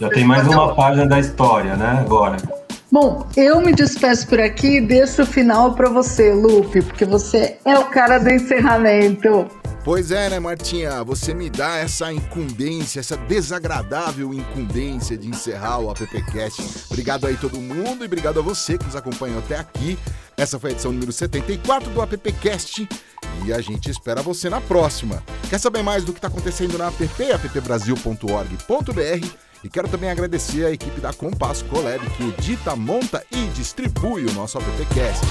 Já 0.00 0.08
tem 0.08 0.24
mais 0.24 0.48
uma 0.48 0.74
página 0.74 1.06
da 1.06 1.20
história, 1.20 1.76
né? 1.76 2.00
Agora. 2.04 2.59
Bom, 2.92 3.28
eu 3.36 3.60
me 3.60 3.72
despeço 3.72 4.26
por 4.26 4.40
aqui 4.40 4.78
e 4.78 4.80
deixo 4.80 5.22
o 5.22 5.26
final 5.26 5.74
para 5.74 5.88
você, 5.88 6.32
Lupe, 6.32 6.82
porque 6.82 7.04
você 7.04 7.56
é 7.64 7.78
o 7.78 7.84
cara 7.84 8.18
do 8.18 8.28
encerramento. 8.28 9.48
Pois 9.84 10.10
é, 10.10 10.28
né, 10.28 10.40
Martinha? 10.40 11.02
Você 11.04 11.32
me 11.32 11.48
dá 11.48 11.76
essa 11.76 12.12
incumbência, 12.12 13.00
essa 13.00 13.16
desagradável 13.16 14.34
incumbência 14.34 15.16
de 15.16 15.28
encerrar 15.28 15.78
o 15.78 15.88
AppCast. 15.88 16.62
Obrigado 16.90 17.26
aí 17.26 17.36
todo 17.36 17.60
mundo 17.60 18.02
e 18.02 18.06
obrigado 18.06 18.40
a 18.40 18.42
você 18.42 18.76
que 18.76 18.84
nos 18.84 18.96
acompanhou 18.96 19.38
até 19.38 19.56
aqui. 19.56 19.96
Essa 20.36 20.58
foi 20.58 20.70
a 20.70 20.72
edição 20.72 20.92
número 20.92 21.12
74 21.12 21.88
do 21.90 22.02
AppCast 22.02 22.88
e 23.46 23.52
a 23.52 23.60
gente 23.60 23.88
espera 23.88 24.20
você 24.20 24.50
na 24.50 24.60
próxima. 24.60 25.22
Quer 25.48 25.58
saber 25.58 25.82
mais 25.82 26.04
do 26.04 26.12
que 26.12 26.18
está 26.18 26.28
acontecendo 26.28 26.76
na 26.76 26.88
app? 26.88 27.32
appbrasil.org.br 27.32 29.49
e 29.62 29.68
quero 29.68 29.88
também 29.88 30.10
agradecer 30.10 30.64
a 30.64 30.70
equipe 30.70 31.00
da 31.00 31.12
Compass 31.12 31.62
Collab 31.62 32.08
que 32.10 32.28
edita, 32.28 32.74
monta 32.74 33.24
e 33.30 33.46
distribui 33.48 34.26
o 34.26 34.32
nosso 34.32 34.58
AppCast. 34.58 35.24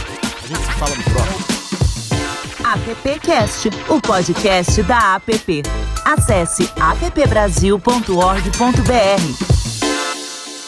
A 0.44 0.48
gente 0.48 0.60
se 0.60 0.72
fala 0.74 0.96
no 0.96 1.04
próximo. 1.04 1.60
AppCast, 2.64 3.70
o 3.88 4.02
podcast 4.02 4.84
da 4.84 5.16
App. 5.16 5.64
Acesse 6.06 6.70
appbrasil.org.br. 6.80 9.59